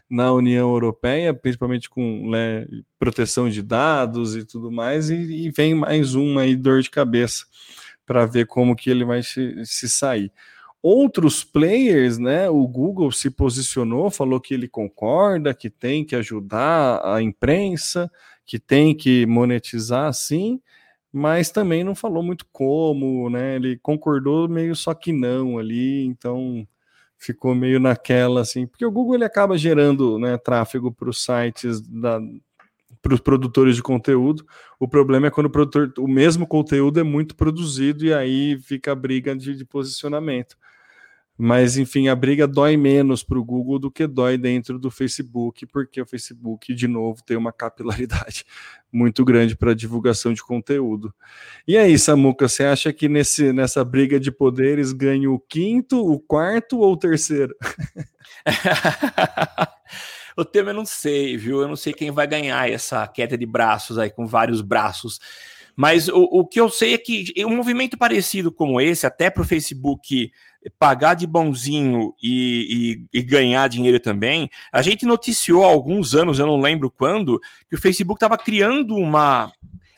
na 0.09 0.33
União 0.33 0.71
Europeia, 0.71 1.35
principalmente 1.35 1.91
com 1.91 2.31
né, 2.31 2.67
proteção 2.99 3.51
de 3.51 3.61
dados 3.61 4.37
e 4.37 4.45
tudo 4.45 4.71
mais, 4.71 5.11
e, 5.11 5.17
e 5.17 5.51
vem 5.51 5.75
mais 5.75 6.15
uma 6.15 6.43
aí 6.43 6.55
dor 6.55 6.81
de 6.81 6.91
cabeça 6.91 7.45
para 8.07 8.25
ver 8.25 8.47
como 8.47 8.77
que 8.77 8.89
ele 8.89 9.05
vai 9.05 9.23
se, 9.23 9.65
se 9.65 9.89
sair. 9.89 10.33
Outros 10.81 11.43
players, 11.43 12.19
né? 12.19 12.49
O 12.49 12.67
Google 12.67 13.11
se 13.11 13.31
posicionou, 13.31 14.11
falou 14.11 14.41
que 14.41 14.55
ele 14.55 14.69
concorda, 14.69 15.55
que 15.55 15.71
tem 15.71 16.05
que 16.05 16.15
ajudar 16.15 17.01
a 17.05 17.21
imprensa, 17.21 18.11
que 18.47 18.59
tem 18.59 18.95
que 18.95 19.27
monetizar, 19.27 20.13
sim, 20.13 20.61
mas 21.13 21.51
também 21.51 21.85
não 21.85 21.95
falou 21.95 22.23
muito 22.23 22.47
como, 22.53 23.29
né? 23.31 23.57
Ele 23.57 23.79
concordou 23.83 24.49
meio 24.49 24.75
só 24.75 24.95
que 24.95 25.13
não 25.13 25.59
ali, 25.59 26.05
então 26.05 26.67
ficou 27.19 27.55
meio 27.55 27.79
naquela 27.79 28.41
assim, 28.41 28.67
porque 28.67 28.85
o 28.85 28.91
Google 28.91 29.15
ele 29.15 29.25
acaba 29.25 29.57
gerando 29.57 30.19
né, 30.19 30.37
tráfego 30.37 30.91
para 30.91 31.09
os 31.09 31.23
sites 31.23 31.81
da, 31.81 32.21
para 33.01 33.15
os 33.15 33.21
produtores 33.21 33.77
de 33.77 33.83
conteúdo. 33.83 34.45
O 34.79 34.89
problema 34.89 35.27
é 35.27 35.31
quando 35.31 35.47
o 35.47 35.51
produtor, 35.51 35.93
o 35.99 36.09
mesmo 36.09 36.47
conteúdo 36.47 36.99
é 36.99 37.03
muito 37.03 37.37
produzido 37.37 38.05
e 38.05 38.13
aí 38.13 38.59
fica 38.61 38.93
a 38.93 38.97
briga 38.97 39.37
de, 39.37 39.55
de 39.55 39.65
posicionamento. 39.65 40.57
Mas, 41.45 41.77
enfim, 41.77 42.07
a 42.07 42.15
briga 42.15 42.47
dói 42.47 42.77
menos 42.77 43.25
para 43.25 43.37
o 43.37 43.45
Google 43.45 43.77
do 43.77 43.91
que 43.91 44.07
dói 44.07 44.39
dentro 44.39 44.79
do 44.79 44.93
Facebook, 44.93 45.67
porque 45.67 46.01
o 46.01 46.07
Facebook, 46.07 46.73
de 46.73 46.87
novo, 46.87 47.21
tem 47.25 47.37
uma 47.37 47.53
capilaridade 47.53 48.45
muito 48.93 49.25
grande 49.25 49.57
para 49.57 49.75
divulgação 49.75 50.33
de 50.33 50.41
conteúdo. 50.41 51.13
E 51.67 51.77
aí, 51.77 51.99
Samuca, 51.99 52.49
você 52.49 52.63
acha 52.63 52.93
que 52.93 53.09
nesse, 53.09 53.53
nessa 53.53 53.85
briga 53.85 54.21
de 54.21 54.31
poderes 54.31 54.93
ganha 54.93 55.29
o 55.29 55.41
quinto, 55.41 55.99
o 55.99 56.21
quarto 56.21 56.79
ou 56.79 56.93
o 56.93 56.97
terceiro? 56.97 57.57
o 60.39 60.45
tema 60.45 60.71
eu 60.71 60.75
não 60.75 60.87
sei, 60.87 61.37
viu? 61.37 61.61
Eu 61.61 61.67
não 61.67 61.75
sei 61.75 61.93
quem 61.93 62.13
vai 62.13 62.29
ganhar 62.29 62.71
essa 62.71 63.05
queda 63.09 63.37
de 63.37 63.47
braços 63.47 63.99
aí, 63.99 64.11
com 64.11 64.29
vários 64.29 64.61
braços. 64.61 65.19
Mas 65.75 66.07
o, 66.07 66.23
o 66.23 66.47
que 66.47 66.61
eu 66.61 66.69
sei 66.69 66.95
é 66.95 66.99
que 66.99 67.33
um 67.39 67.57
movimento 67.57 67.99
parecido 67.99 68.53
como 68.53 68.81
esse, 68.81 69.07
até 69.09 69.29
para 69.29 69.43
o 69.43 69.47
Facebook 69.47 70.31
pagar 70.79 71.15
de 71.15 71.27
bonzinho 71.27 72.15
e, 72.23 73.07
e, 73.13 73.19
e, 73.19 73.23
ganhar 73.23 73.69
dinheiro 73.69 73.99
também, 73.99 74.49
a 74.73 74.83
gente 74.83 75.05
noticiou 75.05 75.65
há 75.65 75.69
alguns 75.69 76.15
anos, 76.15 76.39
eu 76.39 76.47
não 76.47 76.61
lembro 76.61 76.91
quando, 76.91 77.41
que 77.69 77.75
o 77.75 77.81
Facebook 77.81 78.17
estava 78.17 78.39
criando 78.39 78.95
uma, 78.95 79.53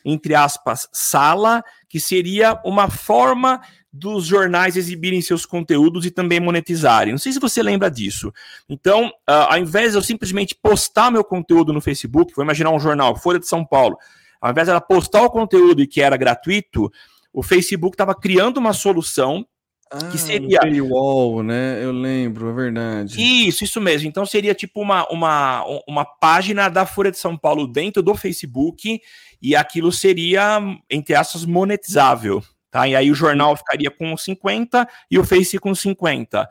entre 0.04 0.34
aspas, 0.34 0.88
sala 0.92 1.62
que 1.88 2.00
seria 2.00 2.60
uma 2.64 2.88
forma 2.88 3.60
dos 3.92 4.26
jornais 4.26 4.76
exibirem 4.76 5.22
seus 5.22 5.46
conteúdos 5.46 6.04
e 6.04 6.10
também 6.10 6.40
monetizarem. 6.40 7.12
Não 7.12 7.18
sei 7.18 7.32
se 7.32 7.38
você 7.38 7.62
lembra 7.62 7.88
disso. 7.88 8.32
Então, 8.68 9.06
uh, 9.06 9.50
ao 9.50 9.58
invés 9.58 9.92
de 9.92 9.98
eu 9.98 10.02
simplesmente 10.02 10.56
postar 10.60 11.12
meu 11.12 11.22
conteúdo 11.22 11.72
no 11.72 11.80
Facebook, 11.80 12.34
vou 12.34 12.44
imaginar 12.44 12.70
um 12.70 12.80
jornal, 12.80 13.14
Folha 13.16 13.38
de 13.38 13.46
São 13.46 13.64
Paulo, 13.64 13.96
ao 14.40 14.50
invés 14.50 14.66
de 14.66 14.72
ela 14.72 14.80
postar 14.80 15.22
o 15.22 15.30
conteúdo 15.30 15.80
e 15.80 15.86
que 15.86 16.00
era 16.00 16.16
gratuito, 16.16 16.90
o 17.32 17.42
Facebook 17.42 17.94
estava 17.94 18.14
criando 18.14 18.58
uma 18.58 18.72
solução 18.72 19.46
ah, 19.95 20.09
que 20.11 20.18
seria. 20.18 20.59
Paywall, 20.59 21.42
né? 21.45 21.78
Eu 21.82 21.92
lembro, 21.92 22.51
é 22.51 22.53
verdade. 22.53 23.47
Isso, 23.47 23.62
isso 23.62 23.80
mesmo. 23.80 24.09
Então 24.09 24.26
seria 24.26 24.55
tipo 24.55 24.80
uma, 24.80 25.07
uma, 25.09 25.64
uma 25.86 26.05
página 26.05 26.68
da 26.68 26.84
Folha 26.84 27.12
de 27.12 27.18
São 27.18 27.36
Paulo 27.36 27.68
dentro 27.68 28.03
do 28.03 28.14
Facebook 28.16 29.01
e 29.40 29.55
aquilo 29.55 29.92
seria, 29.92 30.61
entre 30.90 31.14
aspas, 31.14 31.45
monetizável. 31.45 32.42
Tá? 32.72 32.88
E 32.88 32.97
aí 32.97 33.09
o 33.09 33.14
jornal 33.14 33.57
ficaria 33.57 33.88
com 33.88 34.16
50 34.16 34.88
e 35.09 35.16
o 35.16 35.24
Face 35.24 35.59
com 35.61 35.72
50. 35.72 36.49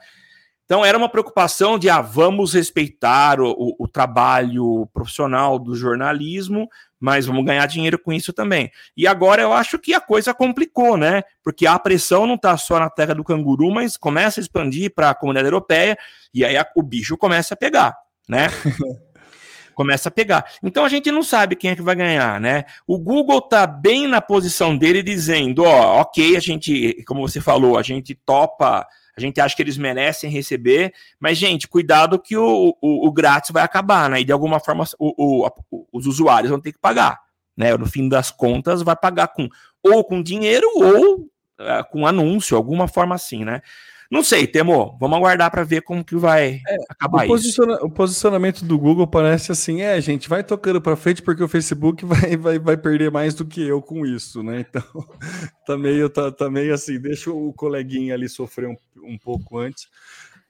Então 0.63 0.85
era 0.85 0.97
uma 0.97 1.09
preocupação 1.09 1.77
de 1.77 1.89
ah, 1.89 1.99
vamos 2.01 2.53
respeitar 2.53 3.41
o, 3.41 3.51
o, 3.51 3.75
o 3.79 3.87
trabalho 3.89 4.87
profissional 4.93 5.59
do 5.59 5.75
jornalismo, 5.75 6.69
mas 7.03 7.25
vamos 7.25 7.43
ganhar 7.43 7.65
dinheiro 7.65 7.99
com 7.99 8.13
isso 8.13 8.31
também. 8.31 8.71
E 8.95 9.05
agora 9.05 9.41
eu 9.41 9.51
acho 9.51 9.77
que 9.77 9.93
a 9.93 9.99
coisa 9.99 10.33
complicou, 10.33 10.95
né? 10.95 11.21
Porque 11.43 11.67
a 11.67 11.77
pressão 11.77 12.25
não 12.25 12.35
está 12.35 12.55
só 12.55 12.79
na 12.79 12.89
terra 12.89 13.13
do 13.13 13.25
canguru, 13.25 13.69
mas 13.71 13.97
começa 13.97 14.39
a 14.39 14.41
expandir 14.41 14.93
para 14.95 15.09
a 15.09 15.13
comunidade 15.13 15.47
europeia 15.47 15.97
e 16.33 16.45
aí 16.45 16.55
a, 16.55 16.65
o 16.77 16.81
bicho 16.81 17.17
começa 17.17 17.55
a 17.55 17.57
pegar, 17.57 17.93
né? 18.25 18.47
começa 19.75 20.07
a 20.07 20.11
pegar. 20.13 20.45
Então 20.63 20.85
a 20.85 20.87
gente 20.87 21.11
não 21.11 21.23
sabe 21.23 21.57
quem 21.57 21.71
é 21.71 21.75
que 21.75 21.81
vai 21.81 21.93
ganhar, 21.93 22.39
né? 22.39 22.63
O 22.87 22.97
Google 22.97 23.41
tá 23.41 23.67
bem 23.67 24.07
na 24.07 24.21
posição 24.21 24.77
dele 24.77 25.03
dizendo, 25.03 25.65
ó, 25.65 25.99
ok, 25.99 26.37
a 26.37 26.39
gente, 26.39 27.03
como 27.05 27.27
você 27.27 27.41
falou, 27.41 27.77
a 27.77 27.81
gente 27.81 28.15
topa 28.15 28.87
a 29.15 29.21
gente 29.21 29.39
acha 29.39 29.55
que 29.55 29.61
eles 29.61 29.77
merecem 29.77 30.29
receber, 30.29 30.93
mas, 31.19 31.37
gente, 31.37 31.67
cuidado 31.67 32.19
que 32.19 32.35
o, 32.35 32.75
o, 32.81 33.07
o 33.07 33.11
grátis 33.11 33.51
vai 33.51 33.63
acabar, 33.63 34.09
né? 34.09 34.21
E 34.21 34.25
de 34.25 34.31
alguma 34.31 34.59
forma 34.59 34.83
o, 34.97 35.45
o, 35.45 35.85
os 35.91 36.07
usuários 36.07 36.49
vão 36.49 36.59
ter 36.59 36.71
que 36.71 36.79
pagar, 36.79 37.19
né? 37.55 37.77
No 37.77 37.85
fim 37.85 38.09
das 38.09 38.31
contas, 38.31 38.81
vai 38.81 38.95
pagar 38.95 39.27
com 39.27 39.47
ou 39.83 40.03
com 40.03 40.23
dinheiro 40.23 40.67
ou 40.75 41.19
uh, 41.19 41.89
com 41.91 42.07
anúncio, 42.07 42.57
alguma 42.57 42.87
forma 42.87 43.13
assim, 43.13 43.45
né? 43.45 43.61
Não 44.13 44.23
sei, 44.23 44.45
Temo, 44.45 44.95
vamos 44.99 45.17
aguardar 45.17 45.49
para 45.49 45.63
ver 45.63 45.81
como 45.81 46.05
que 46.05 46.15
vai 46.15 46.61
é, 46.67 46.77
acabar 46.87 47.25
o 47.25 47.27
posiciona 47.29 47.73
isso. 47.73 47.85
O 47.87 47.89
posicionamento 47.89 48.63
do 48.63 48.77
Google 48.77 49.07
parece 49.07 49.51
assim, 49.51 49.81
é, 49.81 49.99
gente, 49.99 50.29
vai 50.29 50.43
tocando 50.43 50.79
para 50.79 50.95
frente 50.95 51.19
porque 51.23 51.43
o 51.43 51.47
Facebook 51.47 52.05
vai, 52.05 52.37
vai, 52.37 52.59
vai 52.59 52.77
perder 52.77 53.09
mais 53.09 53.33
do 53.33 53.43
que 53.43 53.67
eu 53.67 53.81
com 53.81 54.05
isso, 54.05 54.43
né? 54.43 54.59
Então, 54.69 54.83
tá 55.65 55.75
meio, 55.75 56.07
tá, 56.11 56.31
tá 56.31 56.47
meio 56.47 56.75
assim, 56.75 56.99
deixa 56.99 57.31
o 57.31 57.51
coleguinha 57.53 58.13
ali 58.13 58.29
sofrer 58.29 58.69
um, 58.69 58.75
um 59.03 59.17
pouco 59.17 59.57
antes. 59.57 59.87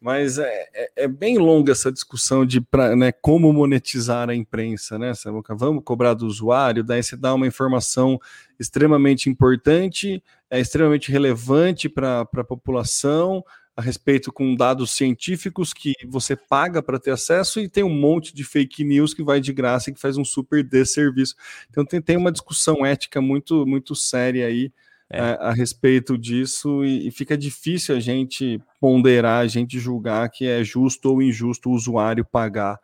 Mas 0.04 0.38
é, 0.38 0.70
é, 0.74 0.91
é, 0.97 1.08
bem 1.08 1.38
longa 1.38 1.72
essa 1.72 1.89
discussão 1.89 2.45
de 2.45 2.60
pra, 2.60 2.93
né, 2.93 3.14
como 3.14 3.54
monetizar 3.54 4.30
a 4.30 4.36
imprensa, 4.36 4.99
né? 4.99 5.14
Vamos 5.51 5.82
cobrar 5.86 6.14
do 6.14 6.26
usuário, 6.26 6.84
daí 6.84 7.01
você 7.01 7.16
dá 7.16 7.34
uma 7.34 7.47
informação 7.47 8.20
extremamente 8.60 9.30
importante, 9.30 10.22
é 10.49 10.60
extremamente 10.60 11.10
relevante 11.10 11.88
para 11.88 12.20
a 12.20 12.43
população, 12.43 13.41
a 13.78 13.82
respeito 13.82 14.30
com 14.30 14.54
dados 14.56 14.91
científicos 14.91 15.72
que 15.72 15.93
você 16.06 16.36
paga 16.36 16.84
para 16.84 16.99
ter 16.99 17.12
acesso 17.12 17.62
e 17.62 17.70
tem 17.70 17.86
um 17.86 17.89
monte 17.97 18.36
de 18.36 18.43
fake 18.43 18.84
news 18.84 19.14
que 19.14 19.24
vai 19.24 19.39
de 19.39 19.54
graça 19.54 19.89
e 19.89 19.93
que 19.93 20.01
faz 20.01 20.18
um 20.18 20.26
super 20.26 20.62
desserviço. 20.66 21.34
Então 21.70 21.86
tem, 21.86 22.01
tem 22.01 22.18
uma 22.18 22.30
discussão 22.30 22.86
ética 22.86 23.22
muito, 23.22 23.66
muito 23.66 23.95
séria 23.95 24.47
aí 24.47 24.70
é. 25.14 25.20
a, 25.20 25.34
a, 25.49 25.53
respeito 25.53 26.18
disso 26.18 26.84
e, 26.84 27.07
e, 27.07 27.11
fica 27.11 27.38
difícil 27.38 27.95
a 27.95 27.99
gente 27.99 28.61
ponderar, 28.80 29.41
a 29.41 29.47
gente 29.47 29.80
julgar 29.80 30.30
que 30.30 30.47
é 30.47 30.64
justo 30.64 31.11
ou 31.11 31.22
injusto 31.22 31.70
o 31.70 31.74
usuário 31.74 32.26
pagar. 32.26 32.80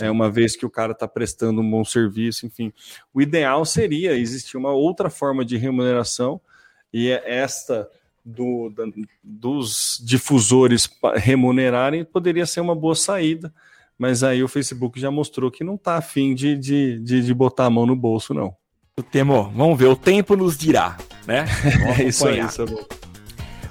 É 0.00 0.10
uma 0.10 0.30
vez 0.30 0.56
que 0.56 0.64
o 0.64 0.70
cara 0.70 0.92
está 0.92 1.06
prestando 1.06 1.60
um 1.60 1.70
bom 1.70 1.84
serviço, 1.84 2.46
enfim. 2.46 2.72
O 3.12 3.20
ideal 3.20 3.62
seria 3.64 4.16
existir 4.16 4.56
uma 4.56 4.72
outra 4.72 5.10
forma 5.10 5.44
de 5.44 5.58
remuneração, 5.58 6.40
e 6.90 7.10
é 7.10 7.22
esta 7.26 7.86
do, 8.24 8.70
da, 8.70 8.84
dos 9.22 10.02
difusores 10.04 10.88
remunerarem 11.16 12.04
poderia 12.04 12.46
ser 12.46 12.60
uma 12.60 12.74
boa 12.74 12.94
saída, 12.94 13.52
mas 13.98 14.22
aí 14.22 14.42
o 14.42 14.48
Facebook 14.48 14.98
já 14.98 15.10
mostrou 15.10 15.50
que 15.50 15.64
não 15.64 15.74
está 15.74 15.96
afim 15.96 16.34
de, 16.34 16.56
de, 16.56 16.98
de, 17.00 17.22
de 17.22 17.34
botar 17.34 17.66
a 17.66 17.70
mão 17.70 17.86
no 17.86 17.96
bolso, 17.96 18.32
não. 18.32 18.54
Temo, 19.10 19.50
vamos 19.54 19.78
ver, 19.78 19.86
o 19.86 19.96
tempo 19.96 20.36
nos 20.36 20.56
dirá, 20.56 20.98
né? 21.26 21.44
é 21.98 22.04
isso 22.04 22.26
aí, 22.26 22.48
Samu. 22.50 22.78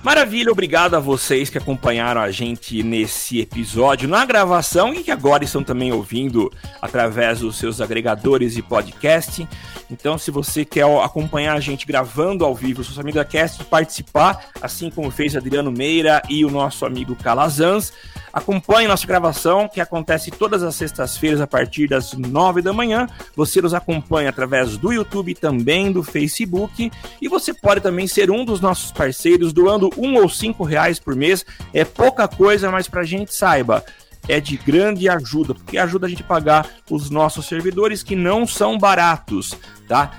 Maravilha, 0.04 0.52
obrigado 0.52 0.96
a 0.96 1.00
vocês 1.00 1.48
que 1.48 1.60
acompanharam 1.60 2.20
a 2.22 2.32
gente 2.32 2.82
nesse 2.82 3.40
episódio, 3.40 4.10
na 4.10 4.26
gravação 4.26 4.96
e 4.96 5.04
que 5.04 5.12
agora 5.12 5.44
estão 5.44 5.64
também 5.64 5.92
ouvindo 5.92 6.52
através 6.82 7.42
dos 7.42 7.56
seus 7.56 7.80
agregadores 7.80 8.56
de 8.56 8.64
podcast. 8.64 9.48
Então, 9.92 10.18
se 10.18 10.32
você 10.32 10.66
quer 10.66 10.86
acompanhar 11.04 11.56
a 11.56 11.60
gente 11.60 11.86
gravando 11.86 12.44
ao 12.44 12.56
vivo 12.56 12.82
o 12.82 12.84
Social 12.84 13.06
Media 13.06 13.24
Cast, 13.24 13.64
participar, 13.66 14.50
assim 14.60 14.90
como 14.90 15.12
fez 15.12 15.36
Adriano 15.36 15.72
Meira 15.72 16.20
e 16.28 16.44
o 16.44 16.50
nosso 16.50 16.84
amigo 16.84 17.16
Calazans, 17.16 17.94
Acompanhe 18.34 18.88
nossa 18.88 19.06
gravação, 19.06 19.68
que 19.68 19.82
acontece 19.82 20.32
todas 20.32 20.64
as 20.64 20.76
sextas-feiras 20.76 21.42
a 21.42 21.48
partir 21.48 21.88
das 21.88 22.14
nove 22.14 22.62
da 22.62 22.72
manhã. 22.72 23.08
Você 23.36 23.62
nos 23.62 23.74
acompanha 23.74 24.30
através 24.30 24.78
do 24.78 24.92
YouTube 24.92 25.32
e 25.32 25.36
também 25.36 25.92
do 25.92 26.02
Facebook. 26.02 26.92
E 27.22 27.28
você 27.28 27.54
pode 27.54 27.82
também 27.82 28.08
ser 28.08 28.32
um 28.32 28.46
dos 28.46 28.62
nossos 28.62 28.92
parceiros, 28.92 29.52
doando 29.52 29.90
um 29.98 30.16
ou 30.16 30.30
cinco 30.30 30.64
reais 30.64 31.00
por 31.00 31.16
mês. 31.16 31.46
É 31.74 31.84
pouca 31.84 32.28
coisa, 32.28 32.72
mas 32.72 32.88
para 32.88 33.02
a 33.02 33.06
gente 33.06 33.34
saiba 33.34 33.84
é 34.28 34.40
de 34.40 34.56
grande 34.58 35.10
ajuda, 35.10 35.54
porque 35.54 35.78
ajuda 35.78 36.06
a 36.06 36.10
gente 36.10 36.22
a 36.22 36.26
pagar 36.26 36.70
os 36.90 37.10
nossos 37.10 37.48
servidores 37.48 38.04
que 38.04 38.16
não 38.16 38.46
são 38.46 38.78
baratos, 38.78 39.58
tá? 39.88 40.12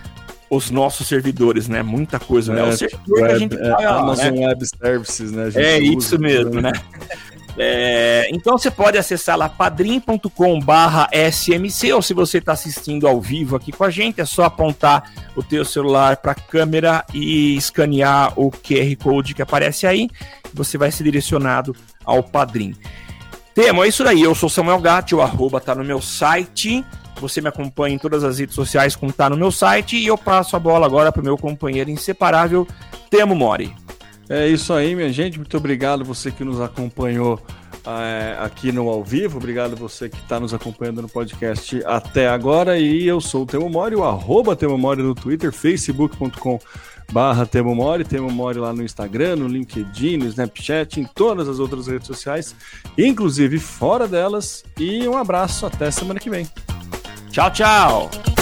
Os 0.50 0.70
nossos 0.70 1.06
servidores, 1.06 1.68
né? 1.68 1.82
Muita 1.82 2.18
coisa, 2.18 2.52
né? 2.52 2.62
O 2.62 2.76
servidor 2.76 3.20
web, 3.20 3.26
que 3.26 3.32
a 3.32 3.38
gente 3.38 3.56
é, 3.56 3.70
paga, 3.70 3.90
Amazon 3.90 4.34
né? 4.34 4.46
Web 4.48 4.66
Services, 4.66 5.32
né? 5.32 5.50
é 5.54 5.78
isso 5.78 6.18
mesmo, 6.18 6.60
né? 6.60 6.72
É, 7.56 8.28
então 8.32 8.56
você 8.56 8.70
pode 8.70 8.96
acessar 8.96 9.36
lá 9.36 9.48
padrim.com/smc 9.48 11.92
ou 11.92 12.00
se 12.00 12.14
você 12.14 12.38
está 12.38 12.52
assistindo 12.52 13.06
ao 13.06 13.20
vivo 13.20 13.56
aqui 13.56 13.70
com 13.70 13.84
a 13.84 13.90
gente, 13.90 14.22
é 14.22 14.24
só 14.24 14.44
apontar 14.44 15.12
o 15.36 15.42
teu 15.42 15.62
celular 15.64 16.16
para 16.16 16.32
a 16.32 16.34
câmera 16.34 17.04
e 17.12 17.54
escanear 17.56 18.32
o 18.38 18.50
QR 18.50 18.96
Code 18.96 19.34
que 19.34 19.42
aparece 19.42 19.86
aí, 19.86 20.08
você 20.52 20.78
vai 20.78 20.90
ser 20.90 21.04
direcionado 21.04 21.76
ao 22.04 22.22
Padrim. 22.22 22.74
Temo, 23.54 23.84
é 23.84 23.88
isso 23.88 24.02
daí. 24.02 24.22
Eu 24.22 24.34
sou 24.34 24.48
Samuel 24.48 24.80
Gatti, 24.80 25.14
o 25.14 25.20
arroba 25.20 25.60
tá 25.60 25.74
no 25.74 25.84
meu 25.84 26.00
site. 26.00 26.84
Você 27.20 27.40
me 27.40 27.48
acompanha 27.48 27.94
em 27.94 27.98
todas 27.98 28.24
as 28.24 28.38
redes 28.38 28.54
sociais 28.54 28.96
como 28.96 29.12
tá 29.12 29.28
no 29.28 29.36
meu 29.36 29.52
site. 29.52 29.96
E 29.96 30.06
eu 30.06 30.16
passo 30.16 30.56
a 30.56 30.58
bola 30.58 30.86
agora 30.86 31.12
para 31.12 31.20
o 31.20 31.24
meu 31.24 31.36
companheiro 31.36 31.90
inseparável, 31.90 32.66
Temo 33.10 33.34
Mori. 33.34 33.74
É 34.32 34.48
isso 34.48 34.72
aí, 34.72 34.96
minha 34.96 35.12
gente. 35.12 35.36
Muito 35.36 35.54
obrigado 35.58 36.06
você 36.06 36.30
que 36.30 36.42
nos 36.42 36.58
acompanhou 36.58 37.38
é, 37.86 38.34
aqui 38.40 38.72
no 38.72 38.88
ao 38.88 39.04
vivo. 39.04 39.36
Obrigado 39.36 39.76
você 39.76 40.08
que 40.08 40.16
está 40.16 40.40
nos 40.40 40.54
acompanhando 40.54 41.02
no 41.02 41.08
podcast 41.08 41.82
até 41.84 42.30
agora. 42.30 42.78
E 42.78 43.06
eu 43.06 43.20
sou 43.20 43.42
o 43.42 43.46
Temo 43.46 43.68
Mori, 43.68 43.94
o 43.94 44.02
arroba 44.02 44.56
Temo 44.56 44.78
Mori 44.78 45.02
no 45.02 45.14
Twitter, 45.14 45.52
facebook.com 45.52 46.58
barra 47.12 47.44
Temo 47.44 47.74
Mori, 47.74 48.04
Temo 48.04 48.30
Mori 48.30 48.58
lá 48.58 48.72
no 48.72 48.82
Instagram, 48.82 49.36
no 49.36 49.46
LinkedIn, 49.46 50.16
no 50.16 50.24
Snapchat, 50.24 50.98
em 50.98 51.04
todas 51.04 51.46
as 51.46 51.58
outras 51.58 51.86
redes 51.86 52.06
sociais, 52.06 52.56
inclusive 52.96 53.58
fora 53.58 54.08
delas. 54.08 54.64
E 54.78 55.06
um 55.06 55.18
abraço, 55.18 55.66
até 55.66 55.90
semana 55.90 56.18
que 56.18 56.30
vem. 56.30 56.48
Tchau, 57.30 57.50
tchau! 57.50 58.41